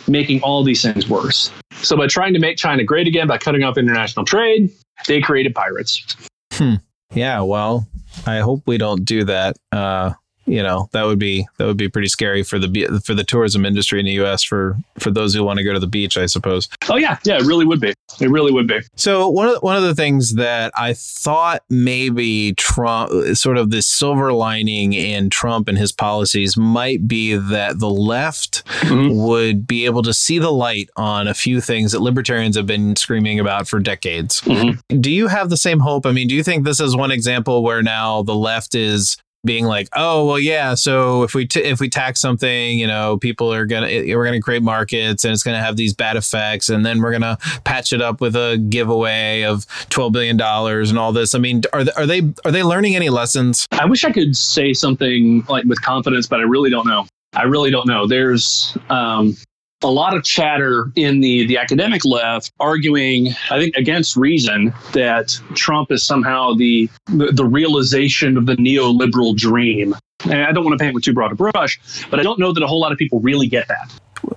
making 0.08 0.42
all 0.42 0.64
these 0.64 0.82
things 0.82 1.08
worse. 1.08 1.50
So 1.82 1.96
by 1.96 2.06
trying 2.06 2.34
to 2.34 2.38
make 2.38 2.56
China 2.56 2.84
great 2.84 3.06
again 3.06 3.26
by 3.26 3.38
cutting 3.38 3.62
off 3.64 3.78
international 3.78 4.24
trade, 4.24 4.70
they 5.06 5.20
created 5.20 5.54
pirates. 5.54 6.16
Hmm. 6.52 6.74
Yeah, 7.12 7.40
well, 7.40 7.88
I 8.26 8.38
hope 8.38 8.62
we 8.66 8.78
don't 8.78 9.04
do 9.04 9.24
that. 9.24 9.56
Uh, 9.72 10.12
you 10.50 10.62
know 10.62 10.88
that 10.92 11.04
would 11.04 11.18
be 11.18 11.46
that 11.58 11.66
would 11.66 11.76
be 11.76 11.88
pretty 11.88 12.08
scary 12.08 12.42
for 12.42 12.58
the 12.58 13.02
for 13.04 13.14
the 13.14 13.24
tourism 13.24 13.64
industry 13.64 14.00
in 14.00 14.06
the 14.06 14.12
U.S. 14.12 14.42
for 14.42 14.76
for 14.98 15.10
those 15.10 15.32
who 15.34 15.44
want 15.44 15.58
to 15.58 15.64
go 15.64 15.72
to 15.72 15.78
the 15.78 15.86
beach, 15.86 16.18
I 16.18 16.26
suppose. 16.26 16.68
Oh 16.88 16.96
yeah, 16.96 17.18
yeah, 17.24 17.36
it 17.36 17.44
really 17.44 17.64
would 17.64 17.80
be. 17.80 17.94
It 18.20 18.30
really 18.30 18.52
would 18.52 18.66
be. 18.66 18.80
So 18.96 19.28
one 19.28 19.46
of 19.46 19.54
the, 19.54 19.60
one 19.60 19.76
of 19.76 19.82
the 19.82 19.94
things 19.94 20.34
that 20.34 20.72
I 20.76 20.94
thought 20.94 21.62
maybe 21.70 22.54
Trump, 22.54 23.36
sort 23.36 23.56
of 23.56 23.70
the 23.70 23.80
silver 23.80 24.32
lining 24.32 24.92
in 24.92 25.30
Trump 25.30 25.68
and 25.68 25.78
his 25.78 25.92
policies, 25.92 26.56
might 26.56 27.06
be 27.06 27.36
that 27.36 27.78
the 27.78 27.90
left 27.90 28.66
mm-hmm. 28.66 29.16
would 29.16 29.66
be 29.66 29.84
able 29.84 30.02
to 30.02 30.12
see 30.12 30.38
the 30.38 30.50
light 30.50 30.90
on 30.96 31.28
a 31.28 31.34
few 31.34 31.60
things 31.60 31.92
that 31.92 32.00
libertarians 32.00 32.56
have 32.56 32.66
been 32.66 32.96
screaming 32.96 33.38
about 33.38 33.68
for 33.68 33.78
decades. 33.78 34.40
Mm-hmm. 34.42 35.00
Do 35.00 35.10
you 35.10 35.28
have 35.28 35.48
the 35.48 35.56
same 35.56 35.78
hope? 35.78 36.06
I 36.06 36.12
mean, 36.12 36.26
do 36.26 36.34
you 36.34 36.42
think 36.42 36.64
this 36.64 36.80
is 36.80 36.96
one 36.96 37.12
example 37.12 37.62
where 37.62 37.82
now 37.82 38.22
the 38.22 38.34
left 38.34 38.74
is 38.74 39.16
being 39.44 39.64
like, 39.64 39.88
oh 39.94 40.26
well, 40.26 40.38
yeah. 40.38 40.74
So 40.74 41.22
if 41.22 41.34
we 41.34 41.46
t- 41.46 41.62
if 41.62 41.80
we 41.80 41.88
tax 41.88 42.20
something, 42.20 42.78
you 42.78 42.86
know, 42.86 43.16
people 43.18 43.52
are 43.52 43.66
gonna 43.66 43.86
we're 43.86 44.24
gonna 44.24 44.40
create 44.40 44.62
markets 44.62 45.24
and 45.24 45.32
it's 45.32 45.42
gonna 45.42 45.62
have 45.62 45.76
these 45.76 45.94
bad 45.94 46.16
effects, 46.16 46.68
and 46.68 46.84
then 46.84 47.00
we're 47.00 47.12
gonna 47.12 47.38
patch 47.64 47.92
it 47.92 48.02
up 48.02 48.20
with 48.20 48.36
a 48.36 48.58
giveaway 48.68 49.42
of 49.42 49.66
twelve 49.88 50.12
billion 50.12 50.36
dollars 50.36 50.90
and 50.90 50.98
all 50.98 51.12
this. 51.12 51.34
I 51.34 51.38
mean, 51.38 51.62
are 51.72 51.84
they, 51.84 51.92
are 51.92 52.06
they 52.06 52.20
are 52.44 52.52
they 52.52 52.62
learning 52.62 52.96
any 52.96 53.08
lessons? 53.08 53.66
I 53.72 53.86
wish 53.86 54.04
I 54.04 54.12
could 54.12 54.36
say 54.36 54.72
something 54.72 55.44
like 55.48 55.64
with 55.64 55.80
confidence, 55.82 56.26
but 56.26 56.40
I 56.40 56.44
really 56.44 56.70
don't 56.70 56.86
know. 56.86 57.06
I 57.32 57.44
really 57.44 57.70
don't 57.70 57.86
know. 57.86 58.06
There's 58.06 58.76
um, 58.88 59.36
a 59.82 59.90
lot 59.90 60.14
of 60.14 60.24
chatter 60.24 60.92
in 60.96 61.20
the 61.20 61.46
the 61.46 61.58
academic 61.58 62.04
left 62.04 62.52
arguing, 62.60 63.34
I 63.50 63.58
think, 63.58 63.76
against 63.76 64.16
reason 64.16 64.74
that 64.92 65.38
Trump 65.54 65.90
is 65.90 66.04
somehow 66.04 66.54
the 66.54 66.88
the, 67.06 67.32
the 67.32 67.44
realization 67.44 68.36
of 68.36 68.46
the 68.46 68.56
neoliberal 68.56 69.36
dream. 69.36 69.94
And 70.24 70.42
I 70.42 70.52
don't 70.52 70.64
want 70.64 70.78
to 70.78 70.82
paint 70.82 70.94
with 70.94 71.04
too 71.04 71.14
broad 71.14 71.32
a 71.32 71.34
brush, 71.34 71.80
but 72.10 72.20
I 72.20 72.22
don't 72.22 72.38
know 72.38 72.52
that 72.52 72.62
a 72.62 72.66
whole 72.66 72.80
lot 72.80 72.92
of 72.92 72.98
people 72.98 73.20
really 73.20 73.46
get 73.46 73.68
that. 73.68 73.90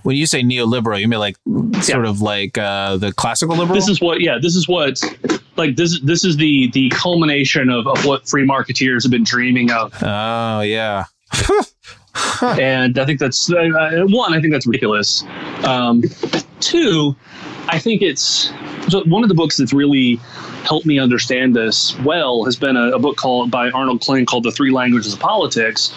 When 0.04 0.16
you 0.16 0.26
say 0.26 0.41
neoliberal, 0.41 1.00
you 1.00 1.10
mean 1.10 1.20
like 1.20 1.36
sort 1.82 2.06
yeah. 2.06 2.10
of 2.10 2.22
like 2.22 2.58
uh, 2.58 2.96
the 2.96 3.12
classical 3.12 3.58
liberal? 3.58 3.76
This 3.76 3.89
is 3.89 4.00
what, 4.00 4.22
yeah, 4.22 4.38
this 4.41 4.56
is 4.56 4.66
what, 4.66 5.02
like 5.58 5.76
this. 5.76 6.00
This 6.02 6.24
is 6.24 6.38
the 6.38 6.70
the 6.72 6.89
culmination 6.89 7.70
of, 7.70 7.86
of 7.88 8.06
what 8.06 8.28
free 8.28 8.48
marketeers 8.48 9.04
have 9.04 9.12
been 9.12 9.26
dreaming 9.26 9.72
of. 9.72 9.94
Oh 10.02 10.62
yeah. 10.62 11.06
and 12.41 12.97
I 12.97 13.05
think 13.05 13.20
that's 13.20 13.51
uh, 13.51 13.57
uh, 13.57 14.03
one. 14.05 14.34
I 14.34 14.41
think 14.41 14.53
that's 14.53 14.68
ridiculous. 14.68 15.24
Um, 15.64 16.03
two, 16.59 17.16
I 17.70 17.80
think 17.80 18.01
it's 18.01 18.51
so 18.89 19.03
one 19.05 19.24
of 19.24 19.30
the 19.30 19.36
books 19.36 19.57
that's 19.57 19.74
really 19.74 20.16
helped 20.64 20.86
me 20.86 20.99
understand 20.99 21.55
this 21.55 21.97
well 21.99 22.45
has 22.45 22.55
been 22.55 22.78
a, 22.78 22.91
a 22.91 22.99
book 22.99 23.18
called 23.18 23.51
by 23.51 23.70
Arnold 23.72 24.01
Kling 24.01 24.26
called 24.26 24.43
The 24.43 24.51
Three 24.51 24.72
Languages 24.72 25.14
of 25.14 25.20
Politics. 25.20 25.93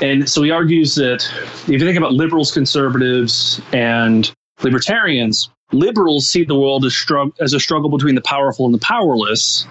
And 0.00 0.28
so 0.28 0.42
he 0.42 0.50
argues 0.50 0.94
that 0.96 1.26
if 1.62 1.68
you 1.68 1.78
think 1.78 1.98
about 1.98 2.12
liberals, 2.12 2.52
conservatives, 2.52 3.60
and 3.72 4.32
libertarians, 4.62 5.50
liberals 5.72 6.28
see 6.28 6.44
the 6.44 6.58
world 6.58 6.84
as, 6.84 6.92
strugg- 6.92 7.34
as 7.40 7.52
a 7.52 7.60
struggle 7.60 7.90
between 7.90 8.14
the 8.14 8.20
powerful 8.20 8.66
and 8.66 8.74
the 8.74 8.78
powerless. 8.78 9.66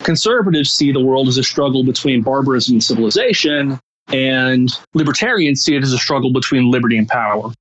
Conservatives 0.00 0.72
see 0.72 0.92
the 0.92 1.00
world 1.00 1.28
as 1.28 1.38
a 1.38 1.42
struggle 1.42 1.84
between 1.84 2.22
barbarism 2.22 2.76
and 2.76 2.84
civilization, 2.84 3.80
and 4.12 4.70
libertarians 4.94 5.62
see 5.62 5.76
it 5.76 5.82
as 5.82 5.92
a 5.92 5.98
struggle 5.98 6.32
between 6.32 6.70
liberty 6.70 6.96
and 6.96 7.08
power. 7.08 7.52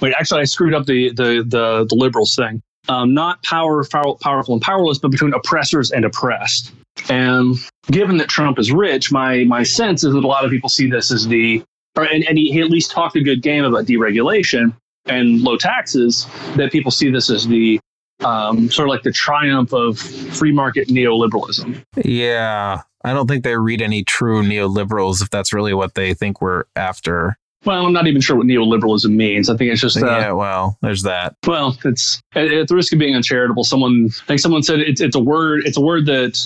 Wait, 0.00 0.14
actually, 0.18 0.40
I 0.40 0.44
screwed 0.44 0.74
up 0.74 0.86
the 0.86 1.12
the 1.12 1.44
the, 1.46 1.86
the 1.88 1.94
liberals 1.94 2.34
thing. 2.34 2.62
Um, 2.88 3.12
not 3.14 3.42
power, 3.42 3.84
power, 3.84 4.14
powerful 4.20 4.54
and 4.54 4.62
powerless, 4.62 4.98
but 4.98 5.10
between 5.10 5.34
oppressors 5.34 5.90
and 5.90 6.04
oppressed. 6.04 6.72
And 7.08 7.56
given 7.90 8.16
that 8.18 8.28
Trump 8.28 8.58
is 8.58 8.72
rich, 8.72 9.12
my 9.12 9.44
my 9.44 9.62
sense 9.62 10.02
is 10.04 10.12
that 10.12 10.24
a 10.24 10.26
lot 10.26 10.44
of 10.44 10.50
people 10.50 10.68
see 10.68 10.88
this 10.88 11.10
as 11.10 11.28
the, 11.28 11.62
or, 11.96 12.04
and, 12.04 12.24
and 12.24 12.38
he, 12.38 12.60
at 12.60 12.70
least 12.70 12.90
talked 12.90 13.16
a 13.16 13.20
good 13.20 13.42
game 13.42 13.64
about 13.64 13.84
deregulation 13.84 14.74
and 15.06 15.42
low 15.42 15.56
taxes. 15.56 16.26
That 16.56 16.72
people 16.72 16.90
see 16.90 17.10
this 17.10 17.30
as 17.30 17.46
the 17.46 17.78
um, 18.24 18.70
sort 18.70 18.88
of 18.88 18.90
like 18.90 19.02
the 19.02 19.12
triumph 19.12 19.72
of 19.72 19.98
free 19.98 20.52
market 20.52 20.88
neoliberalism. 20.88 21.82
Yeah, 22.02 22.82
I 23.04 23.12
don't 23.12 23.26
think 23.26 23.44
they 23.44 23.56
read 23.56 23.80
any 23.80 24.04
true 24.04 24.42
neoliberals 24.42 25.22
if 25.22 25.30
that's 25.30 25.52
really 25.52 25.74
what 25.74 25.94
they 25.94 26.14
think 26.14 26.40
we're 26.40 26.64
after. 26.76 27.38
Well, 27.64 27.84
I'm 27.84 27.92
not 27.92 28.06
even 28.06 28.22
sure 28.22 28.36
what 28.36 28.46
neoliberalism 28.46 29.14
means. 29.14 29.50
I 29.50 29.56
think 29.56 29.70
it's 29.70 29.82
just 29.82 30.02
uh, 30.02 30.06
yeah. 30.06 30.32
Well, 30.32 30.78
there's 30.80 31.02
that. 31.02 31.36
Well, 31.46 31.76
it's 31.84 32.22
at 32.34 32.68
the 32.68 32.74
risk 32.74 32.92
of 32.94 32.98
being 32.98 33.14
uncharitable. 33.14 33.64
Someone, 33.64 34.08
I 34.22 34.26
think 34.26 34.40
someone 34.40 34.62
said 34.62 34.80
it's 34.80 35.00
it's 35.00 35.14
a 35.14 35.20
word. 35.20 35.66
It's 35.66 35.76
a 35.76 35.80
word 35.82 36.06
that 36.06 36.38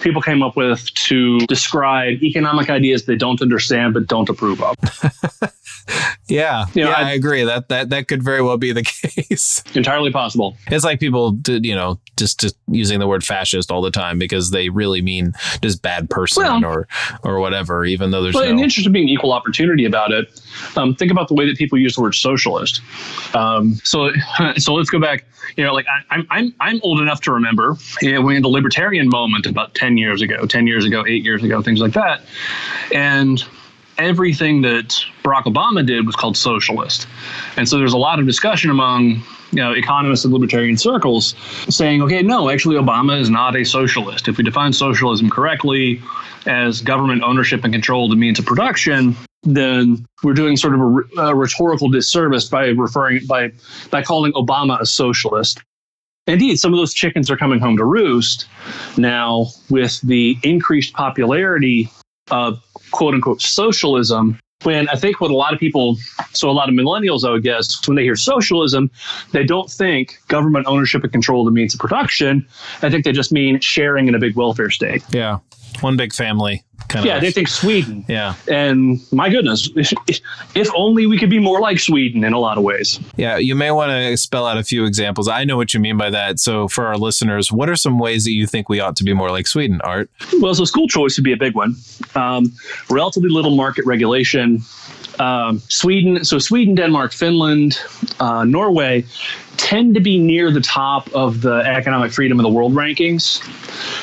people 0.00 0.20
came 0.20 0.42
up 0.42 0.56
with 0.56 0.92
to 0.94 1.38
describe 1.46 2.22
economic 2.24 2.70
ideas 2.70 3.04
they 3.04 3.14
don't 3.14 3.40
understand 3.40 3.94
but 3.94 4.08
don't 4.08 4.28
approve 4.28 4.60
of. 4.60 4.74
yeah, 6.28 6.66
you 6.74 6.84
know, 6.84 6.90
yeah, 6.90 6.96
I, 6.96 7.10
I, 7.10 7.12
agree. 7.12 7.44
That 7.44 7.68
that 7.68 7.90
that 7.90 8.08
could 8.08 8.22
very 8.22 8.42
well 8.42 8.56
be 8.56 8.72
the 8.72 8.82
case. 9.28 9.62
Entirely 9.74 10.10
possible. 10.10 10.56
It's 10.68 10.84
like 10.84 11.00
people, 11.00 11.32
did, 11.32 11.64
you 11.64 11.74
know, 11.74 11.98
just 12.16 12.40
just 12.40 12.56
using 12.68 12.98
the 12.98 13.06
word 13.06 13.24
fascist 13.24 13.70
all 13.70 13.80
the 13.80 13.90
time 13.90 14.18
because 14.18 14.50
they 14.50 14.68
really 14.68 15.00
mean 15.00 15.32
just 15.62 15.82
bad 15.82 16.10
person 16.10 16.42
well, 16.42 16.64
or 16.64 16.88
or 17.22 17.40
whatever. 17.40 17.84
Even 17.84 18.10
though 18.10 18.22
there's 18.22 18.34
but 18.34 18.44
no... 18.44 18.50
in 18.50 18.56
the 18.56 18.62
interest 18.62 18.86
of 18.86 18.92
being 18.92 19.08
equal 19.08 19.32
opportunity 19.32 19.84
about 19.84 20.12
it, 20.12 20.40
um, 20.76 20.94
think 20.94 21.10
about 21.10 21.28
the 21.28 21.34
way 21.34 21.46
that 21.46 21.56
people 21.56 21.78
use 21.78 21.94
the 21.94 22.02
word 22.02 22.14
socialist. 22.14 22.80
Um, 23.34 23.74
so 23.84 24.10
so 24.56 24.74
let's 24.74 24.90
go 24.90 25.00
back. 25.00 25.24
You 25.56 25.64
know, 25.64 25.72
like 25.72 25.86
I, 26.10 26.16
am 26.16 26.26
I'm 26.30 26.54
I'm 26.60 26.80
old 26.82 27.00
enough 27.00 27.20
to 27.22 27.32
remember 27.32 27.76
you 28.02 28.12
know, 28.12 28.20
when 28.20 28.42
the 28.42 28.48
libertarian 28.48 29.08
moment 29.08 29.46
about 29.46 29.74
ten 29.74 29.96
years 29.96 30.20
ago, 30.20 30.46
ten 30.46 30.66
years 30.66 30.84
ago, 30.84 31.04
eight 31.06 31.24
years 31.24 31.42
ago, 31.42 31.62
things 31.62 31.80
like 31.80 31.92
that, 31.92 32.20
and 32.92 33.44
everything 33.98 34.62
that 34.62 35.04
Barack 35.22 35.44
Obama 35.44 35.84
did 35.84 36.06
was 36.06 36.16
called 36.16 36.36
socialist. 36.36 37.06
And 37.56 37.68
so 37.68 37.78
there's 37.78 37.92
a 37.92 37.98
lot 37.98 38.18
of 38.18 38.26
discussion 38.26 38.70
among 38.70 39.22
you 39.50 39.62
know, 39.62 39.72
economists 39.72 40.24
and 40.24 40.32
libertarian 40.32 40.76
circles 40.76 41.34
saying, 41.68 42.02
okay, 42.02 42.22
no, 42.22 42.50
actually, 42.50 42.76
Obama 42.76 43.18
is 43.18 43.30
not 43.30 43.56
a 43.56 43.64
socialist. 43.64 44.28
If 44.28 44.36
we 44.36 44.44
define 44.44 44.72
socialism 44.72 45.30
correctly 45.30 46.02
as 46.46 46.80
government 46.80 47.22
ownership 47.22 47.64
and 47.64 47.72
control 47.72 48.04
of 48.04 48.10
the 48.10 48.16
means 48.16 48.38
of 48.38 48.46
production, 48.46 49.16
then 49.42 50.04
we're 50.22 50.34
doing 50.34 50.56
sort 50.56 50.74
of 50.74 50.80
a, 50.80 51.20
a 51.20 51.34
rhetorical 51.34 51.88
disservice 51.88 52.48
by 52.48 52.66
referring 52.68 53.24
by 53.26 53.52
by 53.90 54.02
calling 54.02 54.32
Obama 54.32 54.80
a 54.80 54.86
socialist. 54.86 55.60
Indeed, 56.26 56.58
some 56.58 56.74
of 56.74 56.78
those 56.78 56.92
chickens 56.92 57.30
are 57.30 57.36
coming 57.36 57.58
home 57.58 57.78
to 57.78 57.84
roost 57.84 58.46
now 58.98 59.46
with 59.70 60.00
the 60.02 60.36
increased 60.42 60.92
popularity 60.92 61.88
of 62.30 62.62
quote 62.90 63.14
unquote 63.14 63.42
socialism 63.42 64.38
when 64.64 64.88
I 64.88 64.96
think 64.96 65.20
what 65.20 65.30
a 65.30 65.36
lot 65.36 65.54
of 65.54 65.60
people, 65.60 65.96
so 66.32 66.50
a 66.50 66.52
lot 66.52 66.68
of 66.68 66.74
millennials, 66.74 67.24
I 67.24 67.30
would 67.30 67.44
guess, 67.44 67.86
when 67.86 67.94
they 67.94 68.02
hear 68.02 68.16
socialism, 68.16 68.90
they 69.32 69.44
don't 69.44 69.70
think 69.70 70.18
government 70.28 70.66
ownership 70.66 71.04
and 71.04 71.12
control 71.12 71.42
of 71.42 71.46
the 71.46 71.52
means 71.52 71.74
of 71.74 71.80
production. 71.80 72.46
I 72.82 72.90
think 72.90 73.04
they 73.04 73.12
just 73.12 73.30
mean 73.30 73.60
sharing 73.60 74.08
in 74.08 74.14
a 74.14 74.18
big 74.18 74.34
welfare 74.34 74.70
state. 74.70 75.04
Yeah. 75.10 75.38
One 75.80 75.96
big 75.96 76.12
family. 76.12 76.64
Kind 76.88 77.04
yeah, 77.04 77.16
of. 77.16 77.22
Yeah, 77.22 77.28
they 77.28 77.32
think 77.32 77.48
Sweden. 77.48 78.04
Yeah. 78.08 78.34
And 78.50 79.00
my 79.12 79.28
goodness, 79.28 79.68
if 80.54 80.70
only 80.74 81.06
we 81.06 81.18
could 81.18 81.28
be 81.28 81.38
more 81.38 81.60
like 81.60 81.80
Sweden 81.80 82.24
in 82.24 82.32
a 82.32 82.38
lot 82.38 82.56
of 82.56 82.64
ways. 82.64 82.98
Yeah, 83.16 83.36
you 83.36 83.54
may 83.54 83.70
want 83.70 83.90
to 83.90 84.16
spell 84.16 84.46
out 84.46 84.56
a 84.56 84.64
few 84.64 84.84
examples. 84.84 85.28
I 85.28 85.44
know 85.44 85.56
what 85.56 85.74
you 85.74 85.80
mean 85.80 85.98
by 85.98 86.08
that. 86.10 86.40
So, 86.40 86.66
for 86.66 86.86
our 86.86 86.96
listeners, 86.96 87.52
what 87.52 87.68
are 87.68 87.76
some 87.76 87.98
ways 87.98 88.24
that 88.24 88.32
you 88.32 88.46
think 88.46 88.68
we 88.68 88.80
ought 88.80 88.96
to 88.96 89.04
be 89.04 89.12
more 89.12 89.30
like 89.30 89.46
Sweden, 89.46 89.80
Art? 89.82 90.10
Well, 90.40 90.54
so 90.54 90.64
school 90.64 90.88
choice 90.88 91.16
would 91.18 91.24
be 91.24 91.32
a 91.32 91.36
big 91.36 91.54
one. 91.54 91.76
Um, 92.14 92.52
relatively 92.88 93.28
little 93.28 93.54
market 93.54 93.84
regulation. 93.84 94.62
Um, 95.18 95.60
Sweden, 95.68 96.24
so 96.24 96.38
Sweden, 96.38 96.74
Denmark, 96.74 97.12
Finland, 97.12 97.78
uh, 98.20 98.44
Norway 98.44 99.04
tend 99.58 99.94
to 99.94 100.00
be 100.00 100.18
near 100.18 100.50
the 100.50 100.60
top 100.60 101.12
of 101.14 101.42
the 101.42 101.56
economic 101.56 102.12
freedom 102.12 102.38
of 102.38 102.44
the 102.44 102.48
world 102.48 102.72
rankings 102.72 103.42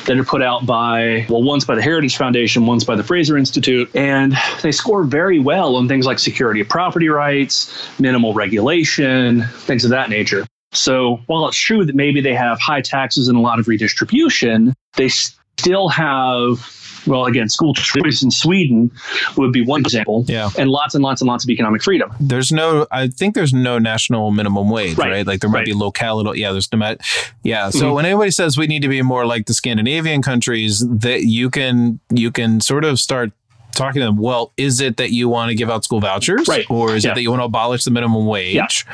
that 0.04 0.16
are 0.16 0.24
put 0.24 0.42
out 0.42 0.64
by, 0.64 1.26
well, 1.28 1.42
once 1.42 1.64
by 1.64 1.74
the 1.74 1.82
Heritage 1.82 2.16
Foundation, 2.16 2.66
once 2.66 2.84
by 2.84 2.94
the 2.94 3.02
Fraser 3.02 3.36
Institute. 3.36 3.90
And 3.96 4.36
they 4.62 4.70
score 4.70 5.02
very 5.02 5.40
well 5.40 5.74
on 5.76 5.88
things 5.88 6.06
like 6.06 6.18
security 6.18 6.60
of 6.60 6.68
property 6.68 7.08
rights, 7.08 7.88
minimal 7.98 8.34
regulation, 8.34 9.42
things 9.60 9.84
of 9.84 9.90
that 9.90 10.08
nature. 10.10 10.46
So 10.72 11.20
while 11.26 11.48
it's 11.48 11.56
true 11.56 11.84
that 11.84 11.94
maybe 11.94 12.20
they 12.20 12.34
have 12.34 12.60
high 12.60 12.82
taxes 12.82 13.28
and 13.28 13.36
a 13.36 13.40
lot 13.40 13.58
of 13.58 13.66
redistribution, 13.66 14.74
they 14.96 15.08
still 15.08 15.88
have 15.88 16.58
well, 17.06 17.26
again, 17.26 17.48
school 17.48 17.72
choice 17.74 18.22
in 18.22 18.30
Sweden 18.30 18.90
would 19.36 19.52
be 19.52 19.62
one 19.64 19.80
example. 19.80 20.24
Yeah. 20.28 20.50
And 20.58 20.70
lots 20.70 20.94
and 20.94 21.02
lots 21.04 21.20
and 21.20 21.28
lots 21.28 21.44
of 21.44 21.50
economic 21.50 21.82
freedom. 21.82 22.10
There's 22.20 22.50
no, 22.52 22.86
I 22.90 23.08
think 23.08 23.34
there's 23.34 23.52
no 23.54 23.78
national 23.78 24.30
minimum 24.30 24.70
wage, 24.70 24.96
right? 24.98 25.10
Right. 25.10 25.26
Like 25.26 25.40
there 25.40 25.50
might 25.50 25.58
Right. 25.60 25.66
be 25.66 25.74
locality. 25.74 26.40
Yeah, 26.40 26.52
there's 26.52 26.70
no, 26.72 26.96
yeah. 27.42 27.70
So 27.70 27.90
Mhm. 27.90 27.94
when 27.94 28.04
anybody 28.06 28.30
says 28.30 28.56
we 28.58 28.66
need 28.66 28.82
to 28.82 28.88
be 28.88 29.00
more 29.02 29.24
like 29.26 29.46
the 29.46 29.54
Scandinavian 29.54 30.22
countries, 30.22 30.84
that 30.88 31.24
you 31.24 31.50
can, 31.50 32.00
you 32.10 32.30
can 32.30 32.60
sort 32.60 32.84
of 32.84 32.98
start 33.00 33.32
talking 33.72 34.00
to 34.00 34.06
them. 34.06 34.16
Well, 34.16 34.52
is 34.56 34.80
it 34.80 34.96
that 34.96 35.12
you 35.12 35.28
want 35.28 35.50
to 35.50 35.54
give 35.54 35.68
out 35.70 35.84
school 35.84 36.00
vouchers, 36.00 36.48
Right. 36.48 36.64
or 36.70 36.94
is 36.96 37.04
Yeah. 37.04 37.12
it 37.12 37.14
that 37.16 37.22
you 37.22 37.30
want 37.30 37.40
to 37.40 37.44
abolish 37.44 37.84
the 37.84 37.90
minimum 37.90 38.24
wage? 38.26 38.86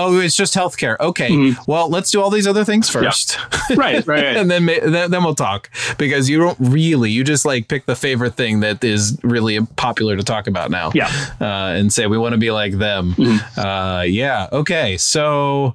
Oh, 0.00 0.18
it's 0.20 0.36
just 0.36 0.54
healthcare. 0.54 0.96
Okay. 1.00 1.28
Mhm. 1.30 1.56
Well, 1.66 1.90
let's 1.90 2.10
do 2.12 2.22
all 2.22 2.30
these 2.30 2.46
other 2.46 2.64
things 2.64 2.88
first. 2.88 3.36
right, 3.76 4.06
right, 4.06 4.08
right. 4.08 4.36
and 4.36 4.50
then, 4.50 4.64
then 4.66 5.10
then 5.10 5.24
we'll 5.24 5.34
talk 5.34 5.68
because 5.98 6.30
you 6.30 6.38
don't 6.38 6.56
really 6.60 7.10
you 7.10 7.24
just 7.24 7.44
like 7.44 7.66
pick 7.68 7.84
the 7.86 7.96
favorite 7.96 8.34
thing 8.34 8.60
that 8.60 8.82
is 8.84 9.18
really 9.22 9.58
popular 9.76 10.16
to 10.16 10.22
talk 10.22 10.46
about 10.46 10.70
now 10.70 10.90
Yeah. 10.94 11.10
uh, 11.40 11.74
and 11.76 11.92
say 11.92 12.06
we 12.06 12.16
want 12.16 12.32
to 12.34 12.38
be 12.38 12.50
like 12.50 12.78
them 12.78 13.14
uh, 13.56 14.04
yeah 14.06 14.48
okay 14.52 14.96
so 14.96 15.74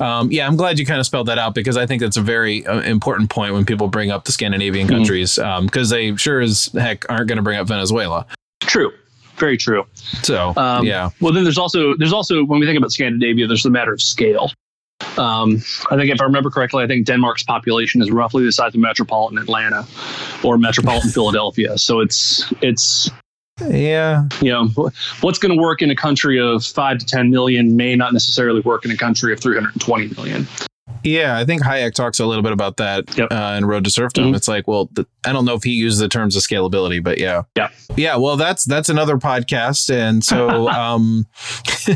um, 0.00 0.30
yeah 0.30 0.46
i'm 0.46 0.56
glad 0.56 0.78
you 0.78 0.86
kind 0.86 1.00
of 1.00 1.06
spelled 1.06 1.26
that 1.28 1.38
out 1.38 1.54
because 1.54 1.76
i 1.76 1.86
think 1.86 2.00
that's 2.02 2.16
a 2.16 2.22
very 2.22 2.66
uh, 2.66 2.80
important 2.82 3.30
point 3.30 3.54
when 3.54 3.64
people 3.64 3.88
bring 3.88 4.10
up 4.10 4.24
the 4.24 4.32
scandinavian 4.32 4.86
countries 4.86 5.38
because 5.62 5.90
they 5.90 6.14
sure 6.16 6.40
as 6.40 6.66
heck 6.74 7.04
aren't 7.10 7.26
going 7.28 7.36
to 7.36 7.42
bring 7.42 7.58
up 7.58 7.66
venezuela 7.66 8.26
True. 8.60 8.92
Very 9.42 9.56
true. 9.56 9.84
so 10.22 10.52
Um, 10.56 10.86
yeah 10.86 11.10
Well, 11.20 11.32
then 11.32 11.42
there's 11.42 11.58
also 11.58 11.96
there's 11.96 12.12
also 12.12 12.44
when 12.44 12.60
we 12.60 12.66
think 12.66 12.78
about 12.78 12.92
Scandinavia, 12.92 13.48
there's 13.48 13.64
the 13.64 13.70
matter 13.70 13.92
of 13.92 14.00
scale. 14.00 14.52
Um, 15.18 15.60
I 15.90 15.96
think 15.96 16.12
if 16.12 16.20
I 16.20 16.24
remember 16.24 16.48
correctly, 16.48 16.84
I 16.84 16.86
think 16.86 17.06
Denmark's 17.06 17.42
population 17.42 18.00
is 18.00 18.08
roughly 18.12 18.44
the 18.44 18.52
size 18.52 18.72
of 18.72 18.80
metropolitan 18.80 19.38
Atlanta 19.38 19.84
or 20.44 20.58
metropolitan 20.58 21.10
Philadelphia. 21.18 21.76
So 21.76 21.98
it's 21.98 22.52
it's 22.62 23.10
yeah 23.68 24.28
you 24.40 24.50
know 24.52 24.68
what's 25.22 25.40
going 25.40 25.54
to 25.54 25.60
work 25.60 25.82
in 25.82 25.90
a 25.90 25.96
country 25.96 26.38
of 26.40 26.64
five 26.64 26.98
to 26.98 27.06
ten 27.06 27.28
million 27.32 27.74
may 27.74 27.96
not 27.96 28.12
necessarily 28.12 28.60
work 28.60 28.84
in 28.84 28.92
a 28.92 28.96
country 28.96 29.32
of 29.32 29.40
320 29.40 30.14
million. 30.14 30.46
Yeah, 31.04 31.36
I 31.36 31.44
think 31.44 31.62
Hayek 31.62 31.94
talks 31.94 32.20
a 32.20 32.26
little 32.26 32.42
bit 32.42 32.52
about 32.52 32.76
that 32.78 33.16
Yep. 33.16 33.28
uh, 33.32 33.54
in 33.58 33.64
Road 33.64 33.84
to 33.84 33.90
Serfdom. 33.90 34.32
Mhm. 34.32 34.36
It's 34.36 34.48
like, 34.48 34.68
well, 34.68 34.88
th- 34.94 35.06
I 35.26 35.32
don't 35.32 35.44
know 35.44 35.54
if 35.54 35.62
he 35.64 35.70
uses 35.72 35.98
the 36.00 36.08
terms 36.08 36.36
of 36.36 36.42
scalability, 36.42 37.02
but 37.02 37.18
yeah, 37.18 37.42
Yeah. 37.56 37.68
yeah. 37.96 38.16
Well, 38.16 38.36
that's 38.36 38.64
that's 38.64 38.88
another 38.88 39.16
podcast, 39.16 39.92
and 39.92 40.22
so, 40.24 40.68
um, 40.70 41.26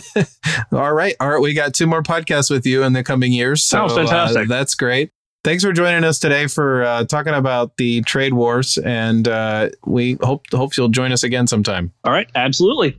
all 0.72 0.92
right, 0.92 1.14
all 1.20 1.30
right, 1.30 1.40
we 1.40 1.54
got 1.54 1.74
two 1.74 1.86
more 1.86 2.02
podcasts 2.02 2.50
with 2.50 2.66
you 2.66 2.82
in 2.82 2.92
the 2.92 3.02
coming 3.04 3.32
years. 3.32 3.62
So 3.64 3.84
Oh, 3.84 3.88
fantastic. 3.88 4.42
uh, 4.42 4.44
that's 4.48 4.74
great. 4.74 5.10
Thanks 5.44 5.62
for 5.62 5.72
joining 5.72 6.02
us 6.02 6.18
today 6.18 6.48
for 6.48 6.82
uh, 6.82 7.04
talking 7.04 7.32
about 7.32 7.76
the 7.76 8.02
trade 8.02 8.34
wars, 8.34 8.78
and 8.78 9.28
uh, 9.28 9.68
we 9.84 10.18
hope 10.20 10.44
hope 10.52 10.76
you'll 10.76 10.88
join 10.88 11.12
us 11.12 11.22
again 11.22 11.46
sometime. 11.46 11.92
All 12.02 12.12
right, 12.12 12.28
absolutely. 12.34 12.98